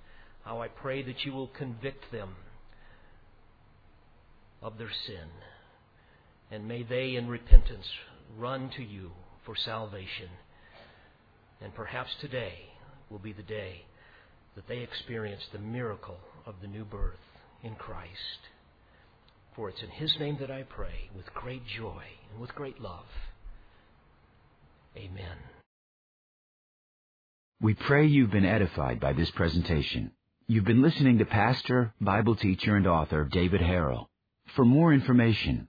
How 0.44 0.62
I 0.62 0.68
pray 0.68 1.02
that 1.02 1.24
you 1.24 1.32
will 1.32 1.48
convict 1.48 2.12
them 2.12 2.36
of 4.62 4.78
their 4.78 4.92
sin. 5.06 5.26
And 6.50 6.66
may 6.66 6.82
they, 6.82 7.14
in 7.14 7.28
repentance, 7.28 7.86
run 8.38 8.70
to 8.76 8.82
you 8.82 9.12
for 9.44 9.54
salvation. 9.54 10.28
And 11.60 11.74
perhaps 11.74 12.10
today 12.20 12.54
will 13.08 13.18
be 13.18 13.32
the 13.32 13.42
day 13.42 13.84
that 14.56 14.66
they 14.66 14.78
experience 14.78 15.42
the 15.52 15.58
miracle 15.58 16.18
of 16.46 16.54
the 16.60 16.66
new 16.66 16.84
birth 16.84 17.18
in 17.62 17.74
Christ. 17.76 18.48
For 19.54 19.68
it's 19.68 19.82
in 19.82 19.90
His 19.90 20.18
name 20.18 20.38
that 20.40 20.50
I 20.50 20.62
pray 20.62 21.10
with 21.14 21.32
great 21.34 21.66
joy 21.66 22.02
and 22.32 22.40
with 22.40 22.54
great 22.54 22.80
love. 22.80 23.06
Amen. 24.96 25.36
We 27.60 27.74
pray 27.74 28.06
you've 28.06 28.30
been 28.30 28.46
edified 28.46 29.00
by 29.00 29.12
this 29.12 29.30
presentation. 29.30 30.12
You've 30.48 30.64
been 30.64 30.82
listening 30.82 31.18
to 31.18 31.26
pastor, 31.26 31.92
Bible 32.00 32.34
teacher, 32.34 32.74
and 32.74 32.86
author 32.86 33.24
David 33.24 33.60
Harrell. 33.60 34.06
For 34.56 34.64
more 34.64 34.92
information 34.92 35.68